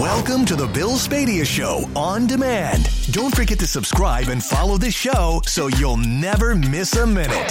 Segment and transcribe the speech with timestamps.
[0.00, 2.90] Welcome to the Bill Spadea Show on demand.
[3.12, 7.48] Don't forget to subscribe and follow the show so you'll never miss a minute.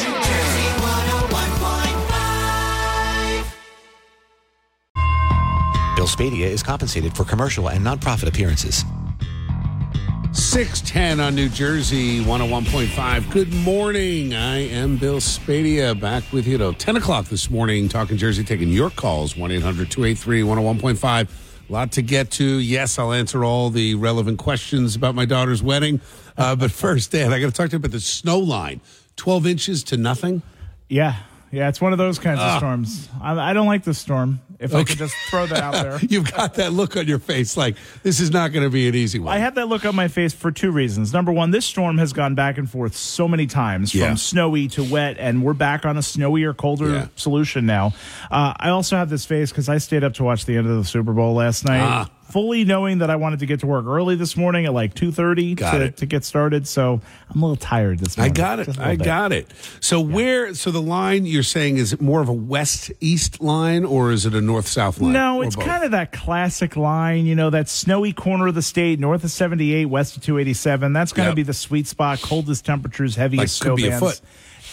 [5.96, 8.84] Bill Spadea is compensated for commercial and nonprofit appearances.
[10.34, 13.32] 610 on New Jersey, 101.5.
[13.32, 14.34] Good morning.
[14.34, 18.68] I am Bill Spadea back with you till 10 o'clock this morning, talking Jersey, taking
[18.68, 21.43] your calls, 1 800 283 101.5.
[21.74, 22.46] Lot to get to.
[22.46, 26.02] Yes, I'll answer all the relevant questions about my daughter's wedding.
[26.38, 28.80] Uh, but first, Dan, I got to talk to you about the snow line
[29.16, 30.44] 12 inches to nothing.
[30.88, 31.16] Yeah,
[31.54, 33.08] yeah, it's one of those kinds of storms.
[33.22, 34.42] I, I don't like the storm.
[34.60, 36.00] If I could just throw that out there.
[36.10, 38.96] You've got that look on your face like this is not going to be an
[38.96, 39.34] easy one.
[39.34, 41.12] I have that look on my face for two reasons.
[41.14, 44.14] Number one, this storm has gone back and forth so many times from Yeah.
[44.16, 47.08] snowy to wet, and we're back on a snowier, colder Yeah.
[47.18, 47.94] solution now.
[48.32, 50.78] Uh, I also have this face because I stayed up to watch the end of
[50.78, 51.82] the Super Bowl last night.
[51.82, 52.10] Ah.
[52.34, 55.12] Fully knowing that I wanted to get to work early this morning at like two
[55.12, 55.98] thirty Got to, it.
[55.98, 58.32] to get started, so I'm a little tired this morning.
[58.32, 58.66] I got it.
[58.66, 59.06] Just a little I bit.
[59.06, 59.52] got it.
[59.80, 60.56] So where?
[60.56, 64.26] So the line you're saying is it more of a west east line or is
[64.26, 65.14] it a north south line?
[65.14, 65.66] No, it's both?
[65.66, 69.30] kind of that classic line, you know, that snowy corner of the state, north of
[69.30, 70.92] 78, west of 287.
[70.92, 71.36] That's going to Yep.
[71.36, 74.12] be the sweet spot, coldest temperatures, Like, heaviest could snow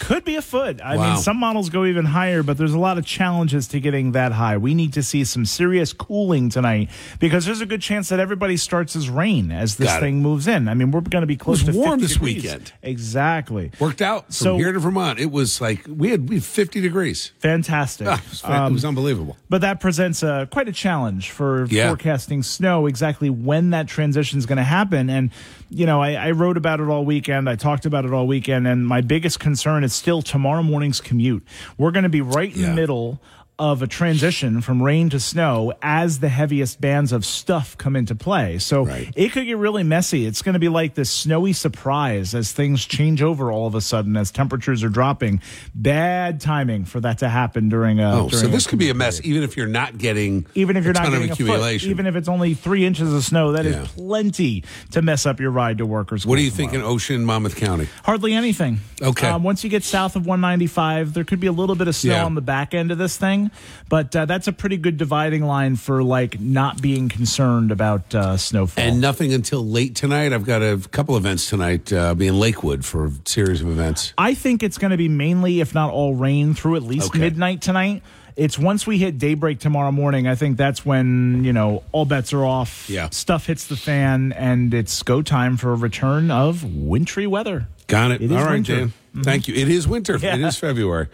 [0.01, 0.15] be a bands.
[0.15, 0.15] foot.
[0.15, 0.81] Could be a foot.
[0.81, 1.13] I Wow.
[1.13, 4.31] mean, some models go even higher, but there's a lot of challenges to getting that
[4.33, 4.57] high.
[4.57, 8.57] We need to see some serious cooling tonight because there's a good chance that everybody
[8.57, 10.67] starts as rain as this thing moves in.
[10.67, 12.43] I mean, we're going to be close to warm 50 this degrees.
[12.43, 12.73] weekend.
[12.83, 13.71] Exactly.
[13.79, 15.19] worked out from So- here to Vermont.
[15.19, 17.31] It was like we had we had 50 degrees.
[17.39, 18.07] Fantastic.
[18.07, 19.37] Ah, it, was, fan- it was unbelievable.
[19.49, 21.87] But that presents a, quite a challenge for Yeah.
[21.87, 25.09] forecasting snow, exactly when that transition is going to happen.
[25.09, 25.29] And,
[25.69, 27.49] you know, I, I wrote about it all weekend.
[27.49, 28.67] I talked about it all weekend.
[28.67, 31.45] And my biggest concern is still tomorrow morning's commute.
[31.77, 32.69] We're going to be right in Yeah.
[32.69, 33.21] the middle
[33.61, 38.15] of a transition from rain to snow as the heaviest bands of stuff come into
[38.15, 38.57] play.
[38.57, 39.13] So Right.
[39.15, 40.25] it could get really messy.
[40.25, 43.81] It's going to be like this snowy surprise as things change over all of a
[43.81, 45.41] sudden as temperatures are dropping.
[45.75, 48.21] Bad timing for that to happen during a.
[48.23, 50.83] Oh, so during this could be a mess, even if you're not getting even if
[50.83, 51.89] you're a not getting of a foot, accumulation.
[51.91, 53.85] even if it's only three inches of snow, that is Yeah.
[53.95, 56.31] plenty to mess up your ride to work or school.
[56.31, 56.71] what do you tomorrow.
[56.71, 57.87] think in Ocean, Monmouth County?
[58.03, 58.79] Hardly anything.
[59.03, 59.27] Okay.
[59.27, 62.13] Um, once you get south of 195, there could be a little bit of snow
[62.13, 62.25] Yeah.
[62.25, 63.50] on the back end of this thing,
[63.89, 68.37] but uh, that's a pretty good dividing line for like not being concerned about uh,
[68.37, 68.83] snowfall.
[68.83, 70.33] And nothing until late tonight.
[70.33, 71.91] I've got a couple events tonight.
[71.91, 74.13] Uh, I'll be in Lakewood for a series of events.
[74.17, 77.19] I think it's going to be mainly, if not all, rain through at least Okay.
[77.19, 78.03] midnight tonight.
[78.37, 80.25] It's once we hit daybreak tomorrow morning.
[80.25, 82.89] I think that's when you know all bets are off.
[82.89, 83.09] Yeah.
[83.09, 87.67] stuff hits the fan, and it's go time for a return of wintry weather.
[87.87, 88.21] Got it.
[88.21, 88.75] It All right, winter.
[88.77, 88.93] Dan.
[89.21, 89.53] Thank you.
[89.55, 90.17] It is winter.
[90.21, 90.35] Yeah.
[90.35, 91.07] It is February.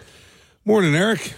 [0.64, 1.34] Morning, Eric.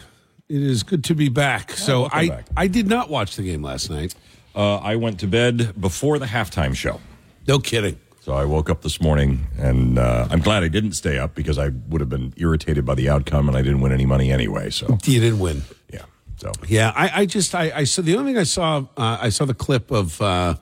[0.49, 1.73] It is good to be back.
[1.73, 2.45] so I back.
[2.57, 4.15] I did not watch the game last night.
[4.55, 6.99] Uh, I went to bed before the halftime show.
[7.47, 7.99] No kidding.
[8.21, 11.59] So I woke up this morning, and uh, I'm glad I didn't stay up because
[11.59, 14.71] I would have been irritated by the outcome, and I didn't win any money anyway.
[14.71, 15.61] So You didn't win.
[15.93, 16.01] yeah,
[16.37, 19.29] so Yeah, I, I just I, I saw the only thing I saw uh, I
[19.29, 20.55] saw the clip of uh,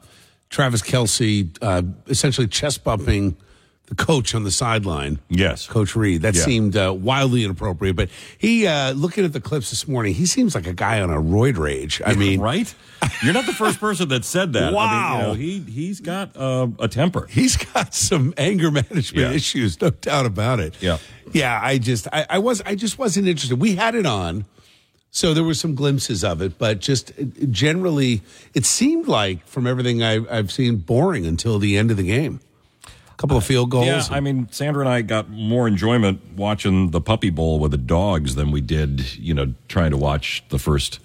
[0.49, 3.37] Travis Kelce uh, essentially chest bumping
[3.87, 5.17] the coach on the sideline.
[5.29, 5.65] Yes.
[5.65, 6.21] Coach Reid.
[6.21, 6.43] That Yeah.
[6.43, 7.95] seemed uh, wildly inappropriate.
[7.95, 11.09] But he uh, looking at the clips this morning, he seems like a guy on
[11.09, 12.01] a roid rage.
[12.05, 12.73] I mean, right?
[13.23, 14.63] You're not the first person that said that.
[14.63, 15.17] I mean, Wow.
[15.21, 17.27] you know, he he's got uh, a temper.
[17.29, 19.31] he's got some anger management Yeah.
[19.31, 20.75] issues, no doubt about it.
[20.81, 20.97] Yeah.
[21.31, 21.57] yeah.
[21.63, 23.57] I just, I, I was, I just wasn't interested.
[23.57, 24.43] We had it on,
[25.11, 28.21] so there were some glimpses of it, but just uh, generally,
[28.53, 32.41] it seemed like from everything I, I've seen, boring until the end of the game.
[33.17, 33.87] Couple of field goals.
[33.87, 37.77] Yeah, I mean, Sandra and I got more enjoyment watching the Puppy Bowl with the
[37.77, 40.99] dogs than we did, you know, trying to watch the first.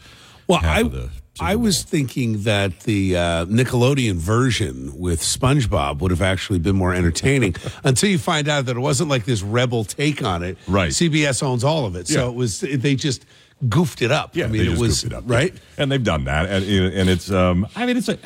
[0.46, 6.00] well, I, of the Super I was thinking that the uh, Nickelodeon version with SpongeBob
[6.00, 9.42] would have actually been more entertaining until you find out that it wasn't like this
[9.42, 10.58] rebel take on it.
[10.68, 10.90] Right.
[10.90, 12.28] CBS owns all of it, so Yeah.
[12.28, 13.24] it was they just
[13.70, 14.36] goofed it up.
[14.36, 15.24] Yeah, I mean, they it was it up.
[15.26, 15.54] right.
[15.78, 17.30] and they've done that, and, and it's.
[17.30, 18.18] Um, I mean, it's a,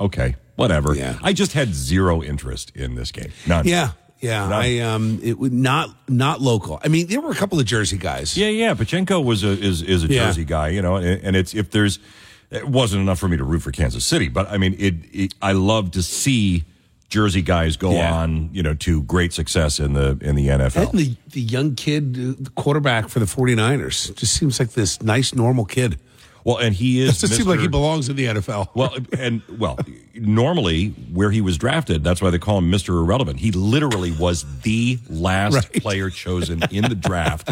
[0.00, 0.94] okay, whatever.
[0.94, 1.18] Yeah.
[1.22, 3.30] I just had zero interest in this game.
[3.46, 3.66] None.
[3.66, 4.40] Yeah, yeah.
[4.48, 4.52] None.
[4.52, 6.80] I um, it would not not local.
[6.84, 8.36] I mean, there were a couple of Jersey guys.
[8.36, 8.74] Yeah, yeah.
[8.74, 10.26] Pacheco was a is is a Yeah.
[10.26, 11.98] Jersey guy, you know, and, and it's if there's
[12.50, 15.34] it wasn't enough for me to root for Kansas City, but I mean, it, it
[15.42, 16.64] I love to see
[17.08, 18.12] Jersey guys go Yeah.
[18.14, 20.90] on, you know, to great success in the in the NFL.
[20.90, 25.00] And the, the young kid, uh, the quarterback for the 49ers, just seems like this
[25.02, 25.98] nice, normal kid.
[26.46, 27.20] Well, and he is.
[27.20, 28.68] Doesn't seem like he belongs in the NFL.
[28.74, 29.78] Well, and well,
[30.14, 32.90] normally where he was drafted, that's why they call him Mr.
[32.90, 33.40] Irrelevant.
[33.40, 35.72] He literally was the last Right.
[35.82, 37.50] player chosen in the draft,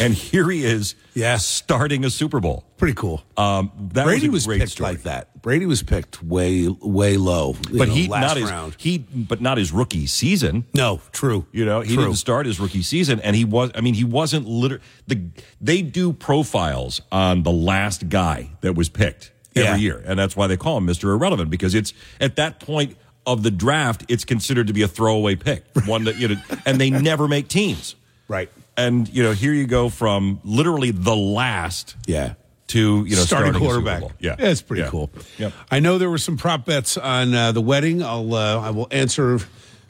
[0.00, 1.36] and here he is, Yeah.
[1.38, 2.64] starting a Super Bowl.
[2.76, 3.22] pretty cool.
[3.36, 4.90] Um, that Brady was, was, picked story.
[4.90, 5.40] like that.
[5.42, 8.74] Brady was picked way way low, But know, he last not his round.
[8.78, 10.64] he but not his rookie season.
[10.74, 11.46] no, true.
[11.52, 12.04] You know, he True.
[12.04, 13.70] didn't start his rookie season, and he was.
[13.74, 14.80] I mean, he wasn't liter.
[15.06, 15.20] The
[15.60, 19.76] they do profiles on the last guy that was picked every Yeah.
[19.76, 23.42] year, and that's why they call him Mister Irrelevant because it's at that point of
[23.42, 26.36] the draft, it's considered to be a throwaway pick, one that you know,
[26.66, 27.94] and they never make teams.
[28.28, 28.50] Right.
[28.76, 32.34] And you know, here you go from literally the last, Yeah.
[32.68, 34.00] to you know starting, starting a quarterback.
[34.00, 34.12] Bowl.
[34.18, 34.88] Yeah, it's pretty Yeah.
[34.90, 35.10] cool.
[35.38, 35.52] Yep.
[35.70, 38.02] I know there were some prop bets on uh, the wedding.
[38.02, 39.38] I'll uh, I will answer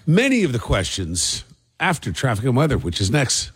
[0.07, 1.45] many of the questions
[1.81, 3.53] after traffic and weather, which is next.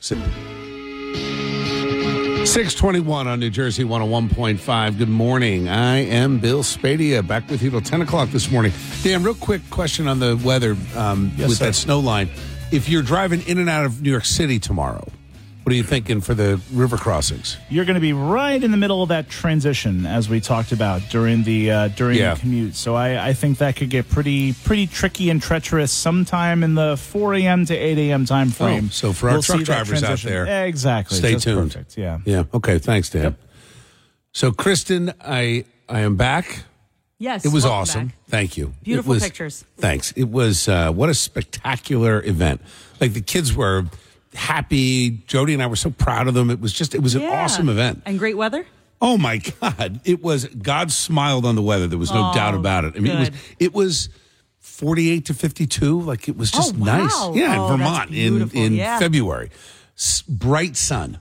[2.47, 4.97] Six twenty one on New Jersey one hundred one point five.
[4.97, 5.69] Good morning.
[5.69, 8.73] I am Bill Spadea back with you till ten o'clock this morning.
[9.03, 11.67] Dan, real quick question on the weather um, with sir.
[11.67, 12.31] that snow line.
[12.73, 15.07] If you're driving in and out of New York City tomorrow,
[15.69, 17.59] what are you thinking for the river crossings?
[17.69, 21.03] You're going to be right in the middle of that transition, as we talked about
[21.11, 22.33] during the uh, during Yeah.
[22.33, 22.75] the commute.
[22.75, 26.97] So I, I think that could get pretty pretty tricky and treacherous sometime in the
[26.97, 27.67] 4 a.m.
[27.67, 28.25] to 8 a.m.
[28.25, 28.87] time frame.
[28.87, 31.19] Oh, so for our truck see that drivers out there, exactly.
[31.19, 31.71] Stay Just tuned.
[31.73, 31.99] Perfect.
[31.99, 32.21] Yeah.
[32.25, 32.45] Yeah.
[32.55, 32.79] Okay.
[32.79, 33.37] Thanks, Dan.
[34.33, 36.65] So, Kristen, I I am back.
[37.19, 37.45] Yes.
[37.45, 38.07] It was awesome.
[38.07, 38.15] back.
[38.29, 38.73] Thank you.
[38.83, 39.67] Beautiful was- pictures.
[39.77, 40.13] Thanks.
[40.13, 42.63] It was uh, what a spectacular event.
[43.03, 43.85] Like the kids were
[44.39, 45.11] happy.
[45.27, 46.51] Jody and I were so proud of them.
[46.51, 47.45] It was just it was an Yeah.
[47.45, 48.03] awesome event.
[48.07, 48.65] And great weather?
[49.01, 50.01] Oh my God!
[50.05, 51.87] It was God smiled on the weather.
[51.87, 52.95] There was no Oh, doubt about it.
[52.97, 54.09] I mean, it was it was
[54.59, 56.01] forty eight to fifty two.
[56.01, 56.99] Like it was just Oh, wow.
[57.05, 57.37] nice.
[57.37, 58.99] Yeah, Oh, that's Vermont in in Yeah.
[58.99, 59.51] February,
[59.97, 61.19] S- bright sun.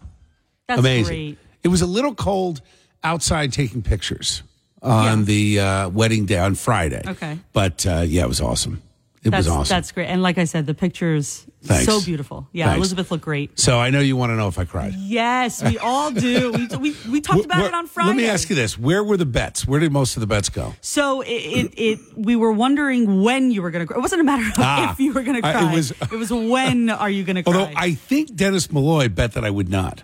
[0.67, 1.05] That's Amazing.
[1.07, 1.37] great.
[1.63, 2.61] It was a little cold
[3.03, 4.43] outside taking pictures
[4.81, 5.25] on Yeah.
[5.25, 7.01] the uh, wedding day on Friday.
[7.05, 7.39] Okay.
[7.53, 8.81] but uh, yeah, it was awesome.
[9.23, 9.75] It That's, was awesome.
[9.75, 10.05] That's great.
[10.07, 11.85] And like I said, the pictures Thanks.
[11.85, 12.47] so beautiful.
[12.53, 12.77] Yeah, Thanks.
[12.77, 13.59] Elizabeth looked great.
[13.59, 14.93] so I know you want to know if I cried.
[14.95, 16.51] Yes, we all do.
[16.51, 18.07] We, we, we talked about it on Friday.
[18.09, 19.67] Let me ask you this: Where were the bets?
[19.67, 20.75] Where did most of the bets go?
[20.81, 23.97] So it, it, it we were wondering when you were going to cry.
[23.97, 24.91] It wasn't a matter of Ah.
[24.93, 25.73] if you were going to I- it cry.
[25.73, 27.53] was- when are you going to cry?
[27.53, 30.03] Although I think Dennis Malloy bet that I would not.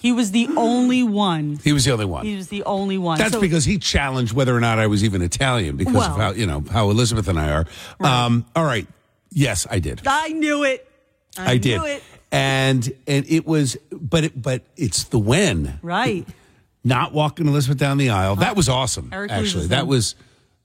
[0.00, 1.58] he was the only one.
[1.64, 2.26] He was the only one.
[2.26, 3.18] He was the only one.
[3.18, 6.32] That's So- because he challenged whether or not I was even Italian because of how
[6.32, 7.66] you know how Elizabeth and I are.
[8.00, 8.86] Um, all right.
[9.32, 10.02] Yes, I did.
[10.06, 10.88] I knew it.
[11.38, 11.80] I, I did.
[11.80, 12.02] Knew it.
[12.30, 15.78] And and it was but it but it's the when.
[15.82, 16.26] Right.
[16.84, 18.36] Not walking Elizabeth down the aisle.
[18.36, 19.10] That was awesome.
[19.12, 19.66] Eric actually.
[19.68, 20.14] That was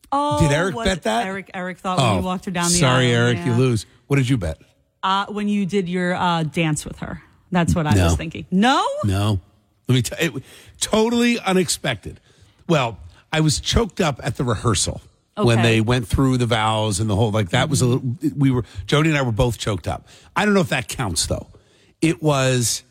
[0.09, 1.25] Oh, Did Eric bet that?
[1.25, 3.13] Oh, Eric Eric thought when you walked her down the sorry, aisle.
[3.13, 3.45] Sorry, Eric, yeah.
[3.47, 3.85] you lose.
[4.07, 4.57] What did you bet?
[5.03, 7.21] Uh, when you did your uh, dance with her.
[7.51, 8.05] That's what I No.
[8.05, 8.45] was thinking.
[8.49, 8.85] No?
[9.03, 9.39] No.
[9.87, 10.41] Let me tell you,
[10.79, 12.19] totally unexpected.
[12.67, 12.97] Well,
[13.31, 15.01] I was choked up at the rehearsal
[15.45, 18.17] when they went through the vows and the whole, like that was a mm-hmm.
[18.19, 20.07] little, we were, Jody and I were both choked up.
[20.35, 21.47] I don't know if that counts though.
[22.01, 22.83] It was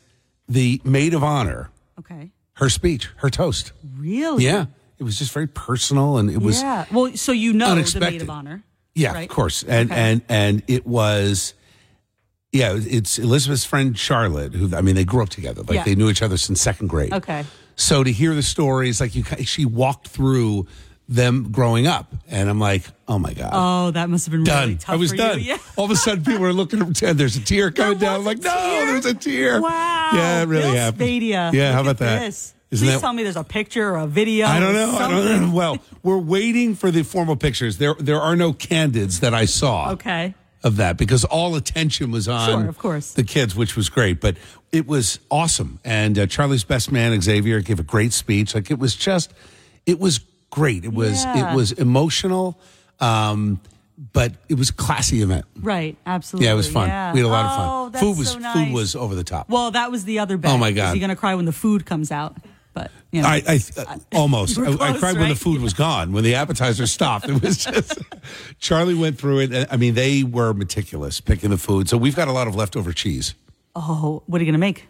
[0.48, 2.31] the maid of honor, Okay.
[2.54, 3.72] her speech, her toast.
[3.96, 4.44] Really?
[4.44, 4.66] Yeah.
[4.98, 6.87] It was just very personal and it was, yeah.
[6.90, 8.62] Well, so you know the maid of honor.
[8.96, 9.28] Yeah, right?
[9.28, 9.62] of course.
[9.62, 10.00] And Okay.
[10.00, 11.52] and and it was
[12.50, 15.62] yeah, it's Elizabeth's friend Charlotte who I mean they grew up together.
[15.62, 15.84] Like Yeah.
[15.84, 17.12] they knew each other since second grade.
[17.12, 17.44] Okay.
[17.76, 20.66] So to hear the stories like you she walked through
[21.08, 24.73] them growing up and I'm like, "Oh my god." Oh, that must have been really
[24.75, 24.79] done.
[24.79, 25.38] tough I was for done.
[25.38, 25.44] You.
[25.44, 25.58] Yeah.
[25.76, 28.17] All of a sudden, people are looking at and there's a tear coming down.
[28.20, 28.87] I'm like, no, tear?
[28.87, 29.61] there's a tear.
[29.61, 30.11] Wow.
[30.14, 31.00] Yeah, it really Bill happened.
[31.03, 31.53] Spadea.
[31.53, 32.20] Yeah, how about that?
[32.20, 32.55] This.
[32.69, 34.47] Isn't Please that- tell me there's a picture or a video.
[34.47, 34.91] I don't know.
[34.99, 35.55] I don't know.
[35.55, 37.79] Well, we're waiting for the formal pictures.
[37.79, 39.92] There, there are no candids that I saw.
[39.92, 40.35] Okay.
[40.64, 43.12] Of that because all attention was on Sure, of course.
[43.12, 44.21] the kids, which was great.
[44.21, 44.37] But
[44.73, 48.52] it was awesome, and uh, Charlie's best man Xavier gave a great speech.
[48.52, 49.33] Like it was just,
[49.85, 50.19] it was
[50.50, 50.85] great.
[50.85, 51.53] It was, Yeah.
[51.53, 52.59] it was emotional,
[53.00, 53.61] um,
[54.12, 55.45] but it was a classy event.
[55.61, 55.97] Right.
[56.07, 56.47] Absolutely.
[56.47, 56.88] Yeah, it was fun.
[56.88, 57.12] Yeah.
[57.12, 57.93] We had a lot of Oh, fun.
[57.93, 58.55] that's food was so nice.
[58.67, 59.49] food was over the top.
[59.49, 60.50] Well, that was the other bet.
[60.53, 60.95] Oh, my Is God.
[60.95, 62.37] he going to cry when the food comes out?
[62.75, 63.29] But you know.
[63.29, 64.59] I, I uh, almost.
[64.59, 66.12] You were I, I close, cried when the food was gone.
[66.12, 67.99] When the appetizer stopped, it was just.
[68.59, 69.69] Charlie went through it.
[69.71, 71.88] I mean, they were meticulous picking the food.
[71.88, 73.35] So we've got a lot of leftover cheese.
[73.75, 74.88] oh, what are you going to make?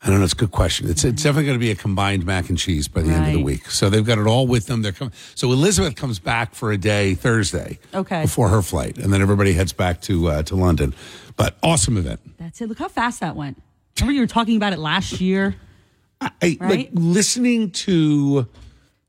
[0.00, 0.24] I don't know.
[0.24, 0.88] It's a good question.
[0.88, 3.32] It's, it's definitely going to be a combined mac and cheese by the end of
[3.32, 3.68] the week.
[3.68, 4.82] So they've got it all with them.
[4.82, 5.12] They're coming.
[5.34, 7.80] So Elizabeth comes back for a day Thursday.
[7.92, 8.22] Okay.
[8.22, 10.94] Before her flight, and then everybody heads back to uh, to London.
[11.36, 12.20] But awesome event.
[12.38, 12.68] That's it.
[12.68, 13.60] Look how fast that went.
[13.98, 15.56] Remember you were talking about it last year?
[16.20, 16.94] I, like Right?
[16.94, 18.46] listening to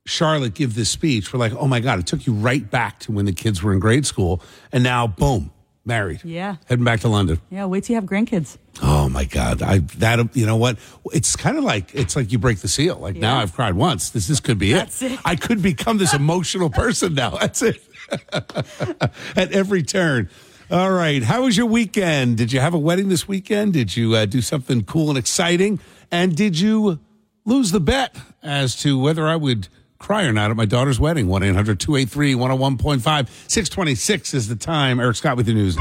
[0.08, 1.31] Charlotte give this speech.
[1.31, 3.74] We're like, oh my god, it took you right back to when the kids were
[3.74, 4.41] in grade school,
[4.72, 5.51] and now boom,
[5.86, 6.21] married.
[6.24, 6.57] Yeah.
[6.67, 7.39] heading back to London.
[7.50, 7.65] Yeah.
[7.65, 8.57] Wait till you have grandkids.
[8.81, 10.77] Oh my god, I that you know what?
[11.12, 12.98] It's kind of like it's like you break the seal.
[12.98, 14.09] Like now I've cried once.
[14.12, 14.75] This this could be it.
[14.77, 15.12] That's it.
[15.13, 15.19] it.
[15.25, 17.31] I could become this emotional person now.
[17.31, 17.81] That's it.
[18.31, 20.29] At every turn.
[20.71, 21.24] All right.
[21.24, 22.38] How was your weekend?
[22.38, 23.74] Did you have a wedding this weekend?
[23.74, 25.79] Did you uh, do something cool and exciting?
[26.12, 27.00] And did you
[27.43, 29.67] lose the bet as to whether I would
[30.00, 31.27] cry or not at my daughter's wedding.
[31.27, 33.01] 1 800 283 101.5.
[33.48, 35.00] 626 is the time.
[35.00, 35.75] Eric Scott with the news.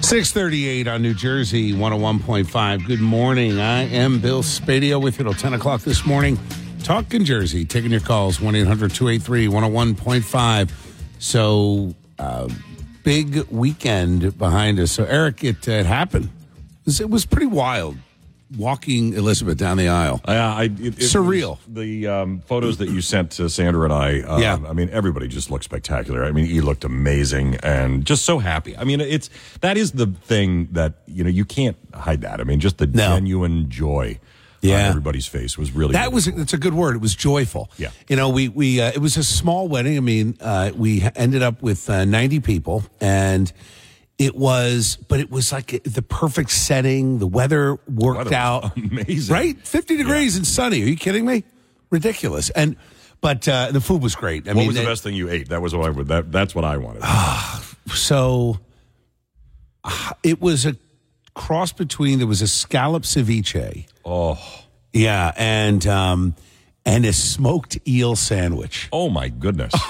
[0.00, 2.86] 638 on New Jersey, 101.5.
[2.86, 3.58] Good morning.
[3.58, 6.38] I am Bill Spadea with you till 10 o'clock this morning.
[6.82, 10.70] Talking Jersey, taking your calls, 1 800 283 101.5.
[11.18, 12.48] So, uh,
[13.04, 14.92] big weekend behind us.
[14.92, 16.24] So, Eric, it, it happened.
[16.24, 17.96] It was, it was pretty wild
[18.56, 20.20] walking Elizabeth down the aisle.
[20.26, 21.58] Yeah, I, it, it Surreal.
[21.66, 24.58] The um, photos that you sent to Sandra and I, um, Yeah.
[24.68, 26.24] I mean, everybody just looked spectacular.
[26.24, 28.76] I mean, he looked amazing and just so happy.
[28.76, 29.30] I mean, it's
[29.60, 32.40] that is the thing that you know you can't hide that.
[32.40, 33.08] I mean, just the No.
[33.14, 34.18] genuine joy
[34.60, 34.76] Yeah.
[34.76, 36.40] on everybody's face was really That really was cool.
[36.40, 36.94] it's a good word.
[36.96, 37.70] It was joyful.
[37.78, 37.90] Yeah.
[38.08, 39.96] You know, we we uh, it was a small wedding.
[39.96, 43.52] I mean, uh, we ended up with uh, ninety people, and
[44.24, 47.18] it was, but it was like the perfect setting.
[47.18, 49.32] The weather worked Weather out amazing.
[49.34, 49.58] right?
[49.66, 50.82] Fifty degrees and sunny.
[50.82, 51.44] Are you kidding me?
[51.90, 52.50] Ridiculous.
[52.50, 52.76] And
[53.20, 54.46] but uh, the food was great.
[54.48, 55.48] I What mean, was the it- best thing you ate?
[55.50, 56.08] That was what I would.
[56.08, 57.02] That, that's what I wanted.
[57.94, 58.58] so
[59.84, 60.76] uh, it was a
[61.34, 63.86] cross between there was a scallop ceviche.
[64.04, 64.38] oh,
[64.92, 66.34] Yeah, and um,
[66.84, 68.88] and a smoked eel sandwich.
[68.92, 69.72] oh my goodness!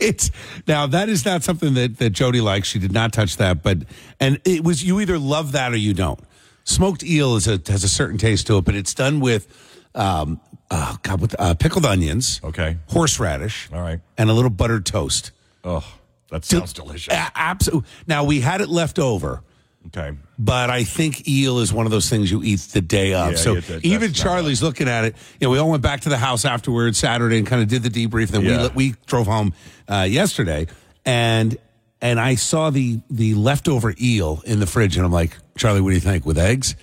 [0.00, 0.30] It's
[0.66, 2.68] now that is not something that that Jody likes.
[2.68, 3.78] She did not touch that, but
[4.20, 6.18] and it was you either love that or you don't.
[6.64, 9.46] Smoked eel is a has a certain taste to it, but it's done with
[9.94, 12.76] um, oh God, with uh, pickled onions, Okay.
[12.88, 14.00] horseradish, All right.
[14.18, 15.30] and a little buttered toast.
[15.64, 15.84] Oh,
[16.30, 17.12] that sounds delicious.
[17.34, 17.88] Absolutely.
[18.06, 19.42] Now we had it left over.
[19.88, 20.16] Okay.
[20.38, 23.32] But I think eel is one of those things you eat the day of.
[23.32, 25.16] Yeah, so yeah, that- even Charlie's looking at it.
[25.40, 27.82] You know, we all went back to the house afterwards Saturday and kind of did
[27.82, 28.28] the debrief.
[28.28, 28.68] Then Yeah.
[28.74, 29.52] we we drove home
[29.88, 30.66] uh, yesterday,
[31.04, 31.56] and
[32.00, 35.90] and I saw the the leftover eel in the fridge, and I'm like, Charlie, what
[35.90, 36.74] do you think with eggs?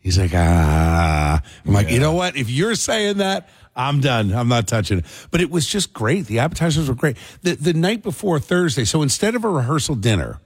[0.00, 1.42] He's like, ah.
[1.66, 2.34] I'm like, you know what?
[2.36, 4.32] If you're saying that, I'm done.
[4.32, 5.04] I'm not touching it.
[5.30, 6.26] But it was just great.
[6.26, 7.16] The appetizers were great.
[7.42, 10.40] The the night before Thursday, so instead of a rehearsal dinner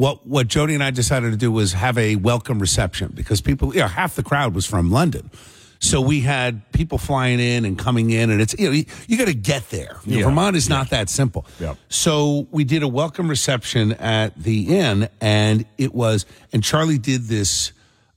[0.00, 3.74] what what Jody and I decided to do was have a welcome reception because people,
[3.74, 5.30] you know, half the crowd was from London.
[5.78, 9.18] So we had people flying in and coming in, and it's you know you, you
[9.18, 9.98] got to get there.
[10.06, 10.24] You know, Yeah.
[10.24, 11.44] Vermont is not that simple.
[11.58, 11.76] Yep.
[11.90, 17.24] So we did a welcome reception at the inn, and it was and Charlie did
[17.24, 17.72] this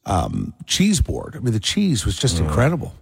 [0.06, 1.36] um, cheese board.
[1.36, 2.96] I mean, the cheese was just incredible.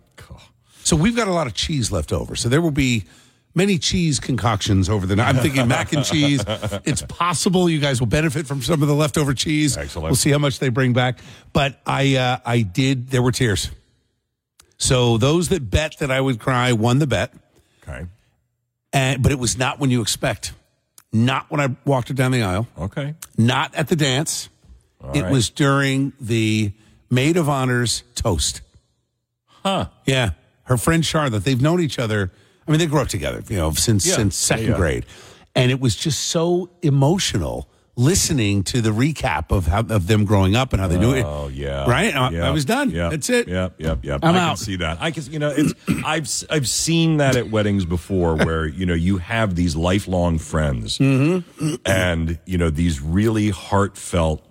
[0.84, 2.36] So we've got a lot of cheese left over.
[2.36, 3.06] So there will be
[3.54, 5.36] many cheese concoctions over the night.
[5.36, 6.44] I'm thinking mac and cheese.
[6.86, 9.78] It's possible you guys will benefit from some of the leftover cheese.
[9.78, 10.06] Excellent.
[10.10, 11.20] We'll see how much they bring back.
[11.54, 13.10] But I, uh, I did.
[13.10, 13.70] There were tears.
[14.78, 17.32] So those that bet that I would cry won the bet,
[17.88, 18.08] Okay.
[18.92, 20.54] and but it was not when you expect.
[21.14, 22.68] Not when I walked her down the aisle.
[22.78, 23.14] Okay.
[23.38, 24.50] Not at the dance.
[25.14, 25.32] it right.
[25.32, 26.72] was during the
[27.12, 28.62] maid of honor's toast.
[29.46, 29.88] Huh.
[30.06, 30.32] Yeah,
[30.64, 31.44] her friend Charlotte.
[31.44, 32.32] They've known each other.
[32.72, 34.16] I mean, they grew up together, you know, since Yeah.
[34.16, 34.78] since second Yeah, yeah.
[34.78, 35.06] grade,
[35.56, 40.56] and it was just so emotional listening to the recap of how of them growing
[40.56, 41.26] up and how they knew it.
[41.28, 42.16] Oh yeah, right.
[42.16, 42.48] I, Yeah.
[42.48, 42.90] I was done.
[42.90, 43.10] Yeah.
[43.10, 43.50] That's it.
[43.50, 44.20] Yep, yep, yep.
[44.24, 44.48] I'm I out.
[44.56, 45.00] can see that.
[45.02, 45.74] I can, you know, it's
[46.06, 50.98] I've I've seen that at weddings before, where you know you have these lifelong friends,
[51.00, 51.76] Mm-hmm.
[51.86, 54.42] and you know these really heartfelt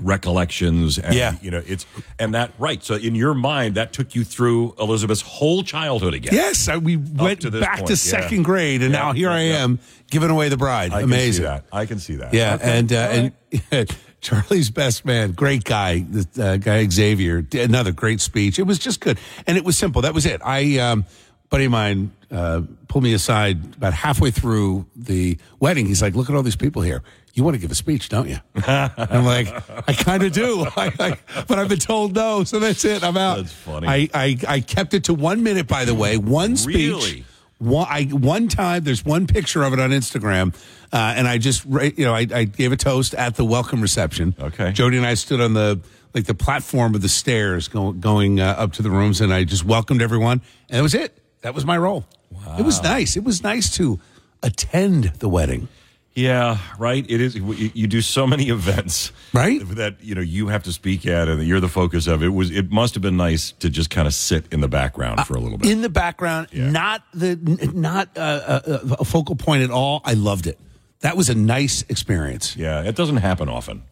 [0.00, 1.36] recollections and Yeah.
[1.42, 1.84] you know it's
[2.18, 6.32] and that right so in your mind that took you through elizabeth's whole childhood again
[6.34, 7.96] Yes, I, we went to back point, to yeah.
[7.96, 9.78] second grade, and Yeah, now here I am
[10.10, 10.92] giving away the bride.
[10.92, 11.32] i can Amazing.
[11.42, 12.78] see that i can see that Yeah, Okay.
[12.78, 13.62] and uh, right.
[13.70, 18.56] and Charlie's best man, great guy, the uh, guy Xavier, did another great speech.
[18.60, 19.18] It was just good,
[19.48, 20.02] and it was simple.
[20.02, 20.40] That was it.
[20.44, 21.06] I um,
[21.50, 25.86] buddy of mine uh, pulled me aside about halfway through the wedding.
[25.86, 27.02] He's like, "Look at all these people here.
[27.34, 28.36] You want to give a speech, don't you?"
[28.66, 29.48] I'm like,
[29.88, 33.02] "I kind of do, I, I, but I've been told no, so that's it.
[33.02, 33.88] I'm out." That's funny.
[33.88, 35.66] I, I I kept it to one minute.
[35.66, 36.76] By the way, one speech.
[36.76, 37.24] Really?
[37.58, 40.52] One, I, one time, there's one picture of it on Instagram,
[40.92, 44.34] uh, and I just, you know, I, I gave a toast at the welcome reception.
[44.36, 44.72] Okay.
[44.72, 45.80] Jody and I stood on the
[46.12, 49.44] like the platform of the stairs going going uh, up to the rooms, and I
[49.44, 51.16] just welcomed everyone, and that was it.
[51.42, 52.04] That was my role.
[52.30, 52.56] Wow.
[52.58, 53.16] It was nice.
[53.16, 54.00] It was nice to
[54.42, 55.68] attend the wedding.
[56.14, 57.06] Yeah, right.
[57.08, 57.34] It is.
[57.36, 59.60] You do so many events, Right?
[59.76, 62.22] That you know you have to speak at, and you're the focus of.
[62.22, 62.50] It was.
[62.50, 65.40] It must have been nice to just kind of sit in the background for a
[65.40, 65.70] little bit.
[65.70, 66.70] In the background, Yeah.
[66.70, 67.36] not the
[67.74, 70.02] not uh, a, a focal point at all.
[70.04, 70.58] I loved it.
[71.00, 72.56] That was a nice experience.
[72.56, 73.82] yeah, it doesn't happen often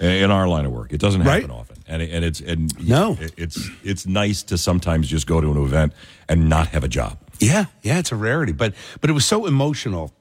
[0.00, 0.92] in our line of work.
[0.94, 1.60] It doesn't happen Right.
[1.60, 3.18] often, and and it's and No.
[3.36, 5.92] it's it's nice to sometimes just go to an event
[6.26, 7.18] and not have a job.
[7.38, 10.12] Yeah, yeah, it's a rarity, but but it was so emotional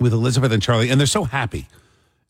[0.00, 1.68] with Elizabeth and Charlie, and they're so happy.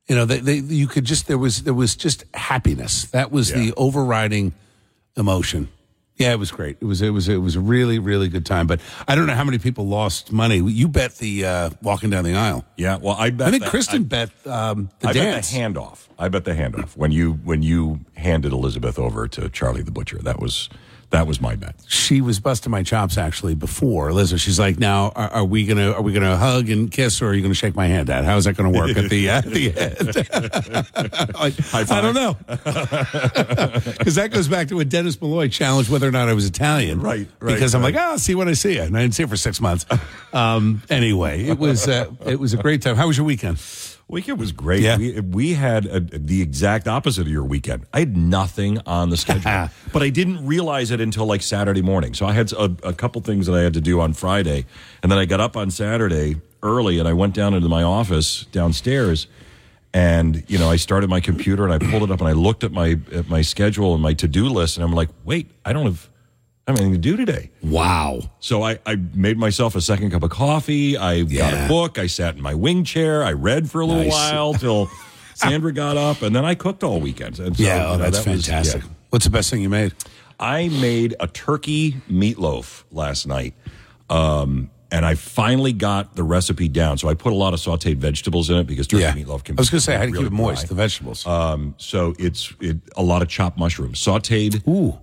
[0.09, 3.05] You know, they, they you could just there was there was just happiness.
[3.13, 4.53] That was the overriding
[5.17, 5.69] emotion.
[6.17, 6.77] Yeah, it was great.
[6.81, 8.67] It was it was it was a really really good time.
[8.67, 10.59] But I don't know how many people lost money.
[10.59, 12.65] You bet the uh, walking down the aisle.
[12.77, 13.49] Yeah, well, I bet.
[13.49, 15.51] I think that- Kristen I- bet um, the I dance.
[15.53, 16.09] bet the handoff.
[16.19, 20.19] I bet the handoff when you when you handed Elizabeth over to Charlie the Butcher.
[20.19, 20.69] That was
[21.11, 21.75] that was my bet.
[21.89, 24.41] she was busting my chops actually before Elizabeth.
[24.41, 27.35] She's like, "Now, are, are we gonna are we gonna hug and kiss, or are
[27.35, 28.25] you gonna shake my hand, Dad?
[28.25, 32.37] How's that gonna work at the at the end?" like, I don't know,
[33.99, 37.01] because that goes back to what Dennis Malloy challenged whether or not I was Italian,
[37.01, 37.95] Right, right, Because I'm right.
[37.95, 39.61] like, "Oh, I'll see when I see you," and I didn't see it for six
[39.61, 39.87] months.
[40.33, 42.97] Um, anyway, it was uh, it was a great time.
[42.97, 43.59] How was your weekend?
[44.11, 44.83] Weekend was great.
[44.83, 44.97] Yeah.
[44.97, 47.87] We, we had a, the exact opposite of your weekend.
[47.93, 52.15] I had nothing on the schedule, but I didn't realize it until like Saturday morning.
[52.15, 54.67] So I had a, a couple things that I had to do on Friday,
[55.03, 58.47] and then I got up on Saturday early, and I went down into my office
[58.47, 59.29] downstairs,
[59.95, 62.65] and you know I started my computer and I pulled it up and I looked
[62.65, 65.73] at my at my schedule and my to do list, and I'm like, wait, I
[65.73, 66.10] don't have.
[66.67, 67.51] I have anything to do today.
[67.63, 68.21] Wow.
[68.39, 70.97] So I, I made myself a second cup of coffee.
[70.97, 71.99] I got a book.
[71.99, 73.25] I sat in my wing chair.
[73.25, 74.13] I read for a little Nice.
[74.13, 74.89] while till
[75.35, 77.41] Sandra got up, and then I cooked all weekend.
[77.41, 78.83] And so, Yeah, oh, you know, that's that was- fantastic.
[78.83, 78.89] yeah.
[79.09, 79.93] What's the best thing you made?
[80.39, 83.55] I made a turkey meatloaf last night.
[84.09, 86.99] Um, and I finally got the recipe down.
[86.99, 89.55] So I put a lot of sauteed vegetables in it because turkey Yeah, meatloaf can
[89.57, 89.59] be.
[89.59, 90.63] I was gonna say, how do you really keep it moist?
[90.63, 90.69] dry.
[90.69, 91.27] The vegetables.
[91.27, 94.99] Um, so it's it, a lot of chopped mushrooms, sauteed Ooh.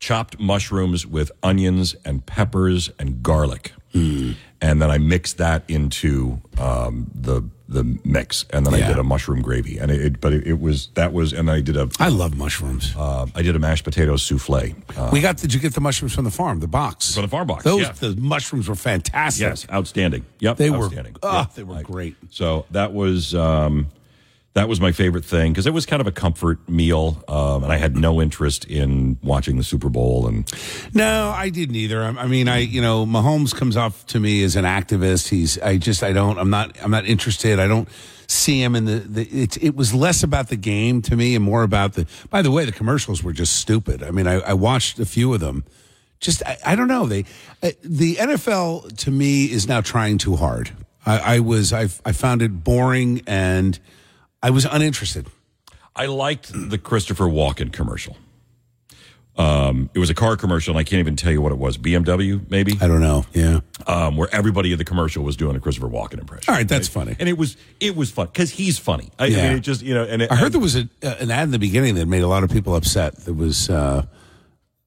[0.00, 4.32] Chopped mushrooms with onions and peppers and garlic, Hmm.
[4.60, 9.02] and then I mixed that into um, the the mix, and then I did a
[9.02, 11.88] mushroom gravy, and it, it but it, it was that was, and I did a
[11.98, 12.94] I love mushrooms.
[12.96, 14.74] uh, I did a mashed potato souffle.
[14.96, 15.36] Uh, we got.
[15.36, 16.60] Did you get the mushrooms from the farm?
[16.60, 17.92] The box From the farm box, Those yeah.
[17.92, 19.42] the mushrooms were fantastic.
[19.42, 20.24] yes, outstanding.
[20.40, 21.16] Yep, They were- outstanding.
[21.22, 21.54] ah, Yep.
[21.54, 22.16] they were great.
[22.30, 23.34] So that was.
[23.34, 23.88] Um,
[24.58, 27.72] that was my favorite thing because it was kind of a comfort meal, um, and
[27.72, 30.26] I had no interest in watching the Super Bowl.
[30.26, 30.52] And
[30.92, 32.02] No, I didn't either.
[32.02, 35.28] I, I mean, I you know, Mahomes comes off to me as an activist.
[35.28, 35.60] He's.
[35.60, 36.02] I just.
[36.02, 36.38] I don't.
[36.38, 36.76] I'm not.
[36.82, 37.60] I'm not interested.
[37.60, 37.88] I don't
[38.26, 38.98] see him in the.
[38.98, 42.08] the it, it was less about the game to me and more about the.
[42.28, 44.02] By the way, the commercials were just stupid.
[44.02, 45.64] I mean, I, I watched a few of them.
[46.18, 47.06] Just I, I don't know.
[47.06, 47.26] They
[47.62, 50.72] uh, the NFL to me is now trying too hard.
[51.06, 51.72] I, I was.
[51.72, 53.78] I I found it boring and
[54.42, 55.26] I was uninterested.
[55.96, 58.16] I liked the Christopher Walken commercial.
[59.36, 61.78] Um, it was a car commercial, and I can't even tell you what it was.
[61.78, 63.24] BMW, maybe, I don't know.
[63.32, 63.60] Yeah.
[63.86, 66.50] um, where everybody in the commercial was doing a Christopher Walken impression.
[66.52, 67.14] All right, that's funny.
[67.20, 69.10] and it was it was fun because he's funny.
[69.16, 71.14] I, I mean, it just you know, and it, I heard there was a, uh,
[71.20, 73.14] an ad in the beginning that made a lot of people upset.
[73.16, 74.06] There was uh,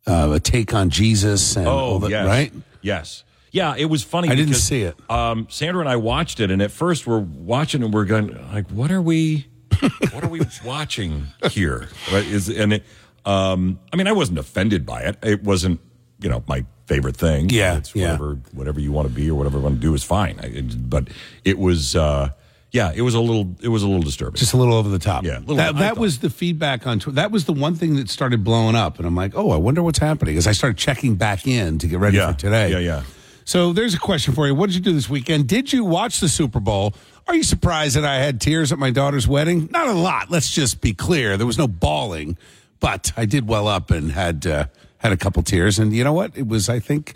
[0.06, 2.28] uh, a take on Jesus and all Oh, that, yes.
[2.28, 2.54] right?
[2.82, 3.24] Yes.
[3.52, 4.30] Yeah, it was funny.
[4.30, 4.98] I didn't because, see it.
[5.10, 8.70] Um, Sandra and I watched it, and at first we're watching and we're going like,
[8.70, 9.48] "What are we?
[10.12, 12.26] what are we watching here?" Right?
[12.26, 12.86] Is and it?
[13.26, 15.18] Um, I mean, I wasn't offended by it.
[15.22, 15.82] It wasn't,
[16.22, 17.50] you know, my favorite thing.
[17.50, 18.12] Yeah, it's yeah.
[18.12, 20.40] whatever whatever you want to be or whatever you want to do is fine.
[20.42, 21.10] I, it, but
[21.44, 22.30] it was, uh,
[22.72, 24.38] yeah, it was a little, it was a little disturbing.
[24.38, 25.26] Just a little over the top.
[25.26, 27.16] Yeah, a little- that that was the feedback on Twitter.
[27.16, 29.84] That was the one thing that started blowing up, and I'm like, oh, I wonder
[29.84, 30.38] what's happening.
[30.38, 32.72] As I started checking back in to get ready yeah, for today.
[32.72, 33.04] Yeah, yeah.
[33.52, 34.56] So there's a question for you.
[34.56, 35.46] What did you do this weekend?
[35.50, 36.94] Did you watch the Super Bowl?
[37.28, 39.68] Are you surprised that I had tears at my daughter's wedding?
[39.70, 40.32] Not a lot.
[40.32, 41.36] Let's just be clear.
[41.36, 42.38] There was no bawling,
[42.80, 44.68] but I did well up and had uh,
[45.00, 45.80] had a couple tears.
[45.80, 46.32] And you know what?
[46.38, 47.16] It was, I think,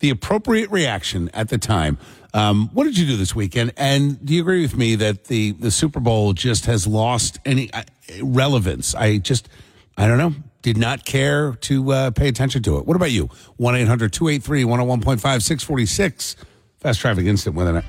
[0.00, 1.96] the appropriate reaction at the time.
[2.34, 3.72] Um, what did you do this weekend?
[3.76, 7.72] And do you agree with me that the the Super Bowl just has lost any
[7.72, 7.84] uh,
[8.20, 8.96] relevance?
[8.96, 9.48] I just,
[9.96, 10.34] I don't know.
[10.68, 12.84] Did not care to uh, pay attention to it.
[12.84, 13.30] What about you?
[13.56, 16.36] 1 800 283 101.5 646.
[16.76, 17.82] Fast traffic instant with an.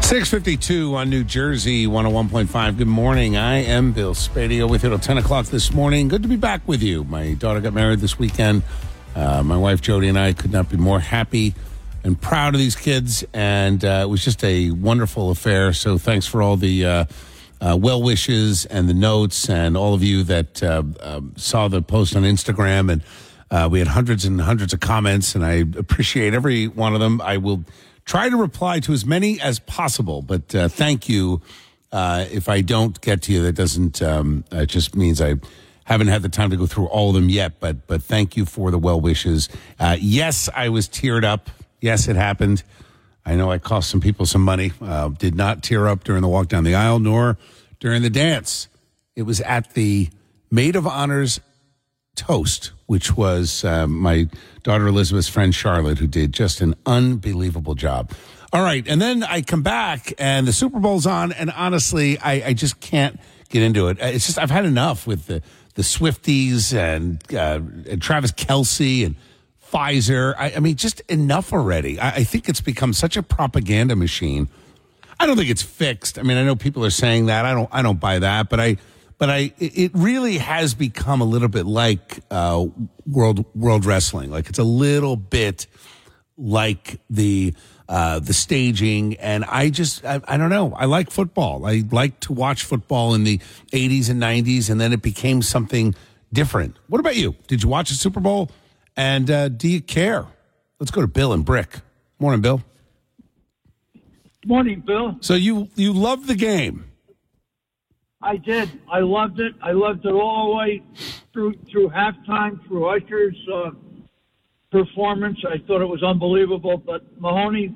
[0.00, 2.78] 652 on New Jersey, 101.5.
[2.78, 3.36] Good morning.
[3.36, 6.08] I am Bill Spadea with you till 10 o'clock this morning.
[6.08, 7.04] Good to be back with you.
[7.04, 8.62] My daughter got married this weekend.
[9.14, 11.54] Uh, my wife Jody and I could not be more happy
[12.04, 13.24] and proud of these kids.
[13.32, 15.72] And uh, it was just a wonderful affair.
[15.72, 17.04] So thanks for all the uh,
[17.60, 21.82] uh, well wishes and the notes and all of you that uh, um, saw the
[21.82, 22.90] post on Instagram.
[22.90, 23.02] And
[23.50, 27.20] uh, we had hundreds and hundreds of comments, and I appreciate every one of them.
[27.20, 27.64] I will
[28.04, 31.42] try to reply to as many as possible, but uh, thank you.
[31.94, 34.00] If I don't get to you, that doesn't.
[34.00, 35.34] Um, it just means I
[35.84, 37.60] haven't had the time to go through all of them yet.
[37.60, 39.50] But but thank you for the well wishes.
[39.98, 41.50] Yes, I was teared up.
[41.82, 42.62] Yes, it happened.
[43.26, 44.72] I know I cost some people some money.
[44.80, 47.36] Uh, did not tear up during the walk down the aisle nor
[47.80, 48.68] during the dance.
[49.16, 50.08] It was at the
[50.50, 51.40] maid of honors
[52.14, 54.28] toast, which was um, my
[54.62, 58.12] daughter Elizabeth's friend Charlotte, who did just an unbelievable job.
[58.52, 62.48] All right, and then I come back and the Super Bowl's on, and honestly, I,
[62.48, 63.18] I just can't
[63.48, 63.98] get into it.
[64.00, 65.42] It's just I've had enough with the
[65.74, 69.16] the Swifties and, uh, and Travis Kelce and
[69.72, 70.34] Pfizer.
[70.36, 71.98] I, I mean, just enough already.
[71.98, 74.48] I, I think it's become such a propaganda machine.
[75.18, 76.18] I don't think it's fixed.
[76.18, 77.44] I mean, I know people are saying that.
[77.44, 77.68] I don't.
[77.72, 78.48] I don't buy that.
[78.48, 78.76] But I.
[79.18, 79.52] But I.
[79.58, 82.66] It really has become a little bit like uh,
[83.06, 84.30] world world wrestling.
[84.30, 85.66] Like it's a little bit
[86.36, 87.54] like the
[87.88, 90.72] uh, the staging, and I just I, I don't know.
[90.74, 91.66] I like football.
[91.66, 93.38] I like to watch football in the
[93.72, 95.94] '80s and '90s, and then it became something
[96.32, 96.78] different.
[96.88, 97.36] What about you?
[97.46, 98.50] Did you watch the Super Bowl?
[98.96, 100.26] And uh, do you care?
[100.78, 101.80] Let's go to Bill and Brick.
[102.18, 102.62] Morning, Bill.
[104.44, 105.16] Morning, Bill.
[105.20, 106.84] So you you love the game?
[108.20, 108.80] I did.
[108.90, 109.54] I loved it.
[109.62, 110.82] I loved it all the way
[111.32, 113.70] through through halftime, through Usher's uh,
[114.70, 115.38] performance.
[115.48, 116.76] I thought it was unbelievable.
[116.76, 117.74] But Mahoney,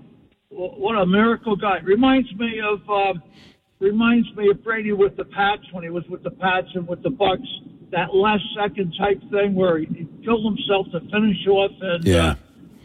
[0.48, 1.78] what a miracle guy!
[1.78, 3.18] Reminds me of uh,
[3.78, 7.02] reminds me of Brady with the Pats when he was with the Pats and with
[7.02, 7.48] the Bucks.
[7.96, 11.72] That last second type thing where he, he killed himself to finish off.
[11.80, 12.34] And Yeah.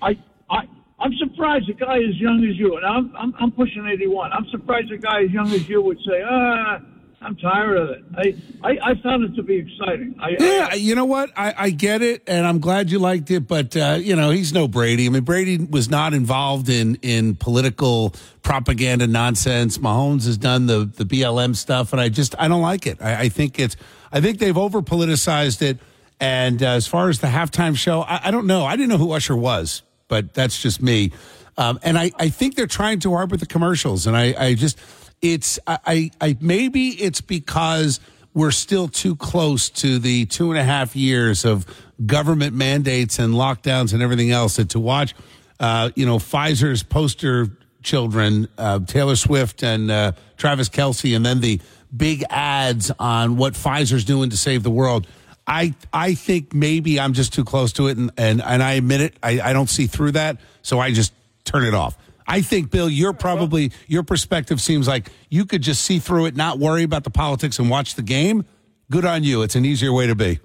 [0.02, 0.18] uh, I
[0.50, 0.60] I.
[1.04, 4.32] I'm surprised a guy as young as you, and I'm, I'm I'm pushing 81.
[4.32, 6.78] I'm surprised a guy as young as you would say, ah,
[7.24, 8.04] I'm tired of it.
[8.16, 10.16] I, I, I found it to be exciting.
[10.20, 11.30] I, Yeah, you know what?
[11.38, 13.48] I, I get it, and I'm glad you liked it.
[13.48, 15.06] But uh, you know, he's no Brady.
[15.06, 19.78] I mean, Brady was not involved in in political propaganda nonsense.
[19.78, 23.00] Mahomes has done the the BLM stuff, and I just I don't like it.
[23.00, 23.76] I, I think it's
[24.12, 25.78] I think they've over politicized it.
[26.20, 28.64] And uh, as far as the halftime show, I, I don't know.
[28.66, 31.12] I didn't know who Usher was, but that's just me.
[31.58, 34.54] Um, and I, I think they're trying too hard with the commercials, and I, I
[34.54, 34.80] just
[35.22, 38.00] it's I, I maybe it's because
[38.34, 41.66] we're still too close to the two and a half years of
[42.06, 45.14] government mandates and lockdowns and everything else that to watch,
[45.60, 47.50] uh, you know, Pfizer's poster
[47.84, 51.60] children, uh, Taylor Swift and uh, Travis Kelce, and then the
[51.96, 55.08] big ads on what Pfizer's doing to save the world.
[55.46, 59.02] I I think maybe I'm just too close to it, and and, and I admit
[59.02, 59.16] it.
[59.22, 61.98] I, I don't see through that, so I just turn it off.
[62.32, 66.36] I think, Bill, you're probably your perspective seems like you could just see through it,
[66.38, 68.46] not worry about the politics, and watch the game.
[68.90, 69.42] Good on you.
[69.42, 70.40] It's an easier way to be.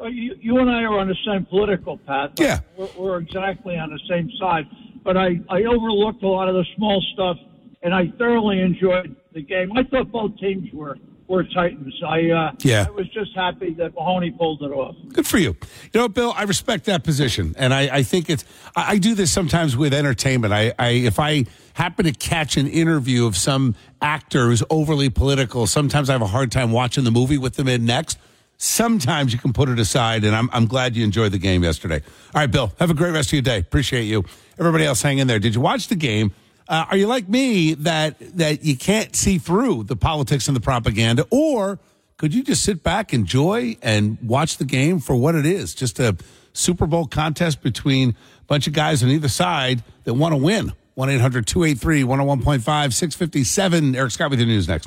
[0.00, 2.32] Uh, you, you and I are on the same political path.
[2.38, 2.58] Yeah.
[2.76, 4.64] We're, we're exactly on the same side.
[5.04, 7.36] But I, I overlooked a lot of the small stuff,
[7.82, 9.70] and I thoroughly enjoyed the game.
[9.76, 11.94] I thought both teams were, were Titans.
[12.06, 12.86] I, uh, Yeah.
[12.86, 14.94] I was just happy that Mahoney pulled it off.
[15.12, 15.56] Good for you.
[15.92, 18.44] You know, Bill, I respect that position, and I, I think it's.
[18.76, 20.52] I, I do this sometimes with entertainment.
[20.52, 25.66] I, I if I happen to catch an interview of some actor who's overly political,
[25.66, 28.18] sometimes I have a hard time watching the movie with them in next.
[28.56, 32.02] Sometimes you can put it aside, and I'm I'm glad you enjoyed the game yesterday.
[32.34, 33.58] All right, Bill, have a great rest of your day.
[33.58, 34.24] Appreciate you.
[34.58, 35.38] Everybody else, hang in there.
[35.40, 36.32] Did you watch the game?
[36.68, 40.60] Uh, are you like me that that you can't see through the politics and the
[40.60, 41.78] propaganda, or
[42.16, 45.74] could you just sit back, enjoy, and watch the game for what it is?
[45.74, 46.16] Just a
[46.52, 50.72] Super Bowl contest between a bunch of guys on either side that want to win.
[50.94, 53.96] 1 800 283 101.5 657.
[53.96, 54.86] Eric Scott with your news next.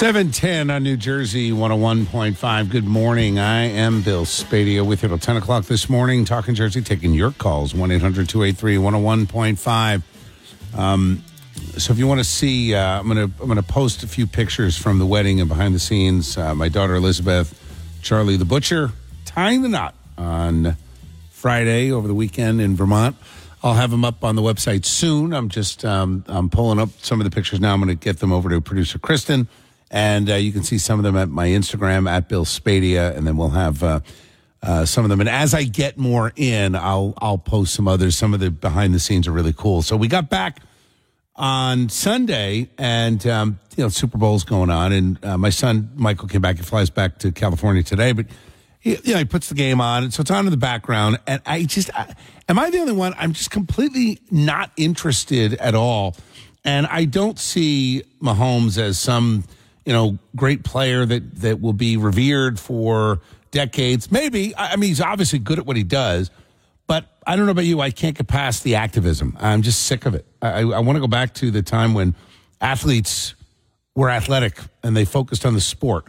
[0.00, 2.70] 710 on New Jersey 101.5.
[2.70, 3.38] Good morning.
[3.38, 7.32] I am Bill Spadea with you till 10 o'clock this morning, talking Jersey, taking your
[7.32, 11.20] calls 1 800 283 101.5.
[11.78, 14.74] So if you want to see, uh, I'm gonna I'm gonna post a few pictures
[14.74, 16.38] from the wedding and behind the scenes.
[16.38, 17.52] Uh, my daughter Elizabeth,
[18.00, 18.92] Charlie the butcher,
[19.26, 20.78] tying the knot on
[21.28, 23.16] Friday over the weekend in Vermont.
[23.62, 25.34] I'll have them up on the website soon.
[25.34, 27.74] I'm just um, I'm pulling up some of the pictures now.
[27.74, 29.46] I'm going to get them over to producer Kristen,
[29.90, 33.26] and uh, you can see some of them at my Instagram at Bill Spadea, and
[33.26, 33.82] then we'll have.
[33.82, 34.00] Uh,
[34.62, 38.14] uh, some of them, and as I get more in, I'll I'll post some others.
[38.14, 39.80] Some of the behind the scenes are really cool.
[39.80, 40.60] So we got back
[41.34, 46.28] on Sunday, and um, you know Super Bowl's going on, and uh, my son Michael
[46.28, 46.56] came back.
[46.56, 48.26] He flies back to California today, but
[48.80, 51.18] he, you know he puts the game on, and so it's on in the background.
[51.26, 52.14] And I just, I,
[52.48, 53.14] am I the only one?
[53.18, 56.16] I'm just completely not interested at all,
[56.66, 59.44] and I don't see Mahomes as some
[59.84, 64.10] you know great player that that will be revered for decades.
[64.10, 66.30] Maybe I mean he's obviously good at what he does.
[66.86, 67.80] But I don't know about you.
[67.80, 69.36] I can't get past the activism.
[69.38, 70.26] I'm just sick of it.
[70.42, 72.16] I, I want to go back to the time when
[72.60, 73.36] athletes
[73.94, 76.08] were athletic and they focused on the sport.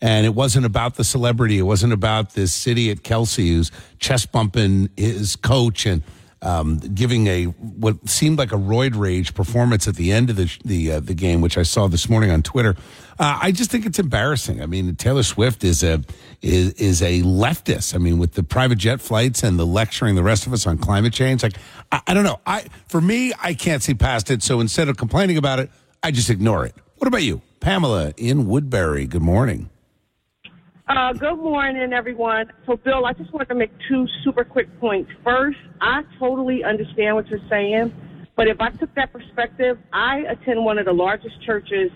[0.00, 1.58] And it wasn't about the celebrity.
[1.58, 5.86] It wasn't about this city at Kelce who's chest bumping his coach.
[5.86, 6.02] And
[6.42, 10.54] um, giving a what seemed like a roid rage performance at the end of the
[10.64, 12.76] the uh, the game, which I saw this morning on Twitter.
[13.18, 14.60] Uh, I just think it's embarrassing.
[14.62, 16.02] I mean, Taylor Swift is a
[16.42, 17.94] is is a leftist.
[17.94, 20.78] I mean, with the private jet flights and the lecturing the rest of us on
[20.78, 21.56] climate change, like
[21.90, 22.40] I, I don't know.
[22.46, 24.42] I for me, I can't see past it.
[24.42, 25.70] So instead of complaining about it,
[26.02, 26.74] I just ignore it.
[26.96, 29.06] What about you, Pamela in Woodbury?
[29.06, 29.70] Good morning.
[30.88, 32.46] Uh, good morning, everyone.
[32.64, 35.10] So, Bill, I just wanted to make two super quick points.
[35.24, 37.92] First, I totally understand what you're saying,
[38.36, 41.90] but if I took that perspective, I attend one of the largest churches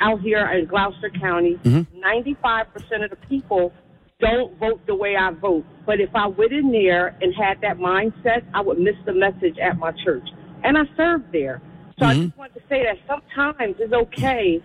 [0.00, 1.58] out here in Gloucester County.
[1.94, 3.70] 95% of the people
[4.18, 5.66] don't vote the way I vote.
[5.84, 9.58] But if I went in there and had that mindset, I would miss the message
[9.58, 10.26] at my church.
[10.64, 11.60] And I served there.
[11.98, 14.64] So I just wanted to say that sometimes it's okay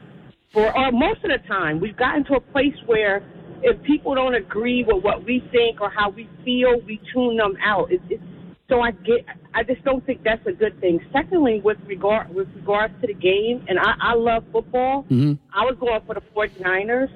[0.53, 3.21] for, or most of the time, we've gotten to a place where
[3.63, 7.58] if people don't agree with what we think or how we feel, we tune them
[7.63, 7.91] out.
[7.91, 8.22] It, it,
[8.70, 11.00] so I get, I just don't think that's a good thing.
[11.13, 15.06] Secondly, with regard with regards to the game, and I, I love football.
[15.54, 17.10] I was going for the 49ers.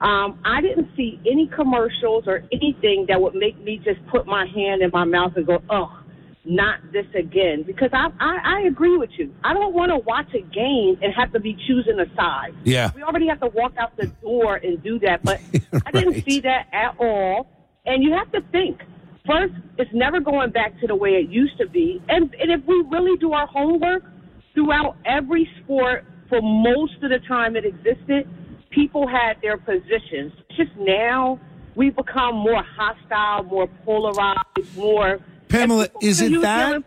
[0.00, 4.46] Um, I didn't see any commercials or anything that would make me just put my
[4.46, 6.02] hand in my mouth and go, "Oh,
[6.46, 9.34] not this again." Because I, I, I agree with you.
[9.44, 12.54] I don't want to watch a game and have to be choosing a side.
[12.64, 12.90] Yeah.
[12.94, 15.22] we already have to walk out the door and do that.
[15.22, 15.40] But
[15.86, 17.48] I didn't see that at all.
[17.84, 18.80] And you have to think.
[19.26, 22.00] First, it's never going back to the way it used to be.
[22.08, 24.04] And, and if we really do our homework
[24.54, 28.28] throughout every sport for most of the time it existed,
[28.70, 30.32] people had their positions.
[30.56, 31.40] Just now,
[31.74, 35.18] we've become more hostile, more polarized, more.
[35.48, 36.82] Pamela, is it that?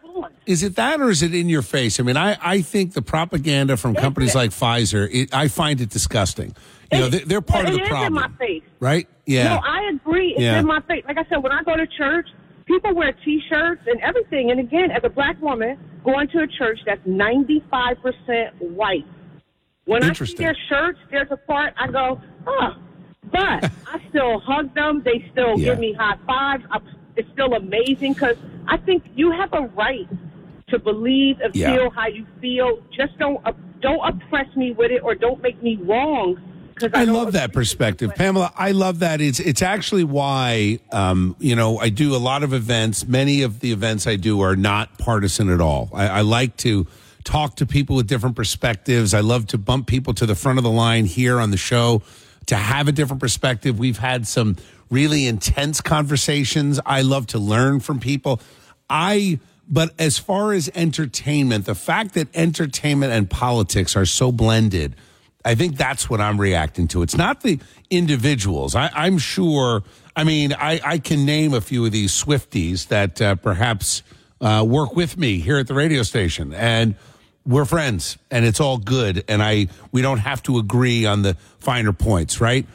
[0.47, 1.99] it that, or is it in your face?
[1.99, 4.37] I mean, I, I think the propaganda from companies it.
[4.37, 6.55] like Pfizer, it, I find it disgusting.
[6.91, 8.63] You know, It- they're, they're part well, of the it is problem, in my face.
[8.79, 9.07] right?
[9.25, 9.55] Yeah.
[9.55, 10.31] No, I agree.
[10.31, 10.59] It's Yeah.
[10.59, 11.03] in my face.
[11.07, 12.27] Like I said, when I go to church,
[12.65, 14.49] people wear T-shirts and everything.
[14.51, 19.05] And again, as a black woman going to a church that's ninety-five percent white,
[19.85, 22.69] when I see their shirts, there's a part I go, oh.
[23.31, 25.03] But I still hug them.
[25.05, 25.65] They still Yeah.
[25.65, 26.63] give me high fives.
[26.71, 26.79] I,
[27.19, 30.07] it's still amazing because I think you have a right
[30.69, 31.73] to believe and Yeah.
[31.75, 32.79] feel how you feel.
[32.95, 33.51] Just don't uh,
[33.81, 36.39] don't oppress me with it or don't make me wrong.
[36.93, 38.15] I don't love that perspective.
[38.15, 38.53] Pamela.
[38.55, 39.19] I love that.
[39.19, 43.05] It's it's actually why um, you know I do a lot of events.
[43.05, 45.89] Many of the events I do are not partisan at all.
[45.93, 46.87] I, I like to
[47.25, 49.13] talk to people with different perspectives.
[49.13, 52.01] I love to bump people to the front of the line here on the show
[52.45, 53.77] to have a different perspective.
[53.77, 54.55] We've had some
[54.89, 56.79] really intense conversations.
[56.85, 58.41] I love to learn from people.
[58.89, 64.95] I but as far as entertainment, the fact that entertainment and politics are so blended,
[65.45, 67.03] I think that's what I'm reacting to.
[67.03, 68.75] It's not the individuals.
[68.75, 69.83] I, I'm sure.
[70.15, 74.01] I mean, I, I can name a few of these Swifties that uh, perhaps
[74.41, 76.95] uh, work with me here at the radio station, and
[77.45, 79.23] we're friends, and it's all good.
[79.27, 82.65] And I we don't have to agree on the finer points, right?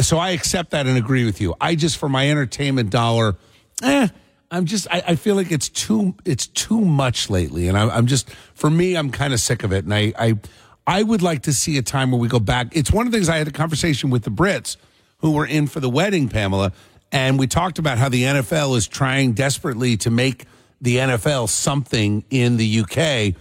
[0.00, 1.54] So I accept that and agree with you.
[1.60, 3.36] I just for my entertainment dollar,
[3.82, 4.08] eh.
[4.50, 8.06] I'm just I, I feel like it's too it's too much lately, and I'm, I'm
[8.06, 10.38] just for me I'm kind of sick of it, and I I
[10.86, 12.74] I would like to see a time where we go back.
[12.74, 14.76] It's one of the things I had a conversation with the Brits
[15.18, 16.72] who were in for the wedding, Pamela,
[17.12, 20.46] and we talked about how the NFL is trying desperately to make
[20.80, 23.34] the NFL something in the UK,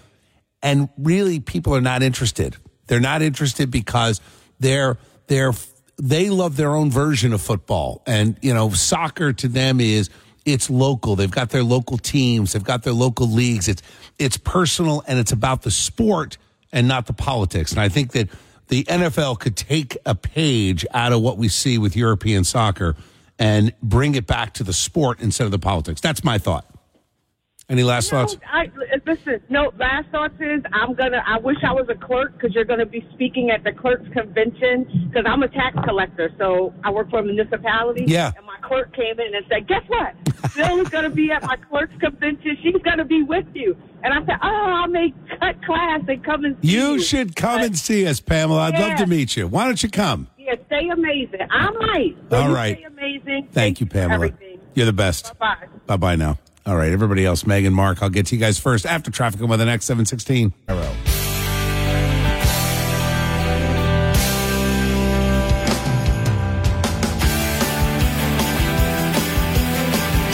[0.62, 2.58] and really people are not interested.
[2.88, 4.20] They're not interested because
[4.60, 5.54] they're they're
[5.98, 10.10] they love their own version of football, and you know soccer to them is
[10.46, 11.16] it's local.
[11.16, 12.54] They've got their local teams.
[12.54, 13.68] They've got their local leagues.
[13.68, 13.82] It's
[14.18, 16.38] it's personal and it's about the sport
[16.72, 17.72] and not the politics.
[17.72, 18.30] And I think that
[18.70, 22.96] the NFL could take a page out of what we see with European soccer
[23.40, 26.02] and bring it back to the sport instead of the politics.
[26.02, 26.66] That's my thought.
[27.70, 28.38] Any last No, thoughts?
[28.50, 28.72] I,
[29.06, 32.56] listen, no, last thoughts is I'm going to, I wish I was a clerk because
[32.56, 36.32] you're going to be speaking at the clerk's convention because I'm a tax collector.
[36.38, 38.06] So I work for a municipality.
[38.08, 38.32] Yeah.
[38.38, 40.16] And my clerk came in and said, guess what?
[40.56, 42.58] Bill is going to be at my clerk's convention.
[42.64, 43.76] She's going to be with you.
[44.02, 46.94] And I said, oh, I may cut class and come and see you.
[46.94, 48.62] You should come But, and see us, Pamela.
[48.72, 49.46] I'd love to meet you.
[49.46, 50.28] Why don't you come?
[50.38, 51.42] Yeah, stay amazing.
[51.52, 52.16] I might.
[52.30, 52.54] So All.
[52.56, 53.50] Stay amazing.
[53.52, 54.28] Thank you, Pamela.
[54.28, 54.62] Everything.
[54.74, 55.38] You're the best.
[55.38, 55.68] Bye-bye.
[55.86, 56.38] Bye bye now.
[56.68, 59.48] All right, everybody else, Megan, Mark, I'll get to you guys first after traffic on
[59.58, 60.52] the next 716.
[60.68, 60.94] Arrow.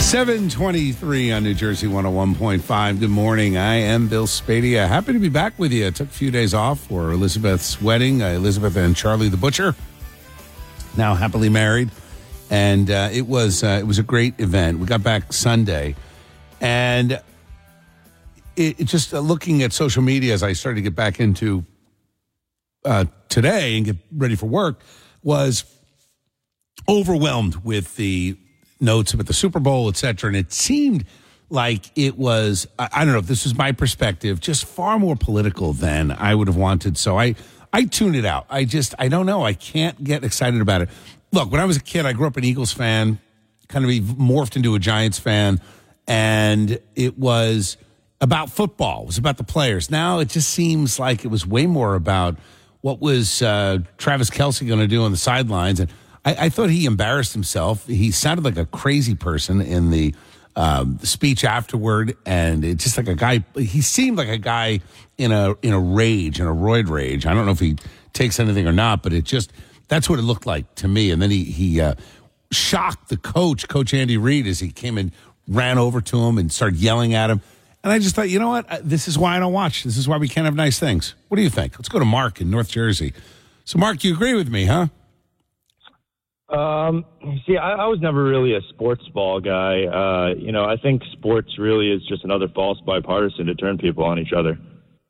[0.00, 3.00] Seven twenty-three on New Jersey one hundred one point five.
[3.00, 3.56] Good morning.
[3.56, 4.86] I am Bill Spadea.
[4.86, 5.88] Happy to be back with you.
[5.88, 8.22] I took a few days off for Elizabeth's wedding.
[8.22, 9.74] Uh, Elizabeth and Charlie the butcher,
[10.96, 11.90] now happily married,
[12.48, 14.78] and uh, it was uh, it was a great event.
[14.78, 15.96] We got back Sunday,
[16.64, 17.12] and
[18.56, 21.64] it, it just uh, looking at social media as I started to get back into
[22.86, 24.80] uh, today and get ready for work
[25.22, 25.64] was
[26.88, 28.38] overwhelmed with the
[28.80, 30.28] notes about the Super Bowl, et cetera.
[30.28, 31.04] And it seemed
[31.50, 35.16] like it was, I, I don't know if this was my perspective, just far more
[35.16, 36.96] political than I would have wanted.
[36.96, 37.34] So I,
[37.74, 38.46] I tuned it out.
[38.48, 39.44] I just, I don't know.
[39.44, 40.88] I can't get excited about it.
[41.30, 43.18] Look, when I was a kid, I grew up an Eagles fan,
[43.68, 45.60] kind of morphed into a Giants fan,
[46.06, 47.76] and it was
[48.20, 49.02] about football.
[49.02, 49.90] It was about the players.
[49.90, 52.36] Now it just seems like it was way more about
[52.80, 55.80] what was uh, Travis Kelce going to do on the sidelines.
[55.80, 55.90] And
[56.24, 57.86] I, I, thought he embarrassed himself.
[57.86, 60.14] He sounded like a crazy person in the
[60.56, 63.44] um, speech afterward, and it's just like a guy.
[63.56, 64.80] He seemed like a guy
[65.18, 67.26] in a in a rage, in a roid rage.
[67.26, 67.76] I don't know if he
[68.12, 69.52] takes anything or not, but it just
[69.88, 71.10] that's what it looked like to me.
[71.10, 71.94] And then he he uh,
[72.52, 75.12] shocked the coach, Coach Andy Reid, as he came and
[75.48, 77.40] ran over to him and started yelling at him.
[77.82, 78.66] And I just thought, you know what?
[78.82, 79.84] This is why I don't watch.
[79.84, 81.14] This is why we can't have nice things.
[81.28, 81.78] What do you think?
[81.78, 83.12] Let's go to Mark in North Jersey.
[83.64, 84.88] So, Mark, you agree with me, huh?
[86.48, 87.04] Um,
[87.46, 89.84] see, I, I was never really a sports ball guy.
[89.84, 94.04] Uh, you know, I think sports really is just another false bipartisan to turn people
[94.04, 94.58] on each other.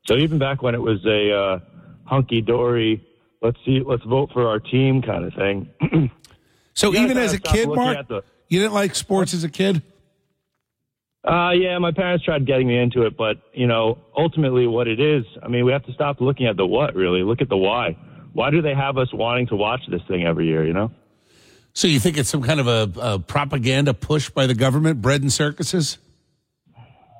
[0.07, 1.59] So even back when it was a uh,
[2.05, 3.05] hunky dory,
[3.42, 6.11] let's see, let's vote for our team kind of thing.
[6.75, 9.83] so even as a kid, Mark, the, you didn't like sports as a kid.
[11.25, 15.01] Uh, yeah, my parents tried getting me into it, but you know, ultimately, what it
[15.01, 16.95] is, I mean, we have to stop looking at the what.
[16.95, 17.97] Really, look at the why.
[18.35, 20.67] Why do they have us wanting to watch this thing every year?
[20.67, 20.91] You know.
[21.73, 25.23] So you think it's some kind of a, a propaganda push by the government, bread
[25.23, 25.99] and circuses?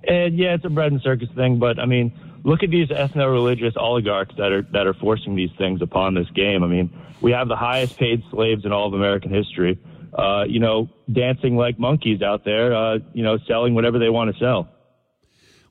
[0.07, 2.13] And yeah, it's a bread and circus thing, but I mean,
[2.45, 6.63] look at these ethno-religious oligarchs that are that are forcing these things upon this game.
[6.63, 6.91] I mean,
[7.21, 9.79] we have the highest paid slaves in all of American history.
[10.15, 12.75] Uh, you know, dancing like monkeys out there.
[12.75, 14.69] Uh, you know, selling whatever they want to sell.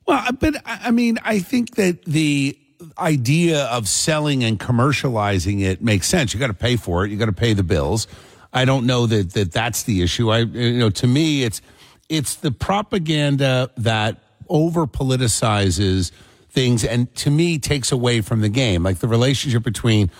[0.06, 2.58] Well, but I mean, I think that the
[2.98, 6.34] idea of selling and commercializing it makes sense.
[6.34, 7.10] You got to pay for it.
[7.10, 8.06] You got to pay the bills.
[8.52, 10.30] I don't know that, that that's the issue.
[10.30, 11.60] I, you know, to me, it's,
[12.08, 16.12] it's the propaganda that over politicizes
[16.50, 18.82] things and to me takes away from the game.
[18.82, 20.10] Like the relationship between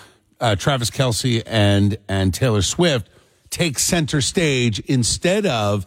[0.40, 3.08] uh, Travis Kelce and, and Taylor Swift
[3.54, 5.86] takes center stage instead of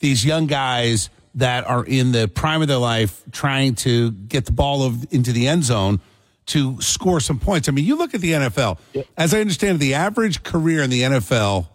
[0.00, 4.52] these young guys that are in the prime of their life trying to get the
[4.52, 6.00] ball of, into the end zone
[6.46, 7.68] to score some points.
[7.68, 8.78] I mean, you look at the NFL.
[9.14, 11.68] As I understand, it, the average career in the NFL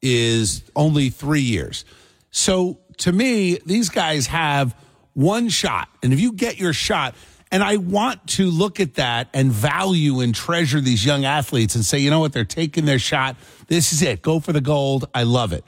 [0.00, 1.84] is only three years.
[2.30, 4.76] So to me, these guys have
[5.14, 5.88] one shot.
[6.04, 7.16] And if you get your shot,
[7.52, 11.84] and I want to look at that and value and treasure these young athletes and
[11.84, 13.36] say, you know what, they're taking their shot.
[13.68, 14.22] This is it.
[14.22, 15.08] Go for the gold.
[15.14, 15.64] I love it.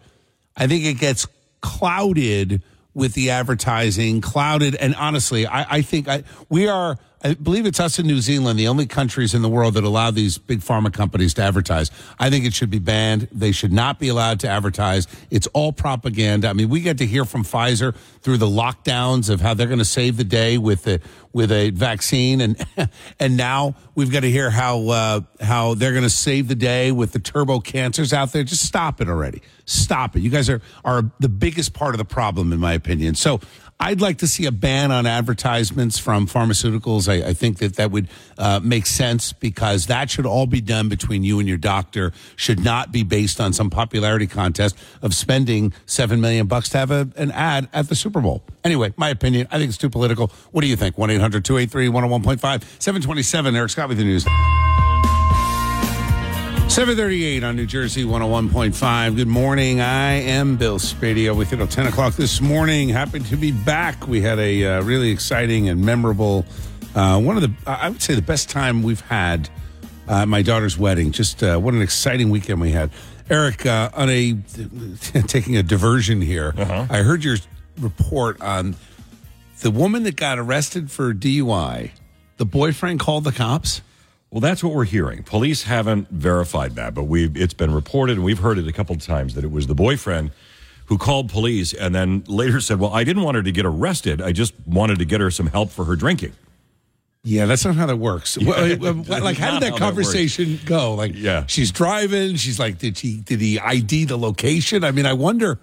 [0.57, 1.27] I think it gets
[1.61, 2.62] clouded
[2.95, 4.75] with the advertising, clouded.
[4.75, 8.59] And honestly, I, I think I, we are I believe it's us in New Zealand,
[8.59, 11.90] the only countries in the world that allow these big pharma companies to advertise.
[12.18, 13.26] I think it should be banned.
[13.33, 15.09] They should not be allowed to advertise.
[15.28, 16.48] It's all propaganda.
[16.48, 19.81] I mean, we get to hear from Pfizer through the lockdowns of how they're going
[19.81, 21.00] to save the day with the
[21.33, 22.66] with a vaccine, and
[23.20, 26.92] and now we've got to hear how uh, how they're going to save the day
[26.92, 28.44] with the turbo cancers out there.
[28.44, 29.42] Just stop it already.
[29.66, 30.20] Stop it.
[30.20, 33.14] You guys are are the biggest part of the problem, in my opinion.
[33.14, 33.40] So
[33.81, 37.09] I'd like to see a ban on advertisements from pharmaceuticals.
[37.09, 40.88] I, I think that that would uh, make sense because that should all be done
[40.88, 42.12] between you and your doctor.
[42.35, 46.91] Should not be based on some popularity contest of spending seven million bucks to have
[46.91, 48.43] a, an ad at the Super Bowl.
[48.64, 49.47] Anyway, my opinion.
[49.51, 50.33] I think it's too political.
[50.51, 50.99] What do you think?
[50.99, 54.27] One 283 101.5 727 Eric Scott with the news.
[56.68, 59.16] 738 on New Jersey 101.5.
[59.16, 59.81] Good morning.
[59.81, 62.90] I am Bill Spadea with you till 10 o'clock this morning.
[62.90, 64.07] Happy to be back.
[64.07, 66.44] We had a uh, really exciting and memorable,
[66.94, 69.48] uh, one of the, I would say the best time we've had
[70.09, 71.11] uh, my daughter's wedding.
[71.11, 72.90] Just uh, what an exciting weekend we had.
[73.31, 74.35] Eric, uh, on a,
[75.26, 76.87] taking a diversion here, uh-huh.
[76.90, 77.38] I heard your
[77.81, 78.76] report on
[79.61, 81.92] the woman that got arrested for DUI.
[82.37, 83.81] The boyfriend called the cops.
[84.31, 85.23] Well, that's what we're hearing.
[85.23, 88.95] Police haven't verified that, but we it's been reported and we've heard it a couple
[88.95, 90.33] of times that it was the boyfriend
[90.87, 94.21] who called police and then later said, "Well, I didn't want her to get arrested.
[94.21, 96.33] I just wanted to get her some help for her drinking."
[97.25, 98.37] Yeah, that's not how that works.
[98.40, 100.94] Yeah, uh, uh, like, how did that conversation that go?
[100.94, 102.37] Like, yeah, she's driving.
[102.37, 103.19] She's like, did she?
[103.19, 104.85] did he ID the location?
[104.85, 105.59] I mean, I wonder.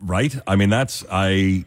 [0.00, 0.34] Right.
[0.46, 1.64] I mean, that's I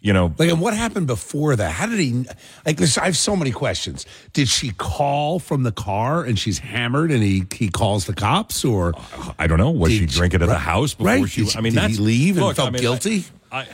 [0.00, 2.24] you know like and what happened before that how did he
[2.64, 6.58] like this i have so many questions did she call from the car and she's
[6.58, 8.94] hammered and he he calls the cops or
[9.38, 11.28] i don't know was she drinking at the house before right?
[11.28, 13.66] she i mean did that's he leave and look, felt I mean, guilty I,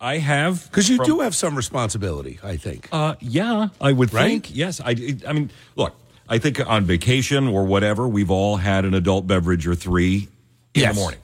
[0.00, 2.88] I have Because you from- do have some responsibility, I think.
[2.90, 4.30] Uh, yeah, I would Right?
[4.42, 4.50] think.
[4.52, 4.96] Yes, I.
[5.28, 5.94] I mean, look,
[6.28, 10.26] I think on vacation or whatever, we've all had an adult beverage or three
[10.74, 10.94] in Yes.
[10.96, 11.20] the morning.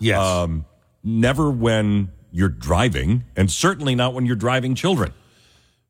[0.00, 0.18] yes.
[0.18, 0.64] Um,
[1.04, 5.12] never when you're driving, and certainly not when you're driving children.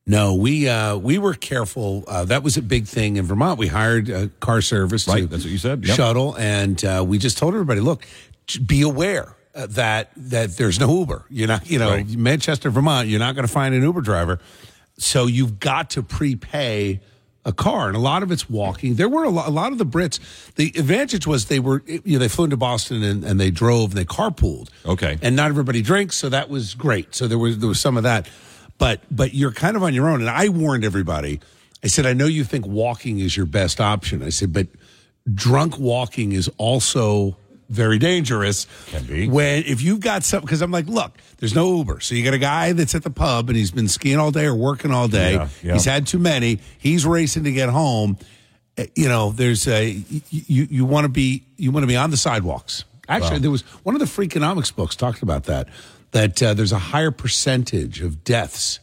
[0.07, 2.05] No, we uh, we were careful.
[2.07, 3.59] Uh, that was a big thing in Vermont.
[3.59, 5.84] We hired a car service, Right, to that's what you said.
[5.84, 5.97] Yep.
[5.97, 8.07] shuttle, and uh, we just told everybody, look,
[8.64, 11.24] be aware uh, that that there's no Uber.
[11.28, 12.09] You're not, you know, Right.
[12.16, 13.09] Manchester, Vermont.
[13.09, 14.38] You're not going to find an Uber driver,
[14.97, 17.01] so you've got to prepay
[17.47, 18.97] a car, and a lot of it's walking.
[18.97, 20.18] There were a lot, a lot of the Brits.
[20.57, 23.90] The advantage was they were, you know, they flew into Boston and, and they drove,
[23.90, 24.68] and they carpooled.
[24.84, 25.16] Okay.
[25.22, 27.14] and not everybody drinks, so that was great.
[27.14, 28.28] So there was there was some of that,
[28.78, 30.20] but but you're kind of on your own.
[30.20, 31.40] And I warned everybody.
[31.84, 34.22] I said, I know you think walking is your best option.
[34.22, 34.66] I said, but
[35.32, 37.36] drunk walking is also
[37.68, 38.66] very dangerous.
[38.88, 39.28] Can be.
[39.28, 42.34] when if you've got something, because I'm like, look, there's no Uber, so you got
[42.34, 45.08] a guy that's at the pub and he's been skiing all day or working all
[45.08, 45.34] day.
[45.34, 45.72] Yeah, yeah.
[45.74, 46.60] He's had too many.
[46.78, 48.18] He's racing to get home.
[48.78, 51.96] Uh, You know, there's a you you, you want to be you want to be
[51.96, 52.84] on the sidewalks.
[53.08, 55.68] Actually, there was one of the Freakonomics books talked about that.
[56.12, 58.80] That uh, there's a higher percentage of deaths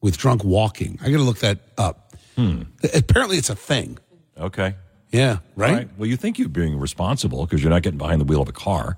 [0.00, 0.98] with drunk walking.
[1.02, 2.14] I got to look that up.
[2.36, 2.62] Hmm.
[2.94, 3.98] Apparently, it's a thing.
[4.38, 4.74] Okay.
[5.12, 5.72] Yeah, right.
[5.72, 5.88] Right.
[5.98, 8.52] Well, you think you're being responsible because you're not getting behind the wheel of a
[8.52, 8.96] car,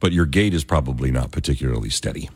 [0.00, 2.30] but your gait is probably not particularly steady.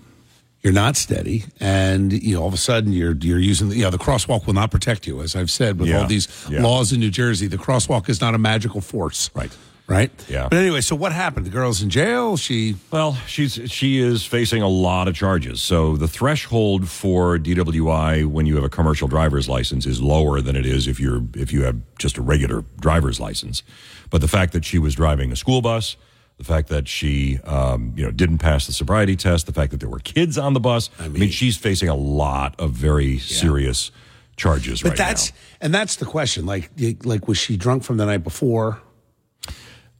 [0.62, 3.82] You're not steady, and you know all of a sudden you're you're using the, you
[3.84, 6.60] know, the crosswalk will not protect you, as I've said with Yeah, all these yeah.
[6.62, 7.46] laws in New Jersey.
[7.46, 9.30] The crosswalk is not a magical force.
[9.34, 9.56] Right.
[9.88, 10.10] Right.
[10.28, 10.48] Yeah.
[10.50, 11.46] But anyway, so what happened?
[11.46, 12.36] The girl's in jail.
[12.36, 15.62] She Well, she's she is facing a lot of charges.
[15.62, 20.56] So the threshold for DWI when you have a commercial driver's license is lower than
[20.56, 23.62] it is if you're if you have just a regular driver's license.
[24.10, 25.96] But the fact that she was driving a school bus,
[26.36, 29.80] the fact that she um, you know didn't pass the sobriety test, the fact that
[29.80, 33.90] there were kids on the bus, I mean, she's facing a lot of very serious
[34.36, 35.38] charges But right that's now.
[35.62, 36.44] and that's the question.
[36.44, 36.70] Like,
[37.04, 38.82] like was she drunk from the night before?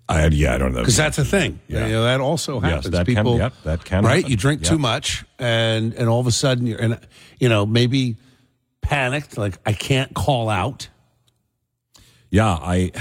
[0.09, 1.61] I, yeah, I don't know Because that's a thing.
[1.69, 1.87] Yeah.
[1.87, 2.91] You know, that also Yes, happens.
[2.93, 4.17] that can- People, yep, that can right.
[4.17, 4.31] happen.
[4.31, 4.71] You drink Yep.
[4.71, 6.99] too much, and and all of a sudden you're, and
[7.39, 8.17] you know, maybe
[8.81, 9.37] panicked.
[9.37, 10.89] Like I can't call out.
[12.31, 12.93] Yeah, I,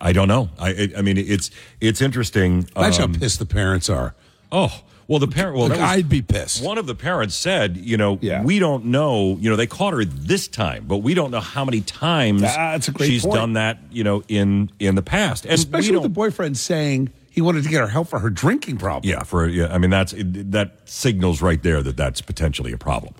[0.00, 0.50] I don't know.
[0.58, 1.50] I, I- I mean, it's
[1.80, 2.68] it's interesting.
[2.76, 4.14] Imagine um, how pissed the parents are.
[4.50, 4.70] Oh,
[5.08, 5.56] well, the parent.
[5.56, 6.62] Well, was- I'd be pissed.
[6.64, 8.42] One of the parents said, you know, Yeah.
[8.42, 9.36] we don't know.
[9.40, 12.72] You know, they caught her this time, but we don't know how many times Ah,
[12.72, 13.34] that's a great she's point.
[13.34, 13.78] done that.
[13.90, 17.70] You know, in in the past, and Especially with the boyfriend saying he wanted to
[17.70, 19.08] get her help for her drinking problem.
[19.10, 23.14] Yeah, for yeah, I mean that's that signals right there that that's potentially a problem.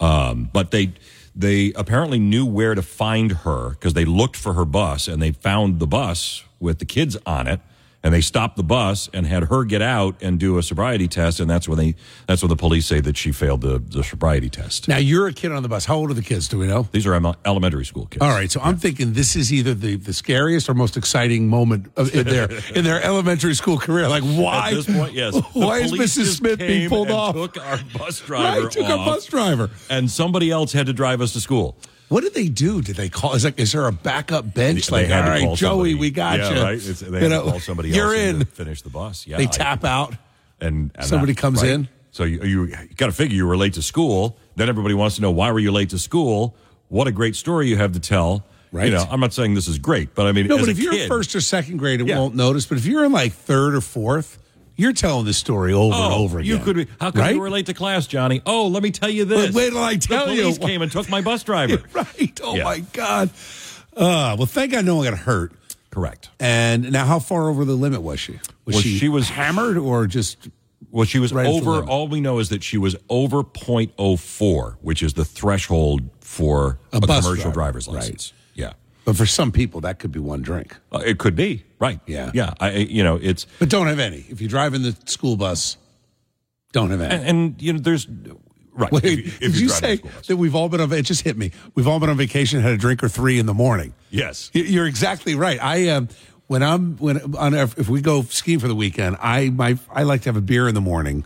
[0.00, 0.92] Um, but they
[1.36, 5.30] they apparently knew where to find her because they looked for her bus and they
[5.32, 7.60] found the bus with the kids on it.
[8.02, 11.38] And they stopped the bus and had her get out and do a sobriety test,
[11.38, 11.94] and that's when they
[12.26, 14.88] that's when the police say that she failed the, the sobriety test.
[14.88, 15.84] Now you're a kid on the bus.
[15.84, 16.48] How old are the kids?
[16.48, 16.88] Do we know?
[16.92, 18.22] These are elementary school kids.
[18.22, 21.92] All right, so I'm thinking this is either the, the scariest or most exciting moment
[21.96, 24.08] of, in their in their elementary school career.
[24.08, 24.70] Like, why?
[24.70, 25.34] At this point, yes.
[25.52, 26.36] Why is Mrs.
[26.36, 27.34] Smith being pulled and off?
[27.34, 28.62] Took our bus driver.
[28.62, 29.70] Right, took our bus driver.
[29.90, 31.76] and somebody else had to drive us to school.
[32.10, 32.82] What did they do?
[32.82, 33.34] Did they call?
[33.34, 34.88] Is, like, is there a backup bench?
[34.88, 35.94] They like, had all right, Joey, somebody.
[35.94, 36.60] we got yeah, you.
[36.62, 36.74] Right?
[36.74, 38.40] It's, they You know, call somebody You're in.
[38.40, 39.28] to finish the bus.
[39.28, 40.14] Yeah, They I- tap out.
[40.60, 41.70] and, and Somebody that- comes right.
[41.70, 41.88] in.
[42.10, 44.36] So you you got to figure you were late to school.
[44.56, 46.56] Then everybody wants to know why were you late to school?
[46.88, 48.44] What a great story you have to tell.
[48.72, 48.86] Right.
[48.86, 51.06] You know, I'm not saying this is great, but I mean, No, but if you're
[51.06, 52.18] first or second grade, it Yeah.
[52.18, 52.66] won't notice.
[52.66, 54.38] But if you're in like third or fourth,
[54.76, 56.50] you're telling this story over and Oh, over again.
[56.50, 56.86] You could be.
[57.00, 57.34] How come right?
[57.34, 58.40] you relate to class, Johnny?
[58.46, 59.46] Oh, let me tell you this.
[59.48, 60.42] But wait till I tell the you.
[60.42, 61.82] police came and took my bus driver.
[61.92, 62.40] right.
[62.42, 62.64] Oh Yeah.
[62.64, 63.30] my God.
[63.96, 65.52] Uh, well, thank God no one got hurt.
[65.90, 66.30] Correct.
[66.38, 68.34] And now, how far over the limit was she?
[68.64, 70.48] Was Well, she, she was- hammered or just?
[70.92, 71.84] Well, she was Right over.
[71.84, 76.96] All we know is that she was over .04, which is the threshold for A
[76.96, 78.32] a, commercial driver, driver's license.
[78.32, 78.39] Yeah,
[79.04, 80.76] But for some people, that could be one drink.
[80.92, 82.00] Uh, it could be right.
[82.06, 82.30] Yeah.
[82.34, 82.54] yeah.
[82.60, 84.24] I, you know, it's But don't have any.
[84.28, 85.76] If you're driving the school bus,
[86.72, 87.14] don't have any.
[87.14, 88.06] and, and you know, there's
[88.74, 88.92] right.
[88.92, 90.26] Wait, if you- if did you say a school bus.
[90.28, 90.92] that we've all been on?
[90.92, 91.50] It just hit me.
[91.74, 93.94] We've all been on vacation, had a drink or three in the morning.
[94.10, 94.50] Yes.
[94.52, 95.58] You're exactly right.
[95.62, 96.08] I um,
[96.46, 100.22] when I'm when on if we go skiing for the weekend, I my I like
[100.22, 101.24] to have a beer in the morning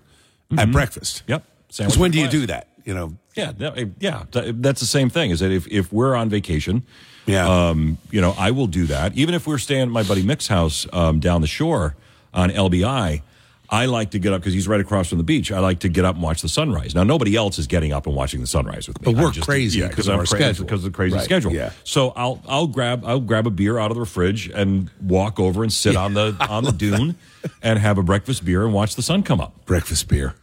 [0.56, 1.22] at breakfast.
[1.22, 1.30] Mm-hmm.
[1.32, 1.44] Yep.
[1.76, 2.68] Because when do you do that?
[2.84, 5.30] You know, Yeah, that- yeah, that's the same thing.
[5.30, 6.84] Is that if, if we're on vacation,
[7.26, 7.68] Yeah.
[7.68, 9.14] um, you know, I will do that.
[9.16, 11.96] Even if we're staying at my buddy Mick's house um, down the shore
[12.34, 13.22] on LBI,
[13.70, 15.50] I like to get up because he's right across from the beach.
[15.50, 16.94] I like to get up and watch the sunrise.
[16.94, 19.12] Now, nobody else is getting up and watching the sunrise with me.
[19.12, 20.64] But we're just- crazy yeah, because of our crazy schedule.
[20.66, 21.52] because of the crazy Right, schedule.
[21.52, 21.70] yeah.
[21.82, 25.62] So I'll I'll grab I'll grab a beer out of the fridge and walk over
[25.62, 27.16] and sit on the on the dune
[27.62, 29.64] and have a breakfast beer and watch the sun come up.
[29.64, 30.34] breakfast beer.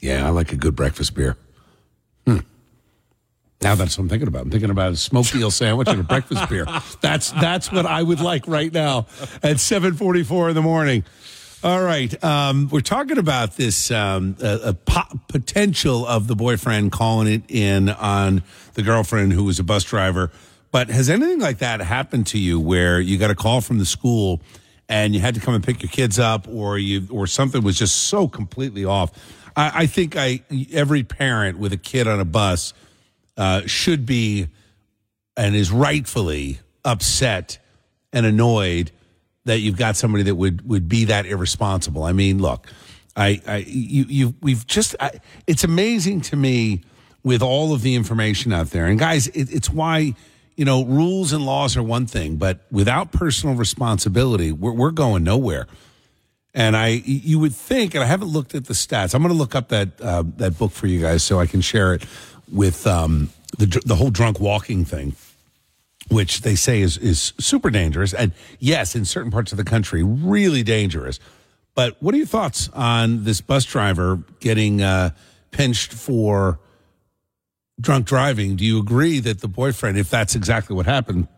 [0.00, 1.36] Yeah, I like a good breakfast beer.
[2.26, 2.38] Hmm.
[3.60, 4.42] Now that's what I'm thinking about.
[4.42, 6.66] I'm thinking about a smoked eel sandwich and a breakfast beer.
[7.00, 9.06] That's that's what I would like right now
[9.42, 11.04] at 7:44 in the morning.
[11.64, 16.92] All right, um, we're talking about this um, a, a po- potential of the boyfriend
[16.92, 18.44] calling it in on
[18.74, 20.30] the girlfriend who was a bus driver.
[20.70, 23.86] But has anything like that happened to you where you got a call from the
[23.86, 24.40] school
[24.88, 27.76] and you had to come and pick your kids up, or you or something was
[27.76, 29.10] just so completely off?
[29.56, 30.42] I, I think I
[30.72, 32.72] every parent with a kid on a bus
[33.38, 34.48] uh, should be
[35.36, 37.58] and is rightfully upset
[38.12, 38.90] and annoyed
[39.44, 42.02] that you've got somebody that would would be that irresponsible.
[42.02, 42.66] I mean, look,
[43.16, 45.12] I, I you you we've just I,
[45.46, 46.82] it's amazing to me
[47.22, 50.14] with all of the information out there, and guys, it, it's why
[50.56, 55.24] you know rules and laws are one thing, but without personal responsibility, we're we're going
[55.24, 55.66] nowhere.
[56.54, 59.14] And I, you would think, and I haven't looked at the stats.
[59.14, 61.60] I'm going to look up that uh, that book for you guys so I can
[61.60, 62.04] share it
[62.52, 65.14] with um, the the whole drunk walking thing
[66.08, 70.02] which they say is is super dangerous, and yes, in certain parts of the country,
[70.02, 71.20] really dangerous.
[71.74, 75.10] But what are your thoughts on this bus driver getting uh,
[75.50, 76.58] pinched for
[77.80, 78.56] drunk driving?
[78.56, 81.28] Do you agree that the boyfriend, if that's exactly what happened,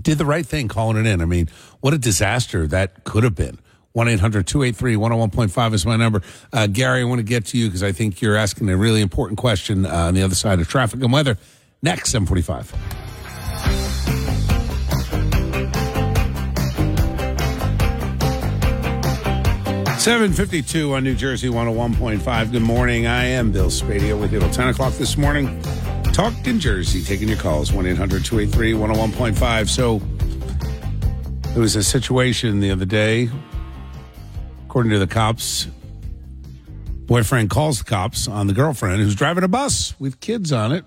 [0.00, 1.20] did the right thing calling it in?
[1.20, 1.48] I mean,
[1.80, 3.58] what a disaster that could have been.
[3.92, 6.22] 1 800 283 101.5 is my number.
[6.52, 9.00] Uh, Gary, I want to get to you because I think you're asking a really
[9.00, 11.36] important question uh, on the other side of traffic and weather.
[11.82, 13.02] Next, 745.
[20.02, 22.50] 752 on New Jersey 101.5.
[22.50, 23.06] Good morning.
[23.06, 25.62] I am Bill Spadea with you till 10 o'clock this morning.
[26.12, 29.68] Talking Jersey, taking your calls 1 800 283 101.5.
[29.68, 30.00] So
[31.52, 33.30] there was a situation the other day,
[34.72, 35.66] according to the cops.
[37.04, 40.86] Boyfriend calls the cops on the girlfriend who's driving a bus with kids on it.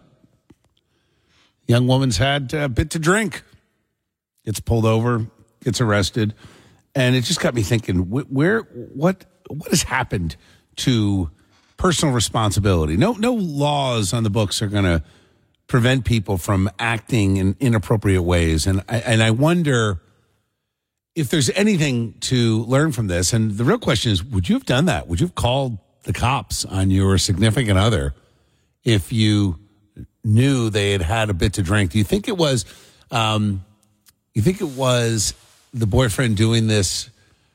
[1.67, 3.43] Young woman's had a bit to drink,
[4.43, 5.27] gets pulled over,
[5.63, 6.33] gets arrested
[6.95, 10.36] and it just got me thinking where what what has happened
[10.77, 11.29] to
[11.77, 15.03] personal responsibility no no laws on the books are going to
[15.67, 20.01] prevent people from acting in inappropriate ways and I, and I wonder
[21.16, 24.66] if there's anything to learn from this and the real question is would you have
[24.66, 28.13] done that would you have called the cops on your significant other
[28.84, 29.59] if you
[30.24, 32.66] knew they had had a bit to drink do you think it was
[33.11, 33.63] um,
[34.34, 35.34] you think it was
[35.74, 37.09] the boyfriend doing this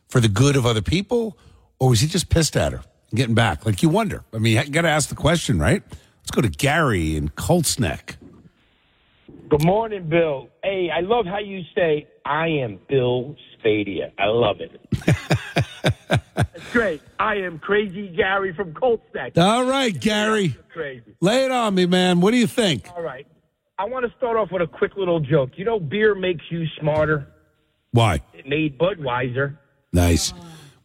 [0.09, 1.37] for the good of other people,
[1.79, 3.65] or was he just pissed at her and getting back?
[3.65, 4.25] Like you wonder.
[4.33, 5.83] I mean, you got to ask the question, right?
[5.91, 8.17] Let's go to Gary in Colts Neck.
[9.49, 10.49] Good morning, Bill.
[10.63, 14.13] Hey, I love how you say I am Bill Spadea.
[14.19, 14.81] I love it.
[16.35, 17.03] That's great.
[17.19, 19.33] I am crazy Gary from Colts Neck.
[19.37, 20.57] All right, Gary.
[20.73, 21.15] Crazy.
[21.21, 22.21] Lay it on me, man.
[22.21, 22.91] What do you think?
[22.95, 23.27] All right.
[23.79, 25.51] I want to start off with a quick little joke.
[25.57, 27.27] You know, beer makes you smarter.
[27.93, 28.21] Why?
[28.35, 29.57] It made Budweiser.
[29.93, 30.33] Nice.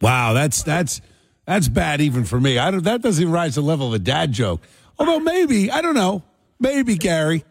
[0.00, 1.00] Wow, that's that's
[1.46, 2.58] that's bad even for me.
[2.58, 2.84] I don't.
[2.84, 4.62] That doesn't even rise to the level of a dad joke.
[4.98, 6.22] Although maybe I don't know.
[6.58, 7.44] Maybe Gary.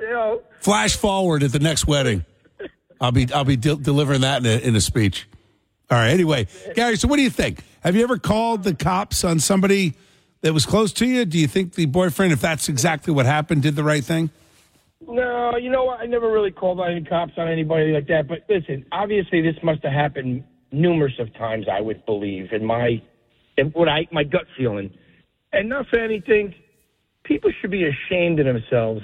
[0.00, 2.24] You know, Flash forward at the next wedding.
[3.00, 5.28] I'll be I'll be de- delivering that in a, in a speech.
[5.90, 6.10] All right.
[6.10, 6.96] Anyway, Gary.
[6.96, 7.64] So what do you think?
[7.80, 9.94] Have you ever called the cops on somebody
[10.42, 11.24] that was close to you?
[11.24, 14.30] Do you think the boyfriend, if that's exactly what happened, did the right thing?
[15.08, 16.00] No, you know what?
[16.00, 18.28] I never really called any cops on anybody like that.
[18.28, 21.66] But listen, obviously this must have happened numerous of times.
[21.72, 23.02] I would believe in my,
[23.56, 24.90] in what I my gut feeling,
[25.52, 26.54] and not for anything.
[27.24, 29.02] People should be ashamed of themselves.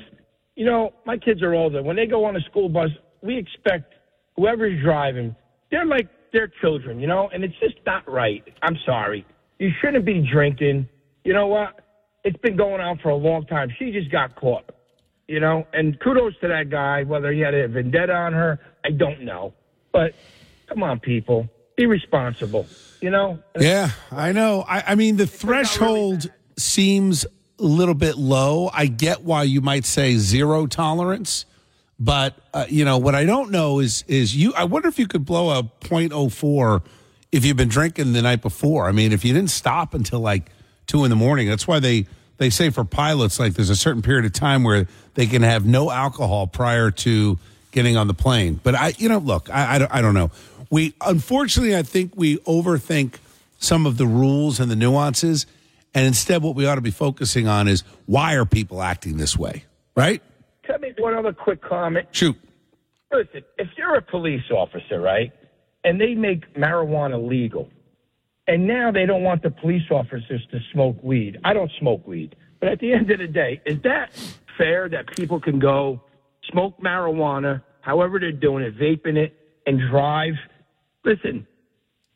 [0.55, 1.83] You know, my kids are older.
[1.83, 2.91] When they go on a school bus,
[3.23, 3.95] we expect
[4.37, 5.35] whoever's driving,
[5.71, 8.45] they're like their children, you know, and it's just not right.
[8.63, 9.27] I'm sorry.
[9.59, 10.89] You shouldn't be drinking.
[11.25, 11.81] You know what?
[12.25, 13.71] It's been going on for a long time.
[13.79, 14.71] She just got caught
[15.29, 17.03] you know, and kudos to that guy.
[17.03, 19.55] Whether he had a vendetta on her, I don't know.
[19.93, 20.15] But
[20.69, 22.67] come on, people, be responsible.
[23.01, 23.39] You know.
[23.59, 24.65] Yeah, I know.
[24.67, 27.25] I, I mean, the threshold really seems
[27.59, 28.71] a little bit low.
[28.73, 31.45] I get why you might say zero tolerance,
[31.99, 34.53] but uh, you know what I don't know is is you.
[34.55, 36.83] I wonder if you could blow a .04
[37.33, 38.87] if you've been drinking the night before.
[38.87, 40.51] I mean, if you didn't stop until like
[40.87, 42.07] two in the morning, that's why they
[42.39, 45.65] they say for pilots, like there's a certain period of time where they can have
[45.65, 47.39] no alcohol prior to
[47.73, 48.61] getting on the plane.
[48.63, 50.31] But I, you know, look, I, I, don't, I don't know.
[50.71, 53.17] We, unfortunately, I think we overthink
[53.59, 55.47] some of the rules and the nuances.
[55.95, 59.37] And instead, what we ought to be focusing on is why are people acting this
[59.37, 60.23] way, right?
[61.07, 62.09] One other quick comment?
[62.11, 62.35] Shoot.
[63.13, 65.33] Listen, if you're a police officer, right,
[65.85, 67.71] and they make marijuana legal,
[68.49, 71.39] and now they don't want the police officers to smoke weed.
[71.45, 74.11] I don't smoke weed, but at the end of the day, is that
[74.59, 76.03] fair that people can go
[76.51, 79.33] smoke marijuana, however they're doing it, vaping it,
[79.65, 80.35] and drive?
[81.05, 81.47] Listen,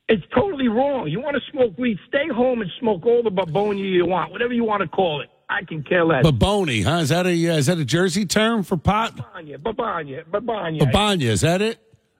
[0.08, 1.06] it's totally wrong.
[1.06, 4.52] You want to smoke weed, stay home and smoke all the babonia you want, whatever
[4.52, 5.28] you want to call it.
[5.50, 6.24] I can care less.
[6.24, 6.98] Baboni, huh?
[6.98, 9.16] Is that a uh, is that a Jersey term for pot?
[9.16, 10.80] Babanya, babanya, babanya.
[10.80, 11.78] Babanya, is that it?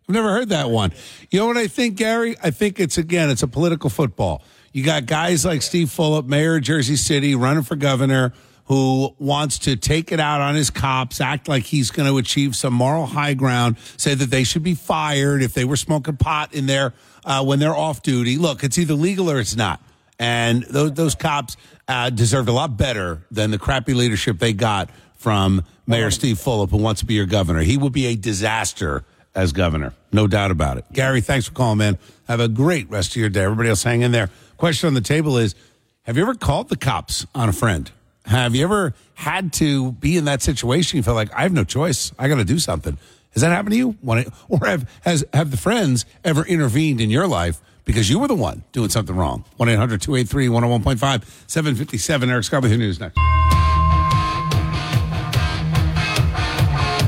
[0.09, 0.93] I've never heard that one.
[1.31, 2.35] You know what I think, Gary?
[2.43, 4.43] I think it's again, it's a political football.
[4.73, 8.33] You got guys like Steve Fulop, mayor of Jersey City, running for governor,
[8.65, 12.57] who wants to take it out on his cops, act like he's going to achieve
[12.57, 16.53] some moral high ground, say that they should be fired if they were smoking pot
[16.55, 18.37] in there uh, when they're off duty.
[18.37, 19.81] Look, it's either legal or it's not.
[20.21, 21.57] And those, those cops
[21.91, 26.71] uh, deserved a lot better than the crappy leadership they got from Mayor Steve Fulop,
[26.71, 27.61] who wants to be your governor.
[27.61, 30.85] He will be a disaster as governor, no doubt about it.
[30.93, 31.99] Gary, thanks for calling, man.
[32.29, 33.43] Have a great rest of your day.
[33.43, 34.31] Everybody else, hang in there.
[34.57, 35.57] Question on the table is
[36.03, 37.91] Have you ever called the cops on a friend?
[38.25, 40.97] Have you ever had to be in that situation?
[40.97, 42.13] You felt like, I have no choice.
[42.19, 42.99] I got to do something.
[43.33, 43.97] Has that happened to you?
[44.49, 48.35] Or have, has, have the friends ever intervened in your life because you were the
[48.35, 49.45] one doing something wrong?
[49.57, 52.31] 1 800 283 101.5 757.
[52.31, 53.19] Eric Scott with your news next.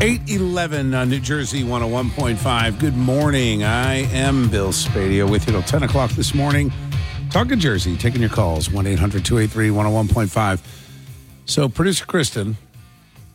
[0.02, 2.80] 811 on uh, New Jersey 101.5.
[2.80, 3.62] Good morning.
[3.62, 6.72] I am Bill Spadea with you till 10 o'clock this morning.
[7.30, 10.60] Talking Jersey, taking your calls 1 800 283 101.5.
[11.44, 12.56] So, producer Kristen,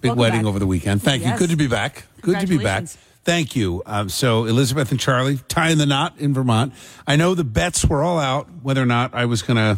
[0.01, 0.47] big Welcome wedding back.
[0.49, 1.01] over the weekend.
[1.01, 1.29] Thank you.
[1.29, 1.39] Yes.
[1.39, 2.03] Good to be back.
[2.19, 2.83] Good to be back.
[3.27, 3.51] Congratulations.
[3.51, 3.83] Thank you.
[3.85, 6.73] Um, so, Elizabeth and Charlie tying the knot in Vermont.
[7.05, 9.77] I know the bets were all out whether or not I was going to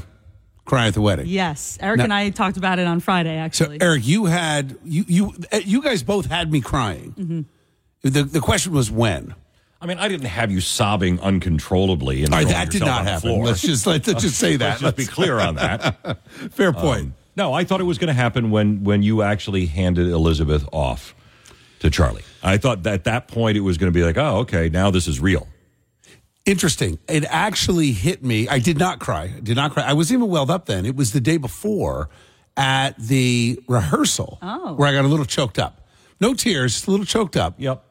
[0.66, 1.26] cry at the wedding.
[1.28, 3.36] Yes, Eric Now- and I talked about it on Friday.
[3.38, 7.14] Actually, So Actually, Eric, you had you you uh, you guys both had me crying.
[7.18, 7.42] Mm-hmm.
[8.10, 9.34] The the question was when.
[9.82, 13.06] I mean, I didn't have you sobbing uncontrollably and All right, that did not on
[13.06, 13.30] the happen.
[13.30, 13.46] floor.
[13.46, 14.82] Let's just let's, let's just say that.
[14.82, 16.20] Let's just be clear on that.
[16.52, 17.02] Fair point.
[17.02, 20.68] Um, no, I thought it was going to happen when when you actually handed Elizabeth
[20.72, 21.16] off
[21.80, 22.24] to Charlie.
[22.44, 24.92] I thought that at that point it was going to be like, oh, okay, now
[24.92, 25.48] this is real.
[26.46, 26.98] Interesting.
[27.08, 28.48] It actually hit me.
[28.48, 29.34] I did not cry.
[29.36, 29.84] I did not cry.
[29.84, 30.86] I was even welled up then.
[30.86, 32.10] It was the day before
[32.58, 34.74] at the rehearsal Oh.
[34.74, 35.88] where I got a little choked up.
[36.20, 37.56] No tears, just a little choked up.
[37.58, 37.84] Yep.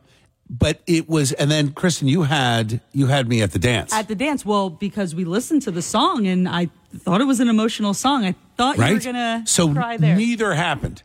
[0.51, 4.09] But it was, and then Kristen, you had you had me at the dance, at
[4.09, 4.47] the dance.
[4.47, 8.25] Well, because we listened to the song and I thought it was an emotional song.
[8.25, 9.05] I thought you were right?
[9.05, 10.15] gonna so cry there.
[10.15, 10.19] Hmm.
[10.19, 11.03] neither happened.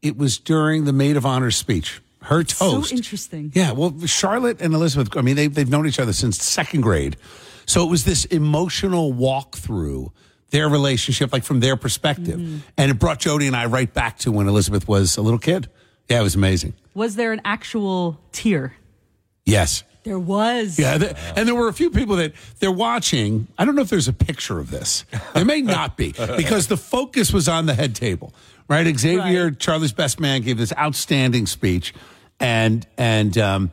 [0.00, 2.00] It was during the maid of honor speech.
[2.22, 2.90] Her toast.
[2.90, 3.52] So interesting.
[3.54, 7.16] Yeah, well, Charlotte and Elizabeth, I mean, they, they've known each other since second grade.
[7.66, 10.12] So it was this emotional walk through
[10.50, 12.40] their relationship, like from their perspective.
[12.40, 12.58] Mm-hmm.
[12.76, 15.68] And it brought Jody and I right back to when Elizabeth was a little kid.
[16.08, 16.74] Yeah, it was amazing.
[16.94, 18.74] Was there an actual tear?
[19.44, 19.84] Yes.
[20.04, 20.78] There was.
[20.78, 23.46] Yeah, th- and there were a few people that they're watching.
[23.58, 25.04] I don't know if there's a picture of this.
[25.34, 28.32] There may not be because the focus was on the head table,
[28.68, 28.86] right?
[28.98, 29.58] Xavier, Right.
[29.58, 31.94] Charlie's best man, gave this outstanding speech,
[32.40, 33.70] and and um,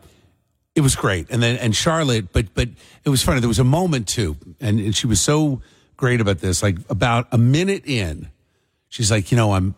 [0.75, 1.27] it was great.
[1.29, 2.69] And then and Charlotte, but but
[3.03, 3.39] it was funny.
[3.39, 5.61] There was a moment too, and, and she was so
[5.97, 6.63] great about this.
[6.63, 8.29] Like about a minute in,
[8.89, 9.75] she's like, you know, I'm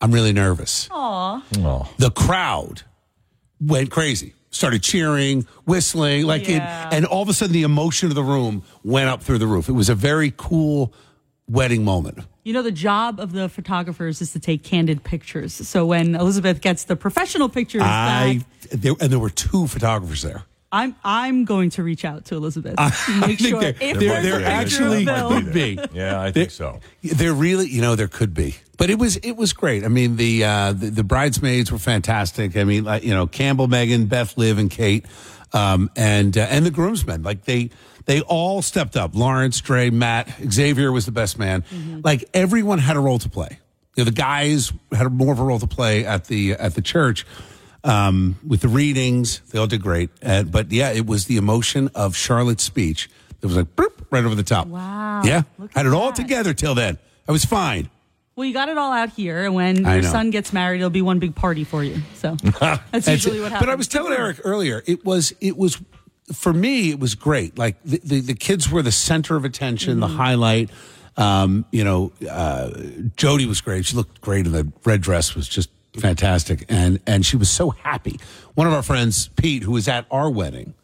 [0.00, 0.88] I'm really nervous.
[0.90, 1.42] Oh.
[1.98, 2.82] The crowd
[3.60, 4.34] went crazy.
[4.50, 6.88] Started cheering, whistling, like Yeah.
[6.88, 9.48] it, and all of a sudden the emotion of the room went up through the
[9.48, 9.68] roof.
[9.68, 10.92] It was a very cool
[11.48, 12.18] wedding moment.
[12.44, 15.54] You know, the job of the photographers is to take candid pictures.
[15.54, 20.20] So when Elizabeth gets the professional pictures I back, there, and there were two photographers
[20.22, 20.42] there.
[20.70, 22.74] I'm I'm going to reach out to Elizabeth.
[22.76, 25.78] I to make think sure there- if there- there's there actually could be.
[25.94, 26.80] Yeah, I think so.
[27.02, 29.84] There really, you know, there could be, but it was it was great.
[29.84, 32.56] I mean, the uh, the, the bridesmaids were fantastic.
[32.56, 35.06] I mean, like, you know, Campbell, Megan, Beth, Liv, and Kate,
[35.52, 37.70] um, and uh, and the groomsmen, like they
[38.06, 39.14] they all stepped up.
[39.14, 41.64] Lawrence, Dre, Matt, Xavier was the best man.
[42.04, 43.58] Like everyone had a role to play.
[43.96, 46.82] You know, the guys had more of a role to play at the at the
[46.82, 47.24] church.
[47.82, 50.08] Um, with the readings, they all did great.
[50.22, 54.24] Uh, but yeah, it was the emotion of Charlotte's speech that was like boop, right
[54.24, 54.66] over the top.
[54.68, 55.22] Wow.
[55.22, 55.42] Yeah,
[55.74, 56.98] had it all together till then.
[57.28, 57.90] I was fine.
[58.36, 60.10] Well, you got it all out here, and when I your know.
[60.10, 62.00] son gets married, it'll be one big party for you.
[62.14, 63.42] So that's That's usually it.
[63.42, 63.66] what happens.
[63.66, 65.78] But I was telling Eric earlier, it was it was
[66.32, 67.58] for me, it was great.
[67.58, 70.70] Like the the, the kids were the center of attention, the highlight.
[71.16, 72.70] Um, you know, uh,
[73.16, 73.84] Jody was great.
[73.86, 75.34] She looked great in the red dress.
[75.34, 78.18] Was just fantastic, and and she was so happy.
[78.54, 80.74] One of our friends, Pete, who was at our wedding,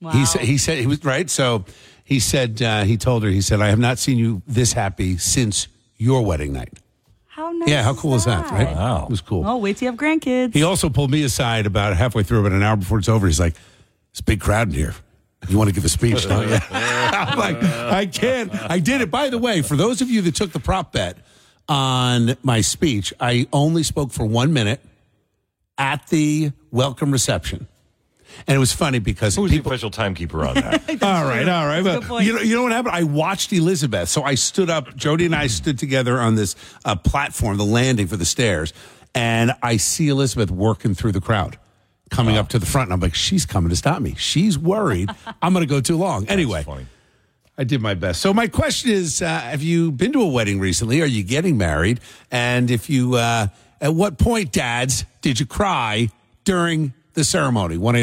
[0.00, 0.10] Wow.
[0.12, 1.28] he said he said he was right.
[1.30, 1.64] So
[2.04, 5.16] he said uh, he told her he said I have not seen you this happy
[5.16, 5.66] since
[5.96, 6.78] your wedding night.
[7.26, 7.68] How nice.
[7.68, 8.48] Yeah, how cool is that?
[8.52, 8.66] Right?
[8.76, 9.04] Wow.
[9.04, 9.44] it was cool.
[9.44, 10.54] Oh, wait till you have grandkids.
[10.54, 13.26] He also pulled me aside about halfway through, about an hour before it's over.
[13.26, 13.54] He's like,
[14.14, 14.94] "It's a big crowd in here."
[15.48, 16.56] You want to give a speech, don't you?
[16.70, 18.50] I'm like, I can't.
[18.54, 19.10] I did it.
[19.10, 21.18] By the way, for those of you that took the prop bet
[21.68, 24.80] on my speech, I only spoke for one minute
[25.76, 27.66] at the welcome reception.
[28.46, 30.88] And it was funny because Who's people, the official timekeeper on that?
[31.02, 31.82] all right, all right.
[31.82, 32.94] That's But you know, you know what happened?
[32.94, 34.08] I watched Elizabeth.
[34.08, 34.96] So I stood up.
[34.96, 38.72] Jody and I stood together on this uh, platform, the landing for the stairs,
[39.14, 41.58] and I see Elizabeth working through the crowd,
[42.10, 42.88] coming up to the front.
[42.88, 44.14] And I'm like, she's coming to stop me.
[44.16, 45.10] She's worried
[45.42, 46.26] I'm going to go too long.
[46.28, 46.64] Anyway.
[47.56, 48.20] I did my best.
[48.20, 51.00] So my question is: uh, Have you been to a wedding recently?
[51.02, 52.00] Are you getting married?
[52.32, 53.46] And if you, uh,
[53.80, 56.08] at what point, dads, did you cry
[56.42, 57.78] during the ceremony?
[57.78, 57.94] One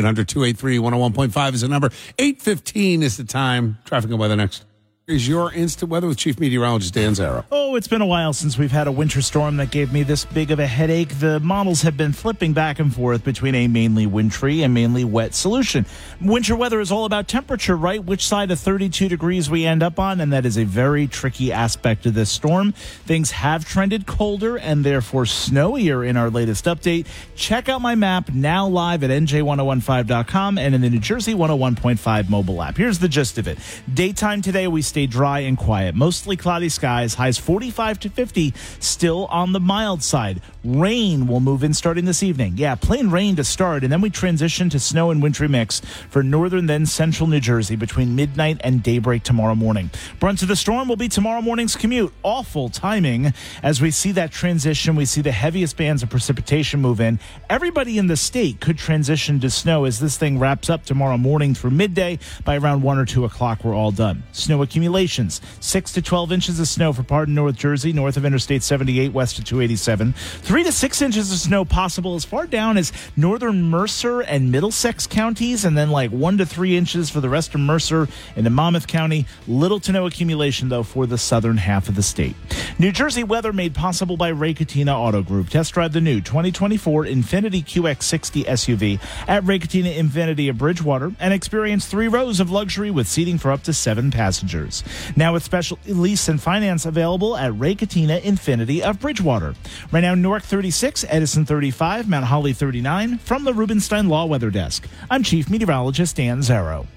[0.79, 1.89] 101.5 is the number.
[2.17, 3.77] Eight fifteen is the time.
[3.83, 4.63] Traffic on and weather next.
[5.07, 7.43] Is your instant weather with Chief Meteorologist Dan Zarrow.
[7.51, 10.25] Oh, it's been a while since we've had a winter storm that gave me this
[10.25, 11.17] big of a headache.
[11.17, 15.33] The models have been flipping back and forth between a mainly wintry and mainly wet
[15.33, 15.87] solution.
[16.21, 18.03] Winter weather is all about temperature, right?
[18.03, 21.51] Which side of 32 degrees we end up on, and that is a very tricky
[21.51, 22.71] aspect of this storm.
[22.71, 27.07] Things have trended colder and therefore snowier in our latest update.
[27.35, 32.61] Check out my map now live at nj1015.com and in the New Jersey 101.5 mobile
[32.61, 32.77] app.
[32.77, 33.57] Here's the gist of it.
[33.91, 35.95] Daytime today, we stay dry and quiet.
[35.95, 40.41] Mostly cloudy skies, highs 45 to 50, still on the mild side.
[40.65, 42.55] Rain will move in starting this evening.
[42.57, 45.79] Yeah, plain rain to start, and then we transition to snow and wintry mix
[46.09, 49.89] for northern then central New Jersey between midnight and daybreak tomorrow morning.
[50.19, 52.11] Brunt of the storm will be tomorrow morning's commute.
[52.21, 53.33] Awful timing.
[53.63, 57.17] As we see that transition, we see the heaviest bands of precipitation move in.
[57.49, 61.53] Everybody in the state could transition to snow as this thing wraps up tomorrow morning
[61.53, 62.19] through midday.
[62.43, 64.23] By around 1 or 2 o'clock, we're all done.
[64.33, 68.25] Snow accumulations 6 to 12 inches of snow for part of North Jersey, north of
[68.25, 70.13] Interstate 78, west of 287.
[70.13, 75.05] 3 to 6 inches of snow possible as far down as northern Mercer and Middlesex
[75.05, 78.49] counties, and then like 1 to 3 inches for the rest of Mercer and into
[78.49, 79.27] Monmouth County.
[79.47, 82.35] Little to no accumulation, though, for the southern half of the state.
[82.79, 85.49] New Jersey weather made possible by Ray Catena Auto Group.
[85.49, 91.33] Test drive the new 2024 Infiniti QX60 SUV at Ray Catena Infiniti of Bridgewater and
[91.33, 94.70] experience three rows of luxury with seating for up to seven passengers.
[95.15, 99.55] Now with special lease and finance available at Ray Catena Infiniti of Bridgewater.
[99.91, 103.17] Right now, Newark 36, Edison 35, Mount Holly 39.
[103.19, 106.87] From the Rubenstein Law Weather Desk, I'm Chief Meteorologist Dan Zarrow.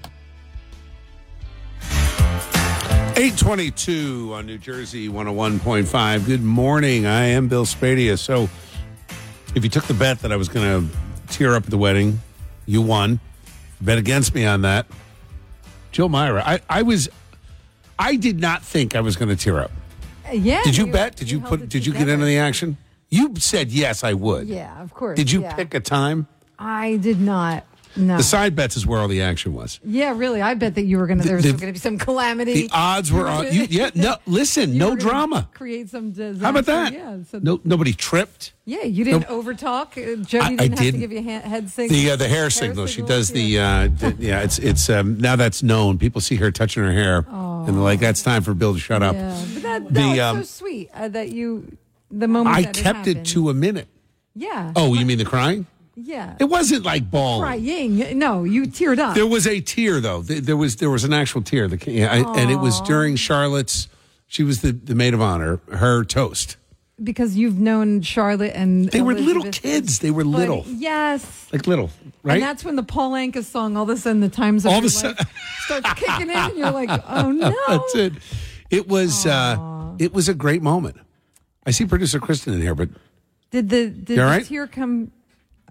[3.17, 6.25] 822 on New Jersey 101.5.
[6.25, 7.05] Good morning.
[7.05, 8.19] I am Bill Spadea.
[8.19, 8.49] So,
[9.55, 10.97] if you took the bet that I was going to
[11.27, 12.19] tear up at the wedding,
[12.65, 13.21] you won.
[13.79, 14.85] Bet against me on that.
[15.93, 17.07] Jill Myra, I, I was,
[17.97, 19.71] I did not think I was going to tear up.
[20.27, 20.63] Uh, yeah.
[20.63, 21.15] Did you, bet?
[21.15, 21.69] Did you, held put?
[21.69, 22.77] Did you get into the action?
[23.09, 24.47] You said yes, I would.
[24.47, 25.15] Yeah, of course.
[25.15, 25.55] Did you yeah.
[25.55, 26.27] pick a time?
[26.57, 27.65] I did not.
[27.97, 28.17] No.
[28.17, 29.79] The side bets is where all the action was.
[29.83, 30.41] yeah, really.
[30.41, 31.23] I bet that you were gonna.
[31.23, 32.53] There was the- going to be some calamity.
[32.53, 33.45] The odds were on.
[33.53, 34.17] You, yeah, no.
[34.25, 35.49] Listen, no drama.
[35.53, 36.43] Create some disaster.
[36.43, 36.93] How about that?
[36.93, 37.17] Yeah.
[37.31, 38.53] So, No, nobody tripped.
[38.65, 39.41] Yeah, you didn't No.
[39.41, 39.91] overtalk.
[39.97, 40.99] Uh, Jody I- I didn't have to didn't.
[40.99, 41.97] give you a head signal.
[41.99, 42.87] The uh, the hair signal.
[42.87, 44.41] She does the, uh, the yeah.
[44.41, 45.97] It's it's um, now that's known.
[45.97, 49.03] People see her touching her hair, and they're like, "That's time for Bill to shut
[49.03, 51.77] up." Yeah, but that, The, was um, so sweet uh, that you.
[52.11, 52.83] The moment I kept it
[53.17, 53.25] happened.
[53.27, 53.87] to a minute.
[54.35, 54.73] Yeah.
[54.75, 55.65] Oh, you mean the crying?
[55.95, 56.35] Yeah.
[56.39, 57.41] It wasn't like bawling.
[57.41, 58.19] Crying.
[58.19, 59.15] No, you teared up.
[59.15, 60.21] There was a tear though.
[60.21, 63.87] There was there was an actual tear and it was during Charlotte's.
[64.27, 65.59] She was the, the maid of honor.
[65.71, 66.57] Her toast.
[67.01, 69.99] because you've known Charlotte and They were little kids.
[69.99, 71.47] They were little, Yes.
[71.53, 71.91] like little,
[72.23, 72.35] right?
[72.35, 74.79] And that's when the Paul Anka song, all of a sudden, the times of All
[74.79, 75.25] of a sudden-
[75.65, 77.53] starts kicking in, and you're like, oh no.
[77.67, 78.13] That's it.
[78.71, 80.97] It was uh, it was a great moment.
[81.65, 82.89] I see producer Kristen in here, but
[83.51, 84.45] Did the did the right?
[84.45, 85.11] tear come?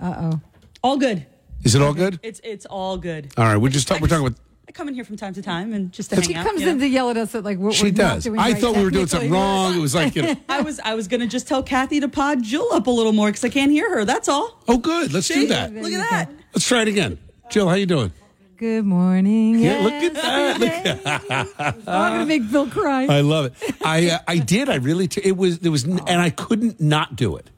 [0.00, 0.40] Uh oh.
[0.82, 1.26] All good.
[1.62, 2.18] is it all good?
[2.22, 3.32] It's it's all good.
[3.36, 4.38] All right, we're just talk, we're talking about.
[4.68, 6.46] I come in here from time to time and just to She hang out.
[6.48, 6.72] comes you know?
[6.72, 8.24] in to yell at us at like what She we're not does.
[8.24, 9.38] doing I right thought we were doing something technically.
[9.72, 9.76] wrong.
[9.76, 12.42] It was like, you know, I was I was gonna just tell Kathy to pod
[12.42, 14.04] Jill up a little more because I can't hear her.
[14.04, 14.62] That's all.
[14.68, 15.12] oh, good.
[15.12, 15.72] Let's do that.
[15.72, 16.30] Look at that.
[16.54, 17.18] Let's try it again.
[17.50, 18.12] Jill, how you doing?
[18.56, 19.58] Good morning.
[19.58, 20.60] Yeah, look at that.
[20.60, 21.48] Look at-
[21.88, 23.04] I'm gonna make Bill cry.
[23.06, 23.74] I love it.
[23.84, 24.68] I uh, I did.
[24.68, 25.08] I really.
[25.08, 27.50] T- it was there was, n- and I couldn't not do it.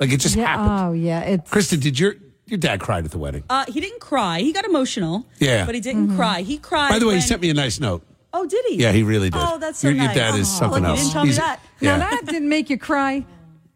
[0.00, 0.88] Like it just yeah, happened.
[0.88, 2.14] oh yeah, it's Kristen, did your
[2.46, 3.42] your dad cried at the wedding?
[3.50, 4.40] Uh, he didn't cry.
[4.40, 5.26] He got emotional.
[5.38, 5.66] Yeah.
[5.66, 6.42] but he didn't cry.
[6.42, 6.90] He cried.
[6.90, 8.02] By the way, he sent me a nice note.
[8.32, 8.76] Oh, did he?
[8.76, 9.40] Yeah, he really did.
[9.42, 10.14] Oh, that's so your, nice.
[10.14, 10.98] Your dad is Oh, something look, else.
[10.98, 11.60] You didn't tell me He's- that.
[11.80, 11.96] Yeah.
[11.96, 13.24] now that didn't make you cry.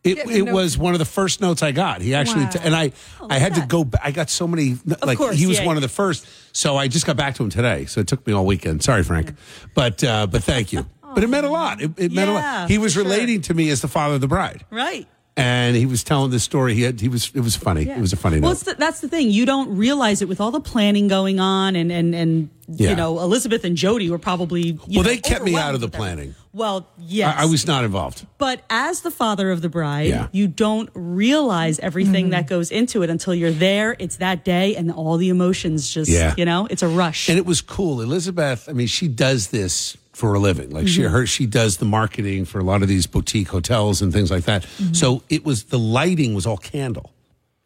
[0.02, 2.02] It, Getting it was one of the first notes I got.
[2.02, 2.50] He actually, Wow.
[2.50, 2.90] t- and I,
[3.30, 3.84] I had to go.
[3.84, 4.00] Back.
[4.02, 4.76] I got so many.
[5.04, 5.66] like course, he was yeah.
[5.66, 7.84] one of the first, so I just got back to him today.
[7.84, 8.82] So it took me all weekend.
[8.82, 9.34] Sorry, Frank,
[9.74, 10.86] but uh, but thank you.
[11.14, 11.82] But it meant a lot.
[11.82, 12.70] It, it meant a lot.
[12.70, 13.04] He was for sure.
[13.10, 14.64] relating to me as the father of the bride.
[14.70, 15.06] Right.
[15.36, 16.74] And he was telling this story.
[16.74, 17.88] He had, he was it was funny.
[17.88, 18.52] It was a funny Well, note.
[18.52, 19.30] it's the, that's the thing.
[19.30, 22.90] You don't realize it with all the planning going on, and and and Yeah.
[22.90, 24.62] you know Elizabeth and Jody were probably.
[24.62, 26.12] You well, know, they kept me out of the planning.
[26.18, 26.36] everything.
[26.54, 28.26] Well, yes, I, I was not involved.
[28.36, 30.28] But as the father of the bride, Yeah.
[30.32, 32.32] you don't realize everything mm-hmm.
[32.32, 33.96] that goes into it until you're there.
[33.98, 36.34] It's that day, and all the emotions just, Yeah.
[36.36, 37.30] you know, it's a rush.
[37.30, 38.02] And it was cool.
[38.02, 40.70] Elizabeth, I mean, she does this for a living.
[40.70, 41.10] Like she Mhm.
[41.10, 44.44] her she does the marketing for a lot of these boutique hotels and things like
[44.44, 44.66] that.
[44.92, 47.12] So it was the lighting was all candle.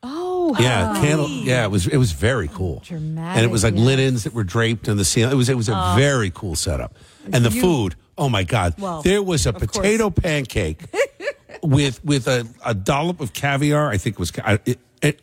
[0.03, 1.29] Oh, Yeah, candle.
[1.29, 2.83] Yeah, it was it was very cool.
[2.87, 3.85] Dramatic, and it was like yes.
[3.85, 5.33] linens that were draped on the ceiling.
[5.33, 5.95] It was it was a Oh.
[5.97, 6.95] very cool setup.
[7.33, 9.71] And the You- food, oh my god, Well, there was a of course.
[9.73, 10.83] potato pancake
[11.63, 13.91] with with a, a dollop of caviar.
[13.91, 15.21] I think it was ca- I- it, it,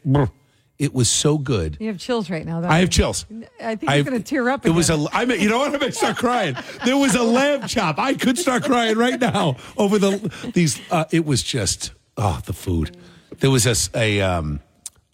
[0.83, 1.77] it was so good.
[1.79, 2.61] You have chills right now.
[2.61, 2.67] Though.
[2.67, 3.25] I have chills.
[3.61, 4.65] I think I've- you're going to tear up.
[4.65, 5.05] It was a.
[5.11, 5.73] I mean, you know what?
[5.73, 6.55] I may start crying.
[6.85, 7.97] There was a lamb chop.
[7.99, 10.11] I could start crying right now over the
[10.53, 10.79] these.
[10.91, 12.95] Uh, it was just oh the food.
[13.39, 14.59] There was a s- a um,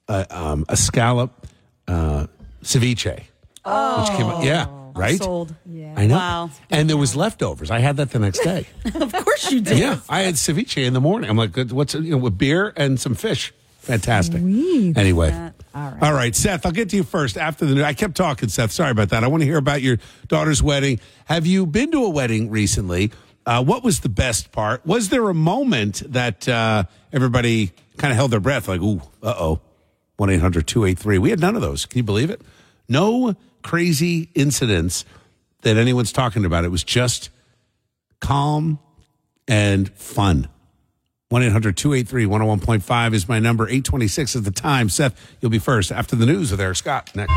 [0.08, 1.48] a, um, a scallop
[1.88, 2.28] uh,
[2.64, 3.24] ceviche.
[3.66, 4.02] Oh.
[4.02, 5.22] which came out, yeah, right.
[5.22, 5.54] sold.
[5.66, 5.94] Yeah.
[5.96, 6.16] I know.
[6.16, 6.50] Wow.
[6.72, 7.70] And there was leftovers.
[7.70, 8.66] I had that the next day.
[8.96, 9.78] of course you did.
[9.78, 11.30] yeah, I had ceviche in the morning.
[11.30, 13.54] I'm like, what's you know with beer and some fish.
[13.82, 14.42] Fantastic.
[14.42, 15.52] Anyway.
[15.76, 16.04] All right.
[16.04, 17.76] All right, Seth, I'll get to you first after the.
[17.76, 17.84] news.
[17.84, 18.72] I kept talking, Seth.
[18.72, 19.24] Sorry about that.
[19.24, 19.98] I want to hear about your
[20.28, 21.00] daughter's wedding.
[21.26, 23.12] Have you been to a wedding recently?
[23.46, 24.86] Uh, what was the best part?
[24.86, 29.34] Was there a moment that uh, everybody kind of held their breath, like, ooh, uh
[29.38, 29.62] oh,
[30.18, 31.18] 1 800 283?
[31.20, 31.86] We had none of those.
[31.86, 32.42] Can you believe it?
[32.88, 35.06] No crazy incidents
[35.62, 36.66] that anyone's talking about.
[36.66, 37.30] It was just
[38.20, 38.80] calm
[39.48, 40.48] and fun.
[41.32, 43.66] 1 800 283 101.5 is my number.
[43.66, 44.90] 826 is the time.
[44.90, 47.16] Seth, you'll be first after the news with Eric Scott.
[47.16, 47.32] Next.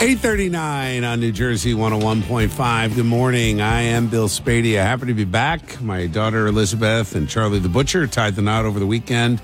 [0.00, 2.94] Eight thirty nine on New Jersey one hundred one point five.
[2.94, 3.60] Good morning.
[3.60, 4.84] I am Bill Spadea.
[4.84, 5.80] Happy to be back.
[5.80, 9.42] My daughter Elizabeth and Charlie the Butcher tied the knot over the weekend.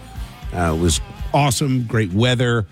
[0.55, 1.01] Uh, it was
[1.35, 1.83] awesome.
[1.89, 2.67] Great weather.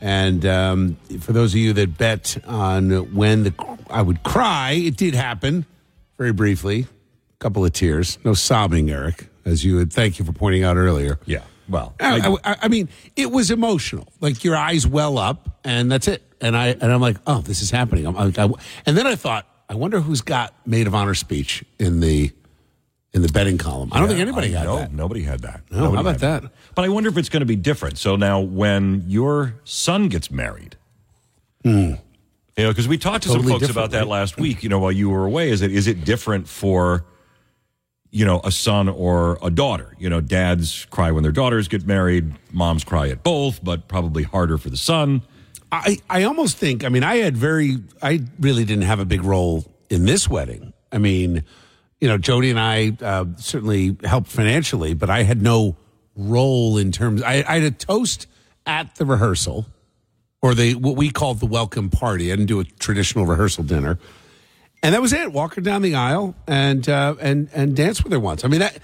[0.00, 3.54] And um, for those of you that bet on when the
[3.88, 5.64] I would cry, it did happen
[6.18, 6.80] very briefly.
[6.82, 8.18] A couple of tears.
[8.24, 9.92] No sobbing, Eric, as you would.
[9.92, 11.18] Thank you for pointing out earlier.
[11.26, 11.40] Yeah.
[11.68, 14.06] Well, I, I, I mean, it was emotional.
[14.20, 16.22] Like your eyes well up, and that's it.
[16.40, 18.06] And I and I'm like, oh, this is happening.
[18.06, 18.50] I'm, I, I-
[18.86, 22.30] and then I thought, I wonder who's got maid of honor speech in the
[23.16, 23.88] in the betting column.
[23.92, 24.76] I don't think anybody I had know.
[24.76, 24.92] that.
[24.92, 25.62] Nobody had that.
[25.70, 26.52] No, Nobody how about had that?
[26.74, 27.98] But I wonder if it's going to be different.
[27.98, 30.76] So now, when your son gets married,
[31.64, 31.94] Hmm.
[32.56, 34.08] you know, because we talked to Totally some folks different, about that right?
[34.08, 34.62] last week.
[34.62, 37.04] You know, while you were away, is it is it different for
[38.10, 39.94] you know a son or a daughter?
[39.98, 44.22] You know, dads cry when their daughters get married, moms cry at both, but probably
[44.22, 45.22] harder for the son.
[45.72, 49.24] I, I almost think, I mean, I had very, I really didn't have a big
[49.24, 50.72] role in this wedding.
[50.92, 51.42] I mean,
[52.00, 55.76] you know, Jody and I uh, certainly helped financially, but I had no
[56.14, 58.26] role in terms, I, I had a toast
[58.66, 59.66] at the rehearsal
[60.42, 62.32] or the, what we called the welcome party.
[62.32, 63.98] I didn't do a traditional rehearsal dinner.
[64.82, 65.32] And that was it.
[65.32, 68.44] Walk her down the aisle and, uh, and, and dance with her once.
[68.44, 68.78] I mean, that,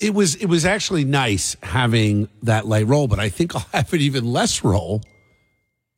[0.00, 3.92] it was, it was actually nice having that light role, but I think I'll have
[3.92, 5.02] an even less role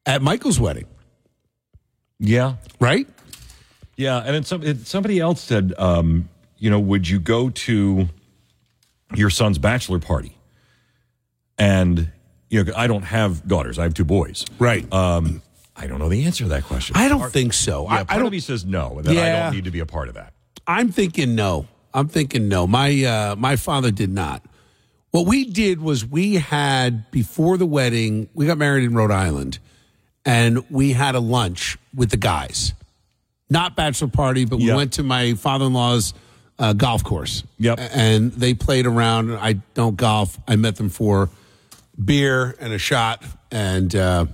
[0.06, 0.86] at Michael's wedding,
[2.18, 3.06] Yeah, right?
[3.96, 6.28] Yeah, and then some, it, somebody else said, um,
[6.58, 8.08] you know, would you go to
[9.14, 10.34] your son's bachelor party?
[11.58, 12.12] And
[12.50, 14.44] you know, I don't have daughters; I have two boys.
[14.58, 14.90] Right.
[14.92, 15.42] Um,
[15.76, 16.96] I don't know the answer to that question.
[16.96, 17.84] I don't Part- think so.
[17.84, 18.26] Yeah, I, part I don't.
[18.26, 20.32] of me says no, that I don't need to be a part of that.
[20.66, 21.66] I'm thinking no.
[21.94, 22.66] I'm thinking no.
[22.66, 24.42] My uh, my father did not.
[25.10, 28.28] What we did was we had before the wedding.
[28.34, 29.58] We got married in Rhode Island,
[30.24, 32.74] and we had a lunch with the guys.
[33.50, 34.76] Not bachelor party, but we Yeah.
[34.76, 36.12] went to my father-in-law's
[36.58, 37.44] uh, golf course.
[37.58, 37.78] Yep.
[37.92, 39.32] And they played around.
[39.32, 40.38] I don't golf.
[40.46, 41.30] I met them for
[42.02, 44.26] beer and a shot and uh,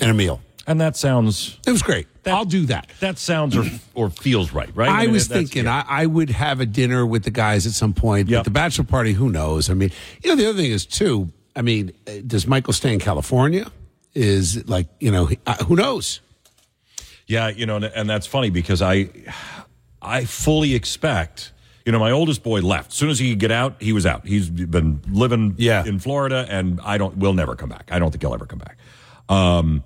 [0.00, 0.40] and a meal.
[0.66, 2.08] And that sounds It was great.
[2.24, 2.90] I'll do that.
[2.98, 3.64] that sounds or
[3.94, 4.88] or feels right, right?
[4.88, 5.84] I, mean, was thinking yeah.
[5.88, 8.28] I, I would have a dinner with the guys at some point.
[8.28, 8.40] Yep.
[8.40, 9.70] But the bachelor party, who knows?
[9.70, 9.92] I mean,
[10.24, 11.32] you know, the other thing is too.
[11.54, 13.70] I mean, uh, does Michael stay in California?
[14.12, 16.20] Is like you know, uh, who knows?
[17.26, 19.10] Yeah, you know, and, and that's funny because I,
[20.00, 21.52] I fully expect.
[21.86, 22.90] You know, my oldest boy left.
[22.90, 24.26] As soon as he could get out, he was out.
[24.26, 25.84] He's been living Yeah.
[25.86, 27.16] in Florida, and I don't.
[27.16, 27.88] We'll never come back.
[27.92, 28.76] I don't think he'll ever come back.
[29.28, 29.84] Um,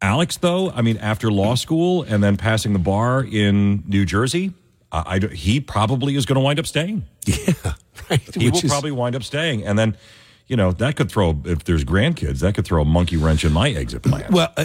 [0.00, 4.52] Alex, though, I mean, after law school and then passing the bar in New Jersey,
[4.92, 7.04] uh, I, he probably is going to wind up staying.
[7.26, 7.74] Yeah,
[8.08, 8.34] right.
[8.34, 9.94] He Which will is- probably wind up staying, and then,
[10.46, 13.52] you know, that could throw if there's grandkids, that could throw a monkey wrench in
[13.52, 14.32] my exit plan.
[14.32, 14.64] Well, uh,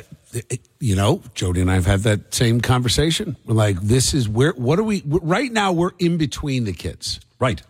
[0.80, 3.36] you know, Jody and I have had that same conversation.
[3.46, 7.20] We're like, this is where, what are we, right now we're in between the kids,
[7.40, 7.62] right.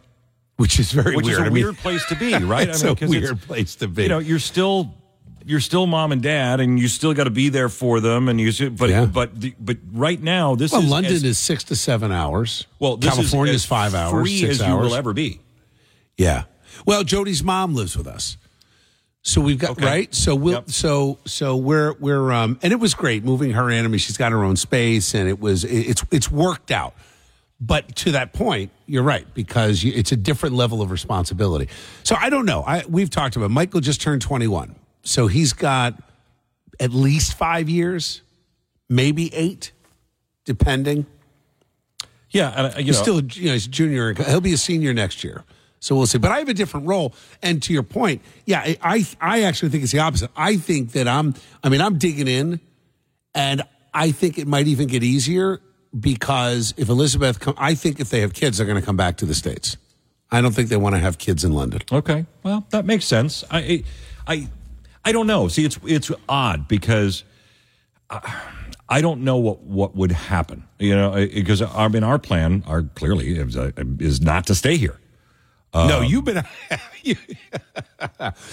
[0.57, 1.39] which is very Which weird.
[1.39, 2.67] is a I mean, weird place to be, right?
[2.69, 4.03] It's I mean, a weird it's- place to be.
[4.03, 4.93] You know, you're still
[5.45, 8.39] you're still mom and dad, and you still got to be there for them, and
[8.39, 8.69] you.
[8.69, 9.05] But Yeah.
[9.05, 12.65] but the, but right now, this well, is London as- is six to seven hours.
[12.79, 14.69] well, California is, is, five hours, free six as hours.
[14.69, 15.41] you will ever be.
[16.17, 16.43] Yeah.
[16.85, 18.37] Well, Jody's mom lives with us.
[19.25, 19.85] So we've got Okay.
[19.85, 20.13] right.
[20.13, 20.69] So we'll Yep.
[20.69, 23.85] so so we're we're um and it was great moving her in.
[23.85, 26.93] I mean, she's got her own space and it was it's it's worked out.
[27.61, 31.69] But to that point, you're right because it's a different level of responsibility.
[32.03, 32.63] So I don't know.
[32.67, 35.93] I we've talked about Michael just turned 21, so he's got
[36.81, 38.21] at least five years,
[38.89, 39.71] maybe eight,
[40.43, 41.05] depending.
[42.31, 44.13] Yeah, and, uh, you He's know, still, you know, he's a junior.
[44.15, 45.43] He'll be a senior next year.
[45.83, 46.17] So we'll see.
[46.17, 47.13] But I have a different role.
[47.41, 50.31] And to your point, yeah, I, I, actually think it's the opposite.
[50.33, 52.61] I think that I'm, I mean, I'm digging in,
[53.35, 53.63] and
[53.93, 55.59] I think it might even get easier
[55.97, 59.17] because if Elizabeth, come, I think if they have kids, they're going to come back
[59.17, 59.75] to the states.
[60.31, 61.81] I don't think they want to have kids in London.
[61.91, 63.43] Okay, well, that makes sense.
[63.51, 63.83] I,
[64.25, 64.47] I,
[65.03, 65.49] I don't know.
[65.49, 67.25] See, it's it's odd because
[68.09, 68.41] I,
[68.87, 70.63] I don't know what what would happen.
[70.79, 74.77] You know, because I mean, our plan, our clearly is, uh, is not to stay
[74.77, 74.97] here.
[75.73, 76.43] No, you've been,
[77.03, 77.15] you,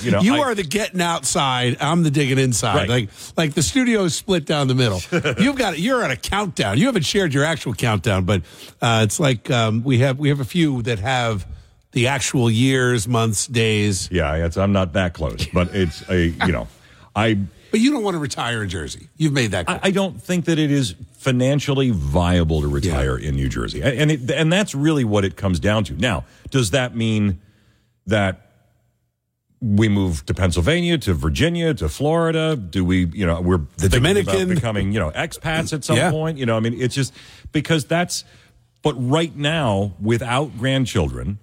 [0.03, 1.77] You know, you I- are the getting outside.
[1.81, 2.77] I'm the digging inside.
[2.77, 2.89] Right.
[2.89, 5.01] Like, like the studio is split down the middle.
[5.39, 6.79] You've got, you're on a countdown.
[6.79, 8.43] You haven't shared your actual countdown, but
[8.81, 11.47] uh, it's like um, we have, we have a few that have
[11.93, 14.09] the actual years, months, days.
[14.11, 16.68] Yeah, it's, I'm not that close, but it's a you know,
[17.16, 17.39] I
[17.71, 19.09] But you don't want to retire in Jersey.
[19.16, 19.68] You've made that.
[19.68, 23.99] I, I don't think that it is financially viable to retire in New Jersey, and
[23.99, 25.95] and, it, and that's really what it comes down to.
[25.95, 27.41] Now, does that mean
[28.07, 28.47] that
[29.61, 32.57] we move to Pennsylvania, to Virginia, to Florida?
[32.57, 34.49] Do we, you know, we're the Dominican.
[34.49, 36.11] becoming, you know, expats at some Yeah.
[36.11, 36.39] point?
[36.39, 37.12] You know, I mean, it's just
[37.53, 38.25] because that's.
[38.83, 41.39] But right now, without grandchildren,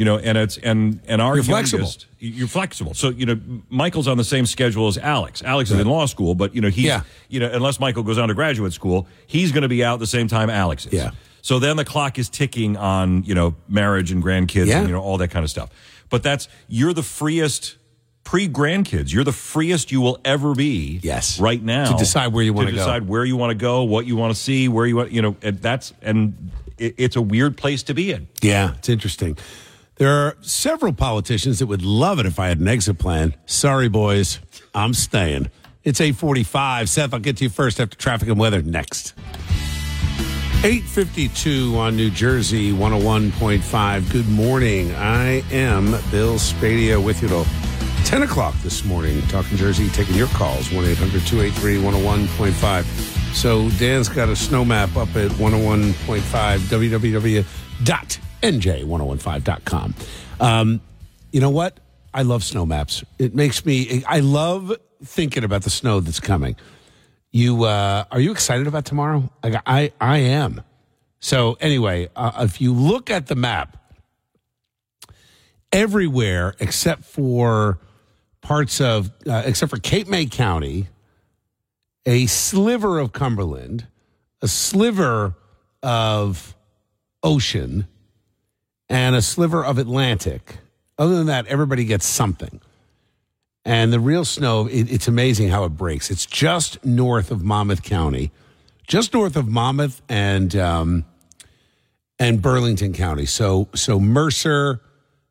[0.00, 1.92] you know, and it's and and our You're flexible.
[2.18, 2.94] you're flexible.
[2.94, 3.38] So you know,
[3.68, 5.42] Michael's on the same schedule as Alex.
[5.42, 7.02] Alex is in law school, but you know he's Yeah.
[7.28, 10.06] you know unless Michael goes on to graduate school, he's going to be out the
[10.06, 10.94] same time Alex is.
[10.94, 11.10] Yeah.
[11.42, 14.78] So then the clock is ticking on you know marriage and grandkids Yeah.
[14.78, 15.68] and you know all that kind of stuff.
[16.08, 17.76] But that's you're the freest
[18.24, 19.12] pre grandkids.
[19.12, 21.00] You're the freest you will ever be.
[21.02, 21.38] Yes.
[21.38, 22.78] Right now To decide where you wanna to go.
[22.78, 25.20] decide where you want to go, what you want to see, where you want you
[25.20, 28.28] know and that's and it, it's a weird place to be in.
[28.40, 29.36] Yeah, it's interesting.
[30.00, 33.34] There are several politicians that would love it if I had an exit plan.
[33.44, 34.40] Sorry, boys,
[34.74, 35.50] I'm staying.
[35.84, 36.88] It's 845.
[36.88, 39.12] Seth, I'll get to you first after traffic and weather next.
[40.64, 44.10] 852 on New Jersey 101.5.
[44.10, 44.94] Good morning.
[44.94, 47.44] I am Bill Spadea with you till
[48.06, 49.20] 10 o'clock this morning.
[49.28, 52.84] Talking Jersey, taking your calls 1 800 283 101.5.
[53.34, 56.70] So Dan's got a snow map up at 101.5
[58.42, 59.94] www.nj1015.com.
[60.40, 60.80] Um,
[61.32, 61.78] you know what?
[62.12, 63.04] I love snow maps.
[63.18, 64.72] It makes me, I love
[65.04, 66.56] thinking about the snow that's coming.
[67.32, 69.30] You uh, are you excited about tomorrow?
[69.44, 70.62] I I, I am.
[71.20, 73.76] So anyway, uh, if you look at the map,
[75.70, 77.78] everywhere except for
[78.40, 80.88] parts of uh, except for Cape May County,
[82.04, 83.86] a sliver of Cumberland,
[84.42, 85.36] a sliver
[85.84, 86.56] of
[87.22, 87.86] ocean,
[88.90, 90.58] and a sliver of Atlantic.
[90.98, 92.60] Other than that, everybody gets something.
[93.64, 96.10] And the real snow, it, it's amazing how it breaks.
[96.10, 98.32] It's just north of Monmouth County,
[98.86, 101.04] just north of Monmouth and um,
[102.18, 103.26] and Burlington County.
[103.26, 104.80] So so Mercer,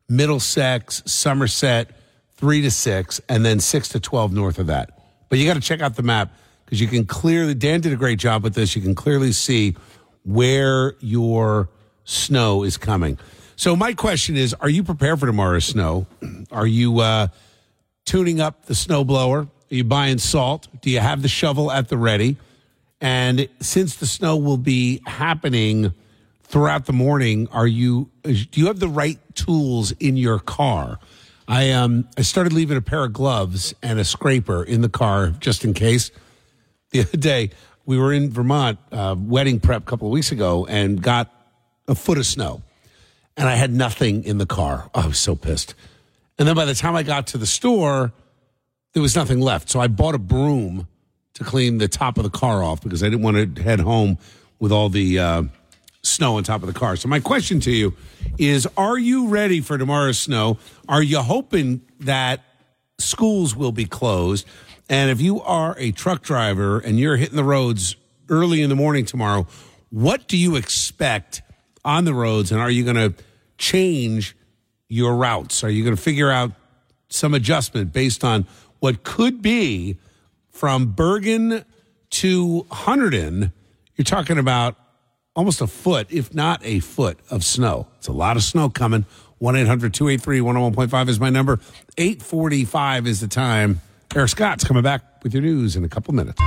[0.08, 1.90] Middlesex, Somerset,
[2.34, 4.98] three to six, and then six to twelve north of that.
[5.28, 6.32] But you got to check out the map
[6.64, 7.54] because you can clearly.
[7.54, 8.74] Dan did a great job with this.
[8.74, 9.76] You can clearly see
[10.24, 11.68] where your
[12.04, 13.18] snow is coming.
[13.60, 16.06] So my question is: Are you prepared for tomorrow's snow?
[16.50, 17.00] Are you?
[17.00, 17.28] Uh,
[18.06, 19.46] tuning up the snowblower?
[19.46, 20.66] Are you buying salt?
[20.80, 22.38] Do you have the shovel at the ready?
[23.02, 25.92] And since the snow will be happening
[26.44, 30.98] throughout the morning, are you do you have the right tools in your car?
[31.46, 35.34] I um I started leaving a pair of gloves and a scraper in the car
[35.38, 36.10] just in case.
[36.92, 37.50] The other day
[37.84, 41.30] we were in Vermont uh, wedding prep a couple of weeks ago and got
[41.86, 42.62] a foot of snow,
[43.40, 44.90] and I had nothing in the car.
[44.94, 45.74] Oh, I was so pissed.
[46.38, 48.12] And then by the time I got to the store,
[48.92, 49.70] there was nothing left.
[49.70, 50.86] So I bought a broom
[51.34, 54.18] to clean the top of the car off because I didn't want to head home
[54.58, 55.42] with all the uh,
[56.02, 56.96] snow on top of the car.
[56.96, 57.96] So my question to you
[58.36, 60.58] is: Are you ready for tomorrow's snow?
[60.86, 62.40] Are you hoping that
[62.98, 64.46] schools will be closed?
[64.90, 67.96] And if you are a truck driver and you're hitting the roads
[68.28, 69.46] early in the morning tomorrow,
[69.88, 71.40] what do you expect
[71.86, 72.52] on the roads?
[72.52, 73.14] And are you going to
[73.60, 74.36] change
[74.88, 75.62] your routes?
[75.62, 76.52] Are you going to figure out
[77.08, 78.46] some adjustment based on
[78.80, 79.98] what could be
[80.50, 81.64] from Bergen
[82.10, 83.52] to Hunterdon?
[83.94, 84.76] You're talking about
[85.36, 87.86] almost a foot, if not a foot, of snow.
[87.98, 89.06] It's a lot of snow coming.
[89.38, 91.60] 1 800 283 101.5 is my number.
[91.96, 93.80] 845 is the time.
[94.14, 96.40] Eric Scott's coming back with your news in a couple minutes.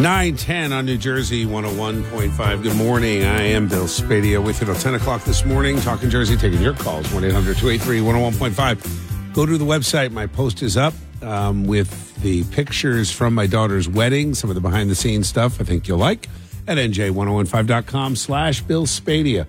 [0.00, 2.62] 910 on New Jersey 101.5.
[2.62, 3.24] Good morning.
[3.24, 5.78] I am Bill Spadea with you till 10 o'clock this morning.
[5.80, 9.34] Talking Jersey, taking your calls 1 800 283 101.5.
[9.34, 10.10] Go to the website.
[10.10, 14.62] My post is up um, with the pictures from my daughter's wedding, some of the
[14.62, 16.28] behind the scenes stuff I think you'll like
[16.66, 19.46] at nj1015.com slash Bill Spadea.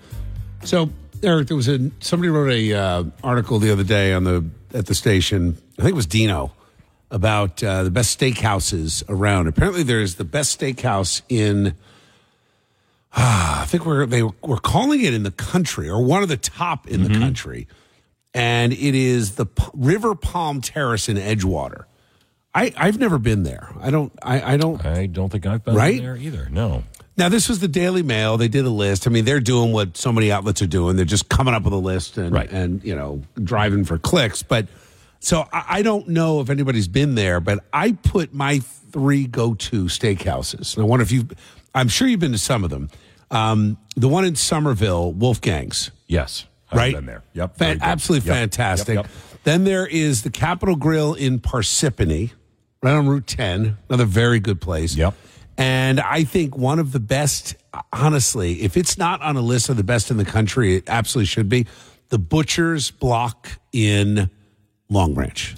[0.62, 0.90] So,
[1.22, 4.86] Eric, there was a somebody wrote a uh, article the other day on the at
[4.86, 5.56] the station.
[5.78, 6.52] I think it was Dino
[7.10, 9.46] about uh, the best steakhouses around.
[9.48, 11.74] Apparently, there's the best steakhouse in.
[13.14, 16.36] ah, I think we're they were calling it in the country or one of the
[16.36, 17.68] top in the country,
[18.32, 21.84] and it is the P- River Palm Terrace in Edgewater.
[22.54, 23.68] I I've never been there.
[23.80, 24.12] I don't.
[24.22, 24.84] I I don't.
[24.84, 26.00] I don't think I've been Right?
[26.00, 26.48] there either.
[26.50, 26.84] No.
[27.16, 28.36] Now, this was the Daily Mail.
[28.36, 29.06] They did a list.
[29.06, 30.96] I mean, they're doing what so many outlets are doing.
[30.96, 32.50] They're just coming up with a list and, Right.
[32.50, 34.42] and you know, driving for clicks.
[34.42, 34.66] But
[35.24, 39.54] so I, I don't know if anybody's been there, but I put my three go
[39.54, 40.76] to steakhouses.
[40.76, 41.30] And I wonder if you've,
[41.74, 42.90] I'm sure you've been to some of them.
[43.30, 45.90] Um, the one in Somerville, Wolfgang's.
[46.06, 46.46] Yes.
[46.70, 46.94] I've Right?
[46.94, 47.22] been there.
[47.32, 47.56] Yep.
[47.56, 48.94] Fan- absolutely Yep, fantastic.
[48.96, 49.12] yep, yep.
[49.44, 52.30] Then there is the Capital Grille in Parsippany,
[52.82, 53.76] right on Route 10.
[53.88, 54.94] Another very good place.
[54.94, 55.14] Yep.
[55.56, 57.54] And I think one of the best,
[57.92, 61.26] honestly, if it's not on a list of the best in the country, it absolutely
[61.26, 61.66] should be
[62.08, 64.30] the Butcher's Block in
[64.88, 65.54] Long Branch.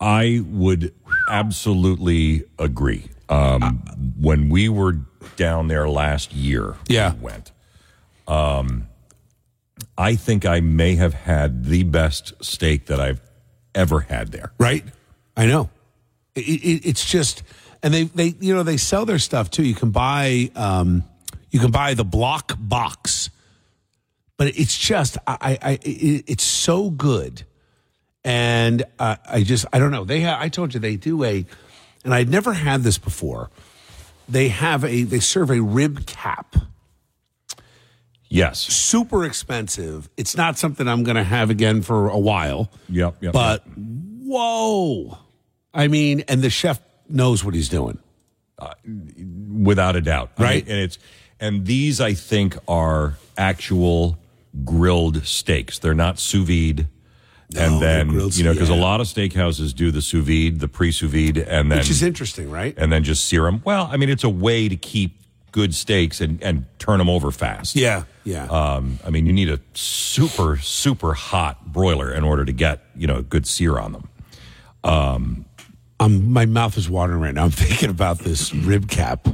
[0.00, 0.94] I would
[1.30, 3.08] absolutely agree.
[3.28, 4.98] Um, when we were
[5.36, 7.14] down there last year, Yeah.
[7.14, 7.52] we went.
[8.28, 8.88] Um,
[9.98, 13.20] I think I may have had the best steak that I've
[13.74, 14.52] ever had there.
[14.58, 14.84] Right?
[15.36, 15.70] I know.
[16.34, 17.42] It, it, it's just,
[17.82, 19.64] and they, they, you know, they sell their stuff too.
[19.64, 21.04] You can buy, um,
[21.50, 23.30] you can buy the block box,
[24.36, 27.44] but it's just, I, I, I it, it's so good.
[28.26, 30.02] And uh, I just, I don't know.
[30.04, 31.46] They, ha- I told you they do a,
[32.04, 33.50] and I'd never had this before.
[34.28, 36.56] They have a, they serve a rib cap.
[38.28, 38.58] Yes.
[38.58, 40.08] Super expensive.
[40.16, 42.68] It's not something I'm going to have again for a while.
[42.88, 43.18] Yep.
[43.22, 43.32] Yep.
[43.32, 45.18] But whoa.
[45.72, 47.98] I mean, and the chef knows what he's doing.
[49.62, 50.30] without a doubt.
[50.38, 50.66] I Right.
[50.66, 50.98] mean, and it's
[51.38, 54.18] and these I think are actual
[54.64, 55.78] grilled steaks.
[55.78, 56.88] They're not sous vide.
[57.54, 58.74] No, and they're then you know because yeah.
[58.74, 61.90] a lot of steakhouses do the sous vide, the pre sous vide, and then Which
[61.90, 62.74] is interesting, right?
[62.76, 63.62] and then just sear them.
[63.64, 65.20] Well, I mean it's a way to keep
[65.52, 67.76] good steaks and and turn them over fast.
[67.76, 68.46] Yeah, yeah.
[68.46, 73.06] Um, I mean you need a super super hot broiler in order to get you
[73.06, 74.08] know a good sear on them.
[74.84, 75.46] um,
[76.00, 77.44] my mouth is watering right now.
[77.44, 79.28] I'm thinking about this rib cap,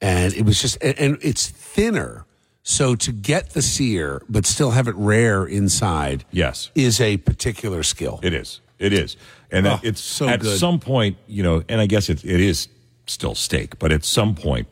[0.00, 2.24] and it was just, and, and it's thinner.
[2.70, 6.70] So to get the sear but still have it rare inside, Yes.
[6.74, 8.20] is a particular skill.
[8.22, 8.60] It is.
[8.78, 9.16] It is.
[9.50, 10.58] And Oh, it's so at good.
[10.58, 12.68] some point, you know, and I guess it, it is
[13.06, 14.68] still steak, but at some point,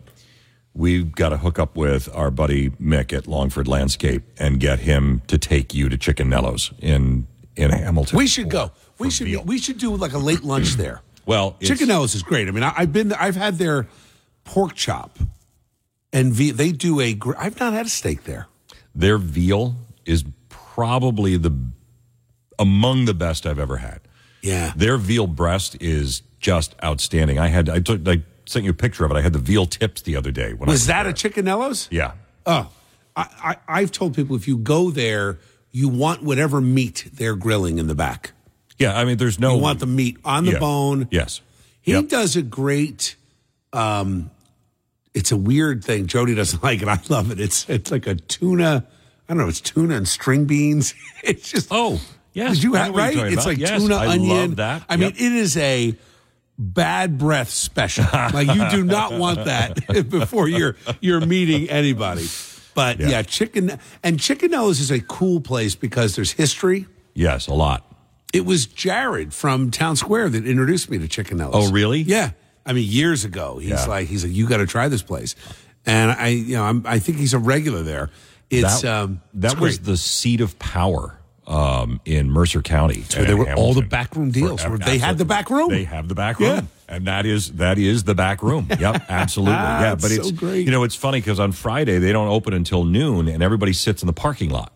[0.75, 5.23] we've got to hook up with our buddy Mick at Longford Landscape and get him
[5.29, 7.27] to take you to Chick & Nello's in
[7.57, 8.19] in Hamilton.
[8.19, 8.73] we should for- go.
[8.99, 9.29] We should.
[9.47, 11.01] We should do like a late lunch there.
[11.25, 12.47] Well, Chicken Ellis is great.
[12.47, 13.13] I mean, I, I've been.
[13.15, 13.89] I've had their
[14.45, 15.19] pork chop,
[16.17, 17.15] and ve- they do a.
[17.15, 18.47] gr- I've not had a steak there.
[18.95, 21.53] Their veal is probably the
[22.59, 24.01] among the best I've ever had.
[24.43, 24.73] Yeah.
[24.77, 27.39] Their veal breast is just outstanding.
[27.39, 29.17] I had I took I sent you a picture of it.
[29.17, 30.53] I had the veal tips the other day.
[30.55, 31.11] When I Was that there.
[31.13, 31.89] a Chick & Nello's?
[31.91, 32.13] Yeah.
[32.47, 32.71] Oh,
[33.17, 35.39] I, I, I've told people if you go there,
[35.73, 38.33] you want whatever meat they're grilling in the back.
[38.79, 39.57] Yeah, I mean, there's no.
[39.57, 40.59] You want the meat on the Yeah.
[40.61, 41.09] bone.
[41.11, 41.41] Yes.
[41.81, 42.09] He Yep.
[42.09, 43.17] does a great.
[43.73, 44.31] Um,
[45.17, 46.07] it's a weird thing.
[46.07, 46.87] Jody doesn't like it.
[46.89, 47.41] I love it.
[47.41, 48.87] It's it's like a tuna.
[49.29, 49.49] I don't know.
[49.49, 50.95] It's tuna and string beans.
[51.25, 52.01] It's just Oh,
[52.35, 52.55] yes.
[52.57, 53.17] Did you have right?
[53.17, 53.47] It's about.
[53.47, 54.29] like Yes, tuna I onion.
[54.29, 54.85] love that.
[54.89, 55.97] I mean, it is a
[56.59, 58.05] bad breath special.
[58.13, 62.27] like you do not want that before you're you're meeting anybody.
[62.75, 63.23] But yeah, Yeah.
[63.23, 66.87] chicken and Chick & Nello's is a cool place because there's history.
[67.15, 67.83] Yes, a lot.
[68.33, 71.71] It was Jared from Town Square that introduced me to Chick & Nello's.
[71.71, 72.01] Oh, really?
[72.01, 72.31] Yeah.
[72.67, 73.59] I mean, years ago.
[73.59, 73.85] He's Yeah.
[73.87, 75.35] like, he's like, you got to try this place.
[75.87, 78.11] and I, you know, I'm, I think he's a regular there.
[78.51, 83.01] It's that, um, that it's was the seat of power um, in Mercer County.
[83.03, 84.63] they in were all the backroom deals.
[84.63, 85.69] For- they had the back room.
[85.71, 86.49] They have the back room.
[86.49, 86.63] Yeah.
[86.89, 88.69] And that is that is the back room.
[88.79, 89.55] Yep, absolutely.
[89.55, 90.65] yeah, That's but so it's great.
[90.65, 94.03] you know it's funny because on Friday they don't open until noon, and everybody sits
[94.03, 94.73] in the parking lot,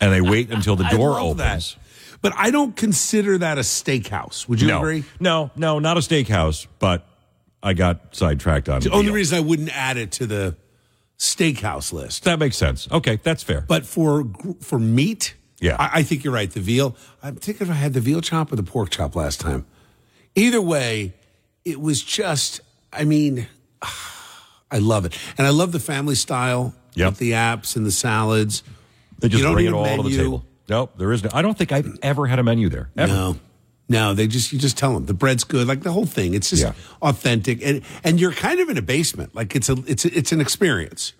[0.00, 1.36] and they wait until the door opens.
[1.38, 1.76] that.
[2.22, 4.48] But I don't consider that a steakhouse.
[4.48, 5.04] Would you no, agree?
[5.20, 6.66] no, no, not a steakhouse.
[6.78, 7.06] But
[7.62, 9.14] I got sidetracked on The only deal.
[9.14, 10.56] reason I wouldn't add it to the
[11.18, 12.24] steakhouse list.
[12.24, 12.88] that makes sense.
[12.90, 13.62] Okay, that's fair.
[13.62, 14.24] But for
[14.60, 15.76] for meat, Yeah.
[15.78, 16.50] I, I think you're right.
[16.50, 16.96] The veal.
[17.22, 19.66] I'm thinking if I had the veal chop or the pork chop last time.
[20.34, 21.14] Either way,
[21.64, 22.60] it was just.
[22.92, 23.46] I mean,
[24.70, 27.10] I love it, and I love the family style Yep.
[27.12, 28.62] with the apps and the salads.
[29.18, 30.44] they just bring it all to the table.
[30.72, 31.28] Nope, there is no.
[31.34, 32.88] I don't think I've ever had a menu there.
[32.96, 33.12] Ever.
[33.12, 33.36] No.
[33.88, 36.32] No, they just you just tell them the bread's good, like the whole thing.
[36.32, 36.72] It's just Yeah.
[37.02, 40.32] authentic, and and you're kind of in a basement, like it's a it's a, it's
[40.32, 41.12] an experience.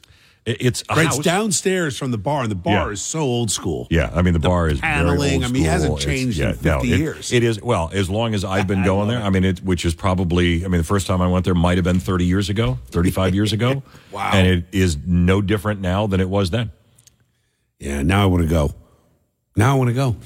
[0.46, 2.92] It's a Right, it's downstairs from the bar, and the bar Yeah.
[2.94, 3.86] is so old school.
[3.90, 6.68] Yeah, I mean the, bar is paneling, I mean, it hasn't changed in yeah, 50
[6.68, 7.30] no, it- years.
[7.32, 9.20] It is well as long as I've been going there.
[9.22, 11.76] I mean, it which is probably I mean the first time I went there might
[11.76, 13.82] have been thirty years ago, thirty five years ago.
[14.12, 14.30] Wow.
[14.34, 16.70] and it is no different now than it was then.
[17.78, 18.74] Yeah, now I want to go.
[19.56, 20.16] Now I want to go.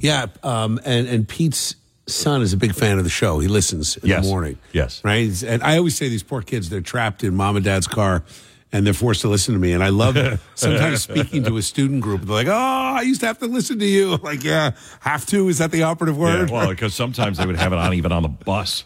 [0.00, 3.38] Yeah, um, and and Pete's son is a big fan of the show.
[3.38, 4.24] He listens in Yes.
[4.24, 4.58] the morning.
[4.72, 5.00] Yes.
[5.04, 5.42] right.
[5.42, 8.24] And I always say these poor kids they're trapped in mom and dad's car.
[8.72, 10.16] And they're forced to listen to me, and I love
[10.56, 12.22] sometimes speaking to a student group.
[12.22, 12.52] They're like, "Oh,
[12.98, 15.48] I used to have to listen to you." I'm like, yeah, have to.
[15.48, 16.50] Is that the operative word?
[16.50, 18.82] Yeah, well, because sometimes they would have it on even on the bus.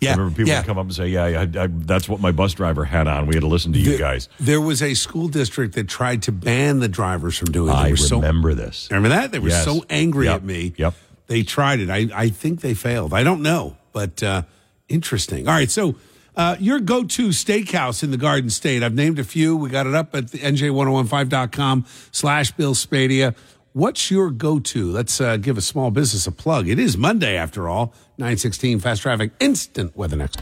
[0.00, 0.60] Yeah, I remember people yeah.
[0.60, 3.26] would come up and say, "Yeah, I, I, that's what my bus driver had on.
[3.26, 6.22] We had to listen to you There- guys." There was a school district that tried
[6.24, 7.70] to ban the drivers from doing.
[7.72, 7.76] it.
[7.76, 8.88] I were so- remember this.
[8.90, 9.32] Remember that?
[9.32, 9.64] They were Yes.
[9.64, 10.36] so angry Yep.
[10.36, 10.72] at me.
[10.76, 10.94] Yep.
[11.26, 11.90] They tried it.
[11.90, 13.12] I, I think they failed.
[13.12, 14.42] I don't know, but uh,
[14.88, 15.46] interesting.
[15.48, 15.70] All right.
[15.70, 15.96] So,
[16.36, 18.82] uh, your go to steakhouse in the Garden State.
[18.84, 19.56] I've named a few.
[19.56, 23.34] We got it up at the nj1015.com slash Bill Spadea.
[23.78, 24.90] What's your go to?
[24.90, 26.66] Let's uh, give a small business a plug.
[26.66, 27.94] It is Monday, after all.
[28.16, 30.40] 916 Fast Traffic, instant weather next.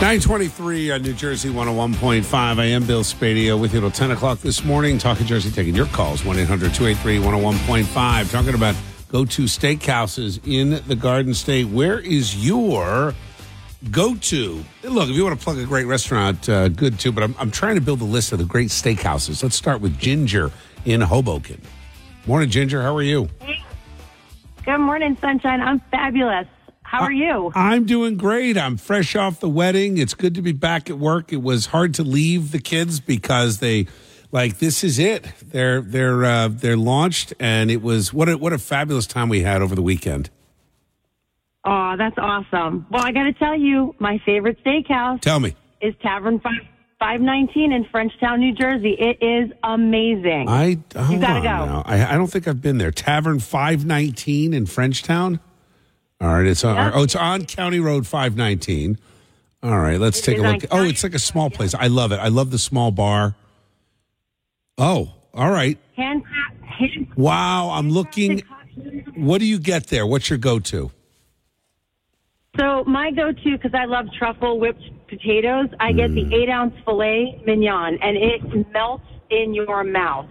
[0.00, 2.34] 923 on New Jersey 101.5.
[2.34, 4.96] I am Bill Spadea with you till 10 o'clock this morning.
[4.96, 8.30] Talking Jersey, taking your calls 1 800 283 101.5.
[8.30, 8.74] Talking about
[9.08, 11.66] go to steakhouses in the Garden State.
[11.66, 13.12] Where is your
[13.90, 14.64] go to?
[14.82, 17.50] Look, if you want to plug a great restaurant, uh, good too, but I'm, I'm
[17.50, 19.42] trying to build a list of the great steakhouses.
[19.42, 20.50] Let's start with Ginger
[20.84, 21.60] in Hoboken.
[22.26, 22.82] Morning, Ginger.
[22.82, 23.28] How are you?
[24.64, 25.60] Good morning, sunshine.
[25.60, 26.46] I'm fabulous.
[26.82, 27.50] How are you?
[27.54, 28.56] I'm doing great.
[28.56, 29.98] I'm fresh off the wedding.
[29.98, 31.32] It's good to be back at work.
[31.32, 33.88] It was hard to leave the kids because they
[34.30, 35.26] like this is it.
[35.42, 39.42] They're they're uh, they're launched and it was what a, what a fabulous time we
[39.42, 40.30] had over the weekend.
[41.64, 42.86] Oh, that's awesome.
[42.90, 45.54] Well, I got to tell you, my favorite steakhouse Tell me.
[45.80, 46.52] is Tavern 5,
[46.98, 48.96] 519 in Frenchtown, New Jersey.
[48.98, 50.46] It is amazing.
[50.48, 51.48] I hold gotta go.
[51.64, 51.82] now.
[51.86, 52.90] I, I don't think I've been there.
[52.90, 55.40] Tavern 519 in Frenchtown.
[56.20, 56.76] All right, it's on.
[56.76, 56.92] Yep.
[56.96, 58.98] Oh, it's on County Road 519.
[59.62, 60.64] All right, let's It take a look.
[60.70, 61.74] Oh, it's like a small place.
[61.74, 62.16] I love it.
[62.20, 63.34] I love the small bar.
[64.76, 65.78] Oh, all right.
[65.96, 66.22] Hand,
[66.62, 68.42] hand, Wow, I'm looking.
[69.16, 70.06] What do you get there?
[70.06, 70.90] What's your go-to?
[72.58, 76.28] So my go-to, because I love truffle whipped potatoes, I get Mm.
[76.30, 80.26] the eight ounce filet mignon, and it melts in your mouth.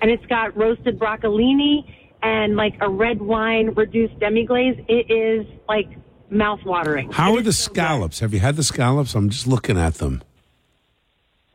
[0.00, 1.84] And it's got roasted broccolini
[2.22, 4.76] and like a red wine reduced demi glaze.
[4.88, 5.88] It is like
[6.30, 7.10] mouth watering.
[7.12, 8.20] How are the scallops?
[8.20, 9.14] Have you had the scallops?
[9.14, 10.22] I'm just looking at them.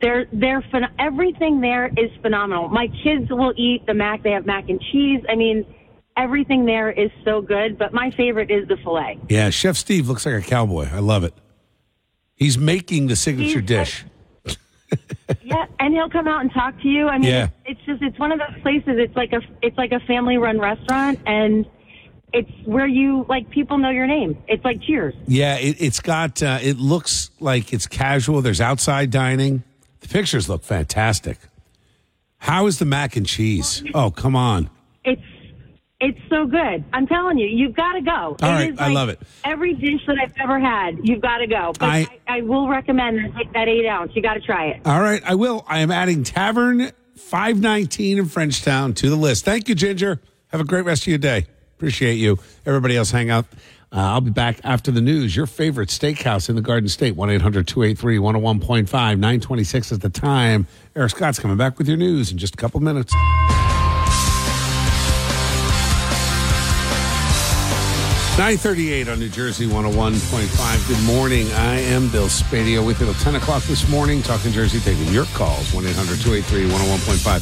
[0.00, 2.68] They're they're phen- everything there is phenomenal.
[2.68, 4.22] My kids will eat the mac.
[4.22, 5.20] They have mac and cheese.
[5.28, 5.64] I mean,
[6.16, 7.78] everything there is so good.
[7.78, 9.18] But my favorite is the fillet.
[9.28, 10.88] Yeah, Chef Steve looks like a cowboy.
[10.92, 11.34] I love it.
[12.36, 14.04] He's making the signature He's- dish.
[15.42, 17.08] Yeah, and he'll come out and talk to you.
[17.08, 17.48] I mean, Yeah.
[17.64, 18.96] it's just it's one of those places.
[18.98, 21.66] It's like a it's like a family run restaurant, and
[22.32, 24.36] it's where you like people know your name.
[24.48, 25.14] It's like Cheers.
[25.26, 26.42] Yeah, it, it's got.
[26.42, 28.42] Uh, it looks like it's casual.
[28.42, 29.64] There's outside dining.
[30.00, 31.38] The pictures look fantastic.
[32.38, 33.82] How is the mac and cheese?
[33.94, 34.68] Oh, come on.
[35.04, 35.22] It's
[36.04, 36.84] it's so good.
[36.92, 38.36] I'm telling you, you've got to go.
[38.42, 39.20] All right, is I love it.
[39.42, 41.72] Every dish that I've ever had, you've got to go.
[41.78, 44.12] But I- I, I, will recommend that, that eight ounce.
[44.14, 44.82] You got to try it.
[44.84, 45.64] All right, I will.
[45.66, 49.44] I am adding Tavern 519 in Frenchtown to the list.
[49.44, 50.20] Thank you, Ginger.
[50.48, 51.46] Have a great rest of your day.
[51.76, 52.38] Appreciate you.
[52.66, 53.46] Everybody else, hang out.
[53.90, 55.34] Uh, I'll be back after the news.
[55.34, 60.66] Your favorite steakhouse in the Garden State, 1 800 283 101.5, 926 is the time.
[60.96, 63.14] Eric Scott's coming back with your news in just a couple minutes.
[68.36, 70.88] 938 on New Jersey 101.5.
[70.88, 71.46] Good morning.
[71.52, 75.24] I am Bill Spadea with you till 10 o'clock this morning, talking Jersey, taking your
[75.26, 77.40] calls 1 800 283 101.5.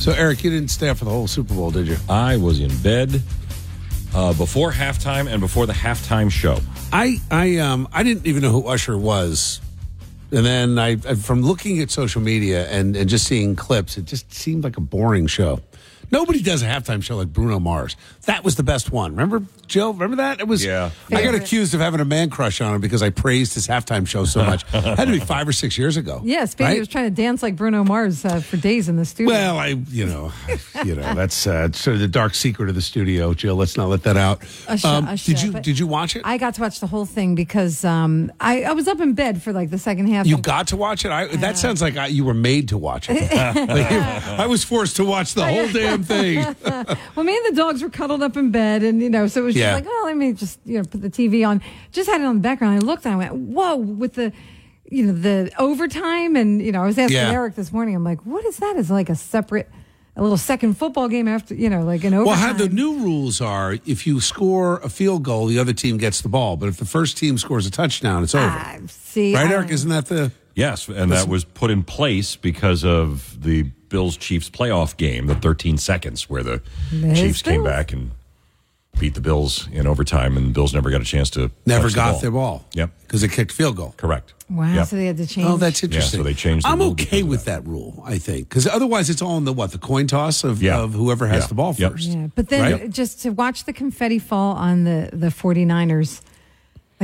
[0.00, 1.96] So, Eric, you didn't stay up for the whole Super Bowl, did you?
[2.08, 3.22] I was in bed
[4.12, 6.58] uh, before halftime and before the halftime show.
[6.92, 9.60] I I um I didn't even know who Usher was,
[10.32, 14.06] and then I I- from looking at social media and and just seeing clips, it
[14.06, 15.60] just seemed like a boring show.
[16.10, 17.96] Nobody does a halftime show like Bruno Mars.
[18.26, 19.12] That was the best one.
[19.12, 19.90] Remember, Joe?
[19.90, 20.40] Remember that?
[20.40, 20.64] It was.
[20.64, 20.90] Yeah.
[21.12, 24.06] I got accused of having a man crush on him because I praised his halftime
[24.06, 24.62] show so much.
[24.70, 26.20] Had to be five or six years ago.
[26.24, 26.78] Yeah, Speedy right?
[26.78, 29.32] was trying to dance like Bruno Mars uh, for days in the studio.
[29.34, 30.32] Well, I, you know,
[30.84, 33.56] you know, that's uh, sort of the dark secret of the studio, Jill.
[33.56, 34.42] Let's not let that out.
[34.68, 36.22] Usher, Um, Usher, did you did you watch it?
[36.24, 39.42] I got to watch the whole thing because um, I, I was up in bed
[39.42, 40.26] for like the second half.
[40.26, 41.10] You of- got to watch it.
[41.10, 43.14] I, that sounds like I, you were made to watch it.
[43.14, 43.32] Like,
[44.38, 46.36] I was forced to watch the whole damn thing.
[47.14, 47.90] well, me and the dogs were
[48.22, 49.72] up in bed, and you know, so it was Yeah.
[49.72, 51.60] just like, oh, let me just you know put the TV on.
[51.92, 52.76] Just had it on the background.
[52.76, 54.32] I looked and I went, whoa, with the
[54.90, 57.32] you know the overtime, and you know, I was asking Yeah.
[57.32, 57.94] Eric this morning.
[57.96, 58.76] I'm like, what is that?
[58.76, 59.68] Is like a separate,
[60.16, 62.26] a little second football game after you know, like an overtime?
[62.26, 65.96] Well, how the new rules are: if you score a field goal, the other team
[65.96, 66.56] gets the ball.
[66.56, 68.46] But if the first team scores a touchdown, it's over.
[68.46, 69.70] Ah, see, right, Eric?
[69.70, 70.30] Isn't that the?
[70.54, 75.34] Yes, and that was put in place because of the Bills Chiefs playoff game, the
[75.34, 76.62] 13 seconds where the
[76.92, 77.74] There's Chiefs came Bills.
[77.76, 78.12] back and
[79.00, 81.94] beat the Bills in overtime, and the Bills never got a chance to Never touch
[81.94, 82.20] the ball.
[82.20, 82.64] their ball.
[82.74, 83.94] Yep, because they kicked field goal.
[83.96, 84.34] correct.
[84.48, 84.86] Wow, Yep.
[84.86, 85.48] so they had to oh, change.
[85.48, 86.18] Oh, that's interesting.
[86.20, 87.66] So they changed the I'm rule okay with that.
[87.66, 88.02] rule.
[88.06, 90.78] I think because otherwise it's all in the what the coin toss of, Yeah.
[90.80, 91.46] of whoever has Yeah.
[91.48, 91.92] the ball Yep.
[91.92, 92.08] first.
[92.10, 92.90] Yeah, but then Right?
[92.90, 96.20] just to watch the confetti fall on the the 49ers,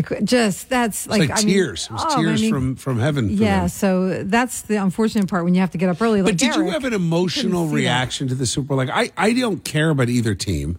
[0.08, 1.86] like just that's It's like, like, I mean, tears.
[1.86, 3.28] it was oh, I tears mean, from from heaven.
[3.30, 3.68] Yeah, them.
[3.68, 6.22] so that's the unfortunate part when you have to get up early.
[6.22, 7.76] Like But did you have an emotional see that.
[7.76, 8.76] reaction to the Super Bowl?
[8.76, 10.78] Like, I, I don't care about either team.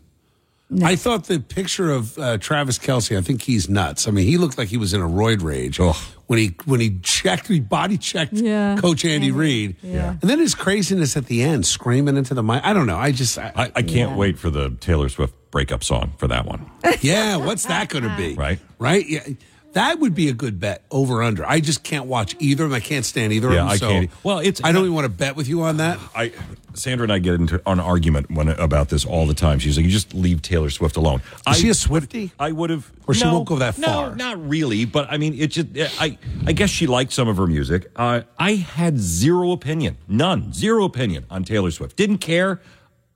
[0.84, 4.08] I thought the picture of uh, Travis Kelce, I think he's nuts.
[4.08, 5.82] I mean, he looked like he was in a roid rage
[6.32, 8.78] when he when he checked, he body checked Yeah.
[8.78, 10.12] Coach Andy Reid, Yeah.
[10.12, 12.62] and then his craziness at the end, screaming into the mic.
[12.64, 12.96] I don't know.
[12.96, 16.46] I just, I, I, I can't wait for the Taylor Swift breakup song for that
[16.46, 16.72] one.
[17.02, 17.36] yeah.
[17.36, 18.36] What's that going to be?
[18.36, 18.60] Right.
[18.80, 19.06] right.
[19.06, 19.28] Yeah,
[19.74, 21.46] that would be a good bet over under.
[21.46, 22.76] I just can't watch either of them.
[22.78, 23.68] I can't stand either Yeah, of them.
[23.70, 24.10] I so can't.
[24.24, 26.00] Well, it's- I don't even want to bet with you on that.
[26.16, 26.32] I
[26.74, 29.60] Sandra and I get into an argument when about this all the time.
[29.60, 32.32] She's like, "You just leave Taylor Swift alone." I, Is she a Swifty?
[32.40, 34.16] I would have, Or she no, won't go that no, far.
[34.16, 34.86] not really.
[34.86, 35.68] But I mean, it just,
[36.00, 37.92] I, I guess she liked some of her music.
[37.98, 41.98] Uh, I had zero opinion, none, zero opinion on Taylor Swift.
[41.98, 42.62] Didn't care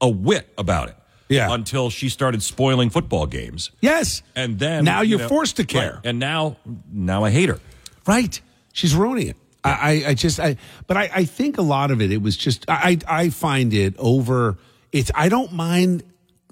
[0.02, 0.98] a whit about it.
[1.28, 1.52] Yeah.
[1.54, 4.22] Until she started spoiling football games, Yes.
[4.36, 5.94] and then Now you you're know- forced to care.
[5.96, 6.06] Right.
[6.06, 6.58] and now,
[6.92, 7.60] now I hate her.
[8.06, 8.40] Right.
[8.74, 9.38] She's ruining it.
[9.64, 12.38] I, I, I just, I, but I, I think a lot of it, it was
[12.38, 14.58] just, I, I find it over,
[14.92, 16.04] it's, I don't mind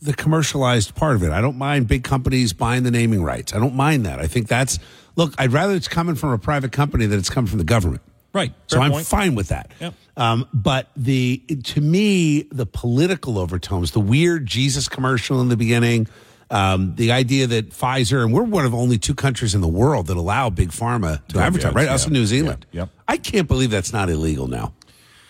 [0.01, 1.29] the commercialized part of it.
[1.31, 3.53] I don't mind big companies buying the naming rights.
[3.53, 4.19] I don't mind that.
[4.19, 4.79] I think that's,
[5.15, 8.01] look, I'd rather it's coming from a private company than it's coming from the government.
[8.33, 8.51] Right.
[8.67, 9.05] So Fair I'm point.
[9.05, 9.69] fine with that.
[9.79, 9.93] Yep.
[10.15, 16.07] Um, but the to me, the political overtones, the weird Jesus commercial in the beginning,
[16.51, 20.07] um, the idea that Pfizer and we're one of only two countries in the world
[20.07, 21.87] that allow big pharma to Yeah, advertise, yeah, right?
[21.87, 22.65] Us yeah, in New Zealand.
[22.71, 22.89] yep.
[23.07, 24.73] I can't believe that's not illegal now.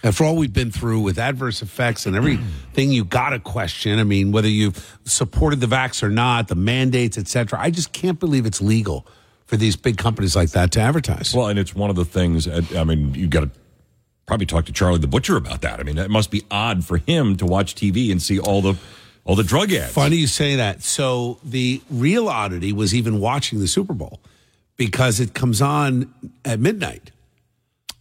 [0.03, 3.99] After all we've been through with adverse effects and everything you got to question.
[3.99, 7.57] I mean, whether you've supported the vax or not, the mandates, et cetera.
[7.57, 9.07] I just can't believe it's legal
[9.45, 11.33] for these big companies like that to advertise.
[11.33, 12.49] Well, and it's one of the things.
[12.49, 13.49] I mean, you got to
[14.25, 15.79] probably talk to Charlie the Butcher about that.
[15.79, 18.75] I mean, it must be odd for him to watch TV and see all the
[19.25, 19.93] all the drug ads.
[19.93, 20.83] Funny you say that.
[20.83, 24.19] So the real oddity was even watching the Super Bowl
[24.75, 26.13] because it comes on
[26.43, 27.11] at midnight.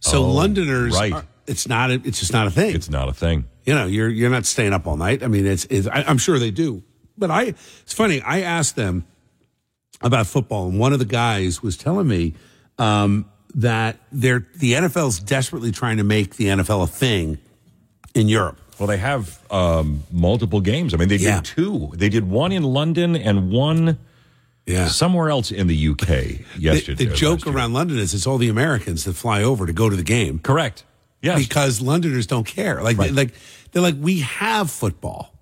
[0.01, 1.13] So Oh, Londoners, right.
[1.13, 1.91] are- it's not.
[1.91, 2.73] A, it's just not a thing.
[2.75, 3.45] It's not a thing.
[3.65, 5.23] you know, you're you're not staying up all night.
[5.23, 5.65] I mean, it's.
[5.65, 6.83] it's I, I'm sure they do,
[7.17, 7.43] but I.
[7.83, 8.21] It's funny.
[8.21, 9.05] I asked them
[10.01, 12.33] about football, and one of the guys was telling me
[12.77, 13.25] um,
[13.55, 17.37] that they're the NFL's desperately trying to make the NFL a thing
[18.15, 18.57] in Europe.
[18.79, 20.93] Well, they have um, multiple games.
[20.93, 21.35] I mean, they Yeah.
[21.35, 21.91] did two.
[21.95, 23.97] They did one in London and one
[24.65, 24.87] Yeah.
[24.87, 27.05] somewhere else in the UK The, yesterday.
[27.05, 27.55] the joke last year.
[27.55, 30.39] around London is it's all the Americans that fly over to go to the game.
[30.39, 30.83] correct.
[31.21, 31.39] Yes.
[31.39, 32.81] because Londoners don't care.
[32.83, 33.13] Like, Right.
[33.13, 33.33] like
[33.71, 35.33] they're like, we have football,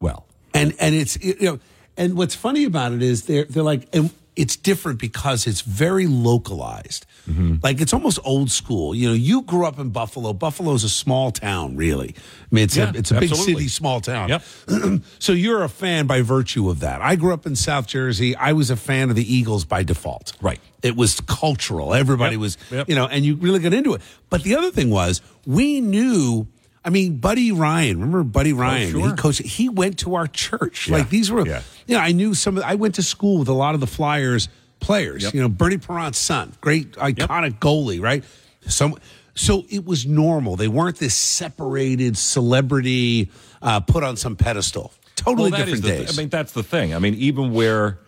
[0.00, 0.24] well,
[0.54, 1.58] and and it's you know,
[1.96, 6.06] and what's funny about it is they're they're like, and it's different because it's very
[6.06, 7.06] localized.
[7.28, 7.56] Mm-hmm.
[7.62, 8.94] Like it's almost old school.
[8.94, 10.32] You know, you grew up in Buffalo.
[10.32, 12.14] Buffalo's a small town, really.
[12.18, 14.28] I mean, it's Yeah, a it's a big city, small town.
[14.28, 14.42] Yep.
[15.18, 17.00] so you're a fan by virtue of that.
[17.02, 18.36] I grew up in South Jersey.
[18.36, 20.34] I was a fan of the Eagles by default.
[20.40, 20.60] Right.
[20.82, 21.94] It was cultural.
[21.94, 22.40] Everybody Yep.
[22.40, 22.88] was, Yep.
[22.88, 24.02] you know, and you really got into it.
[24.30, 26.46] But the other thing was, we knew.
[26.86, 27.96] I mean, Buddy Ryan.
[27.98, 28.88] Remember Buddy Ryan?
[28.94, 29.08] Oh, sure.
[29.08, 29.42] He coached.
[29.42, 30.88] He went to our church.
[30.88, 30.98] Yeah.
[30.98, 31.44] Like these were.
[31.44, 31.62] Yeah.
[31.88, 32.58] you know, I knew some.
[32.58, 34.48] Of, I went to school with a lot of the Flyers
[34.78, 35.24] players.
[35.24, 35.34] Yep.
[35.34, 38.24] You know, Bernie Parent's son, great iconic goalie, right?
[38.68, 38.96] So,
[39.34, 40.54] so it was normal.
[40.54, 43.30] They weren't this separated celebrity
[43.62, 44.92] uh, put on some pedestal.
[45.16, 46.16] Totally Well, different days.
[46.16, 46.94] I mean, that's the thing.
[46.94, 47.98] I mean, even where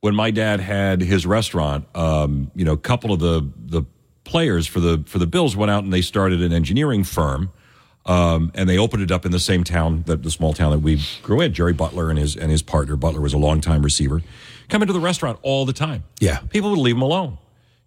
[0.00, 3.82] when my dad had his restaurant, um, you know, a couple of the the
[4.24, 7.50] players for the for the Bills went out and they started an engineering firm.
[8.06, 10.78] Um, and they opened it up in the same town that the small town that
[10.78, 11.52] we grew in.
[11.52, 14.22] Jerry Butler and his and his partner Butler was a longtime receiver.
[14.68, 16.04] Come into the restaurant all the time.
[16.20, 17.38] Yeah, people would leave him alone.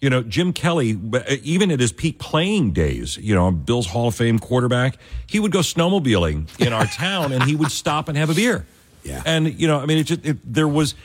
[0.01, 0.97] You know, Jim Kelly,
[1.43, 4.97] even at his peak playing days, you know, Bill's Hall of Fame quarterback,
[5.27, 8.65] he would go snowmobiling in our town and he would stop and have a beer.
[9.03, 9.21] Yeah.
[9.25, 10.95] And, you know, I mean, it just, it, there was.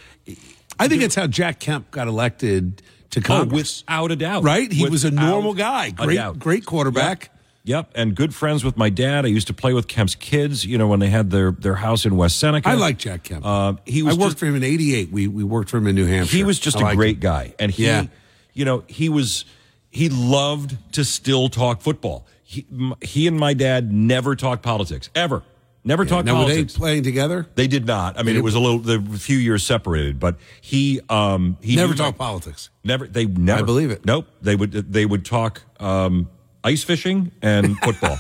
[0.79, 3.83] I think it's how Jack Kemp got elected to Oh, Congress.
[3.83, 4.45] without a doubt.
[4.45, 4.71] Right?
[4.71, 5.91] He was a normal guy.
[5.91, 7.31] Great, great quarterback.
[7.67, 9.25] Yep, and good friends with my dad.
[9.25, 10.67] I used to play with Kemp's kids.
[10.67, 12.69] You know, when they had their their house in West Seneca.
[12.69, 13.45] I like Jack Kemp.
[13.45, 15.11] Uh, he was I worked just- for him in '88.
[15.11, 16.37] We we worked for him in New Hampshire.
[16.37, 17.21] He was just I a great him.
[17.21, 18.07] guy, and he, Yeah.
[18.53, 19.47] you know, he was
[19.91, 22.27] he loved to still talk football.
[22.43, 25.43] He, m- he and my dad never talked politics ever.
[25.87, 26.75] Never talked politics.
[26.75, 27.47] Were they playing together?
[27.55, 28.19] They did not.
[28.19, 31.93] I mean, it was a little, the few years separated, but he, um, he Never
[31.95, 32.71] talked my- politics.
[32.83, 33.07] Never.
[33.07, 33.61] They never.
[33.61, 34.05] I believe it.
[34.07, 34.27] Nope.
[34.43, 34.73] They would.
[34.73, 36.29] They would talk um,
[36.65, 38.19] ice fishing and football.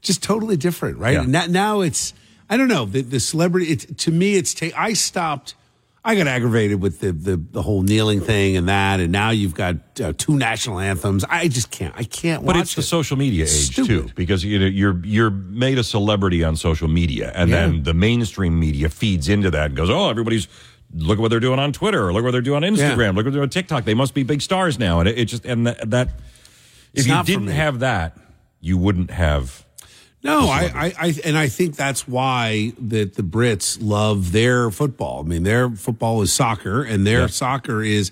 [0.00, 1.14] just totally different, right?
[1.14, 1.22] Yeah.
[1.26, 2.14] Now, now it's
[2.48, 3.66] I don't know the the celebrity.
[3.72, 5.54] It, to me, it's ta- I stopped.
[6.04, 9.54] I got aggravated with the, the the whole kneeling thing and that, and now you've
[9.54, 11.24] got uh, two national anthems.
[11.28, 11.92] I just can't.
[11.96, 12.42] I can't.
[12.44, 12.54] Watch.
[12.54, 12.84] But it's the it.
[12.84, 13.86] social media age Stupid.
[13.88, 17.66] too, because you know you're you're made a celebrity on social media, and Yeah.
[17.66, 20.48] then the mainstream media feeds into that and goes, "Oh, everybody's
[20.94, 23.06] look at what they're doing on Twitter, or look what they're doing on Instagram, Yeah.
[23.08, 23.84] look what they're doing on TikTok.
[23.84, 26.08] They must be big stars now." And it, it just and that, that
[26.94, 28.16] if you didn't have that,
[28.60, 29.64] you wouldn't have.
[30.22, 35.20] No, I, I, I, and I think that's why that the Brits love their football.
[35.20, 37.26] I mean, their football is soccer, and their Yeah.
[37.28, 38.10] soccer is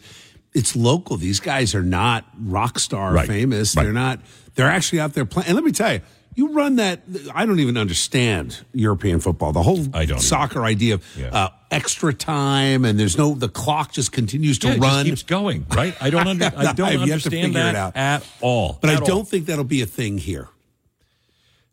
[0.54, 1.16] it's local.
[1.16, 3.26] These guys are not rock star Right.
[3.26, 3.76] famous.
[3.76, 3.82] Right.
[3.82, 4.20] They're not.
[4.54, 5.48] They're actually out there playing.
[5.48, 6.00] And let me tell you,
[6.36, 7.00] you run that.
[7.34, 9.52] I don't even understand European football.
[9.52, 10.18] The whole I don't either.
[10.20, 11.28] soccer idea of Yeah.
[11.32, 15.04] uh, extra time, and there's no the clock just continues to Yeah, run.
[15.06, 15.96] keeps going, right?
[16.00, 16.28] I don't.
[16.28, 17.96] Under, I don't to understand that out.
[17.96, 18.78] at all.
[18.80, 19.06] but I At all.
[19.06, 20.48] don't think that'll be a thing here.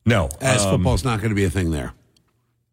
[0.05, 1.93] No, As um, football's not going to be a thing there.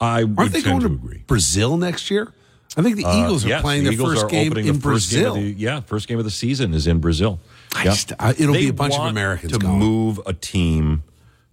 [0.01, 1.23] I would Aren't they going to to agree.
[1.27, 2.33] Brazil next year?
[2.77, 4.65] I think the Uh, Eagles are yes, playing the their Eagles first are game in
[4.65, 5.37] game Brazil.
[5.37, 7.39] of the- yeah, first game of the season is in Brazil.
[7.75, 9.79] I just- uh, it'll They be a bunch of Americans to going.
[9.79, 11.03] move a team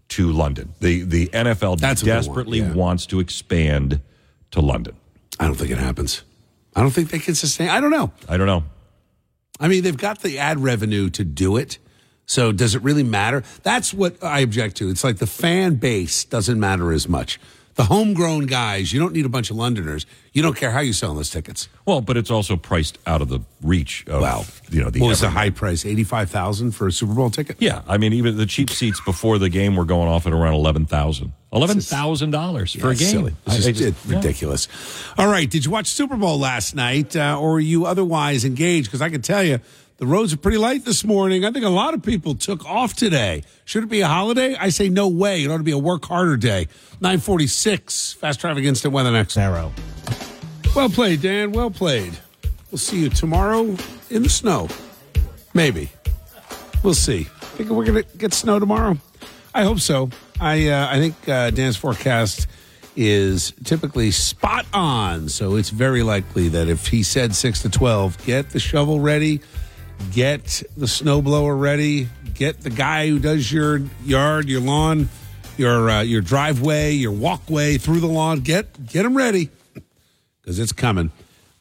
[0.09, 0.73] to London.
[0.79, 2.73] The the NFL That's they want, desperately yeah.
[2.73, 4.01] wants to expand
[4.51, 4.95] to London.
[5.39, 6.23] I don't think it happens.
[6.75, 7.69] I don't think they can sustain.
[7.69, 8.11] I don't know.
[8.29, 8.63] I don't know.
[9.59, 11.79] I mean, they've got the ad revenue to do it.
[12.25, 13.43] So does it really matter?
[13.63, 14.89] That's what I object to.
[14.89, 17.39] It's like the fan base doesn't matter as much.
[17.77, 20.05] The homegrown guys, you don't need a bunch of Londoners.
[20.33, 21.69] You don't care how you sell those tickets.
[21.85, 25.09] Well, but it's also priced out of the reach of Well, you know the what
[25.09, 25.43] was the everyman.
[25.43, 25.85] high price?
[25.85, 27.57] Eighty five thousand for a Super Bowl ticket.
[27.59, 30.55] Yeah, I mean, even the cheap seats before the game were going off at around
[30.55, 31.33] eleven thousand.
[31.53, 33.07] Eleven thousand dollars for Yeah, a game.
[33.09, 33.35] Silly.
[33.45, 34.15] It's, I- just, I just- it's yeah.
[34.17, 34.67] ridiculous.
[35.17, 35.49] All right.
[35.49, 38.87] Did you watch Super Bowl last night, uh, or were you otherwise engaged?
[38.87, 39.59] Because I can tell you,
[39.97, 41.43] the roads are pretty light this morning.
[41.43, 43.43] I think a lot of people took off today.
[43.65, 44.55] Should it be a holiday?
[44.55, 45.43] I say no way.
[45.43, 46.67] It ought to be a work harder day.
[47.01, 48.13] Nine forty six.
[48.13, 49.37] Fast traffic instant weather next.
[49.37, 49.71] Arrow.
[50.75, 51.51] Well played, Dan.
[51.51, 52.17] Well played.
[52.71, 53.75] We'll see you tomorrow
[54.09, 54.67] in the snow.
[55.53, 55.89] Maybe.
[56.83, 57.23] We'll see.
[57.23, 58.97] Think we're going to get snow tomorrow?
[59.55, 60.11] I hope so.
[60.39, 62.45] I uh, I think uh, Dan's forecast
[62.95, 68.23] is typically spot on, so it's very likely that if he said six to twelve,
[68.25, 69.41] get the shovel ready,
[70.11, 75.09] get the snowblower ready, get the guy who does your yard, your lawn,
[75.57, 78.39] your uh, your driveway, your walkway through the lawn.
[78.41, 79.49] Get get them ready
[80.41, 81.11] because it's coming.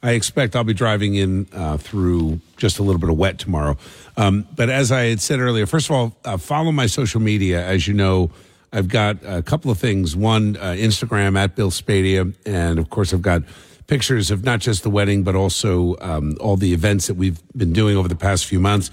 [0.03, 3.77] I expect I'll be driving in uh, through just a little bit of wet tomorrow.
[4.17, 7.67] Um, but as I had said earlier, first of all, uh, follow my social media.
[7.67, 8.31] As you know,
[8.73, 10.15] I've got a couple of things.
[10.15, 12.35] One, uh, Instagram at Bill Spadea.
[12.45, 13.43] And of course, I've got
[13.87, 17.73] pictures of not just the wedding, but also um, all the events that we've been
[17.73, 18.91] doing over the past few months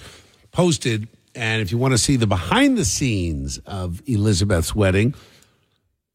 [0.52, 1.08] posted.
[1.36, 5.16] And if you want to see the behind the scenes of Elizabeth's wedding,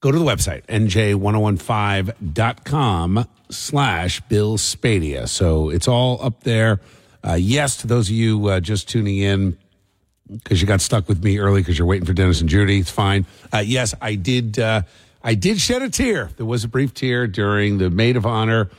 [0.01, 5.29] go to the website nj1015.com slash bill spadea.
[5.29, 6.81] So it's all up there.
[7.25, 9.59] Uh, yes to those of you uh, just tuning in
[10.31, 12.91] because you got stuck with me early because you're waiting for dennis and judi it's
[12.91, 13.27] fine.
[13.53, 14.83] Uh, yes i did uh,
[15.29, 16.31] i did shed a tear.
[16.39, 18.71] There was a brief tear during the maid of honor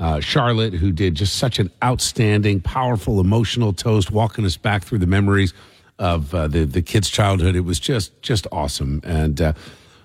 [0.00, 4.98] uh, charlotte who did just such an outstanding powerful emotional toast walking us back through
[4.98, 5.54] the memories
[6.00, 7.54] of uh, the, the kids childhood.
[7.54, 9.00] It was just just awesome.
[9.04, 9.52] And uh,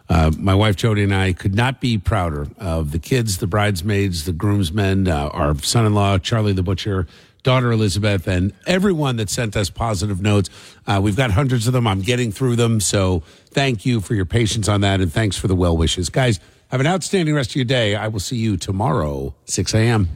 [0.10, 4.24] Uh, my wife Jody and I could not be prouder of the kids, the bridesmaids,
[4.24, 7.07] the groomsmen, uh, our son-in-law Charlie the butcher,
[7.48, 10.49] daughter Elizabeth, and everyone that sent us positive notes.
[10.86, 11.88] Uh, we've got hundreds of them.
[11.88, 15.48] I'm getting through them, so thank you for your patience on that, and thanks for
[15.48, 16.41] the well wishes, guys.
[16.72, 17.95] Have an outstanding rest of your day.
[17.95, 20.10] I will see you tomorrow, 6 a.m.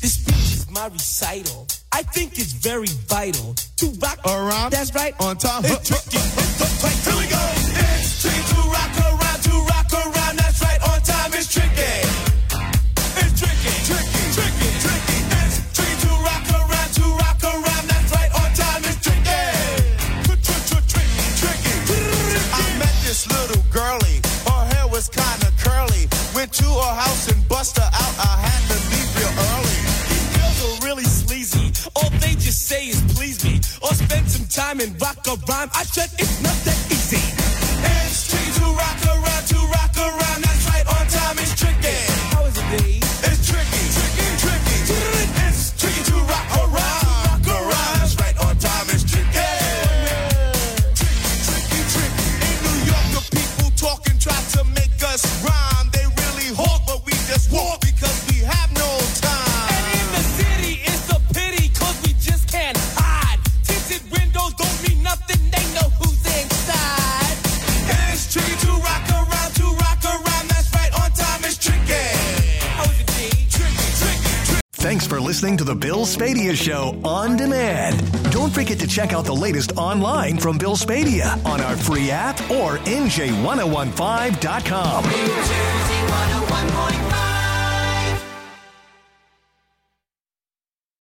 [0.00, 1.66] This speech is my recital.
[1.90, 4.70] I think it's very vital to rock around.
[4.70, 5.62] That's right, on time.
[5.64, 6.18] It's tricky.
[7.10, 7.42] Here we go.
[7.98, 9.03] It's tricky to rock
[25.04, 26.08] was kinda curly.
[26.34, 28.14] Went to her house and bust her out.
[28.18, 29.78] I had to leave real early.
[30.08, 31.72] These girls are really sleazy.
[31.96, 33.60] All they just say is please me.
[33.82, 35.70] Or spend some time and rock a rhyme.
[35.74, 37.22] I said it's not that easy.
[38.06, 38.23] It's
[75.24, 77.96] listening to the Bill Spadea Show on demand.
[78.30, 82.38] Don't forget to check out the latest online from Bill Spadea on our free app
[82.50, 85.04] or NJ1015.com.
[85.04, 87.03] New Jersey 101.5.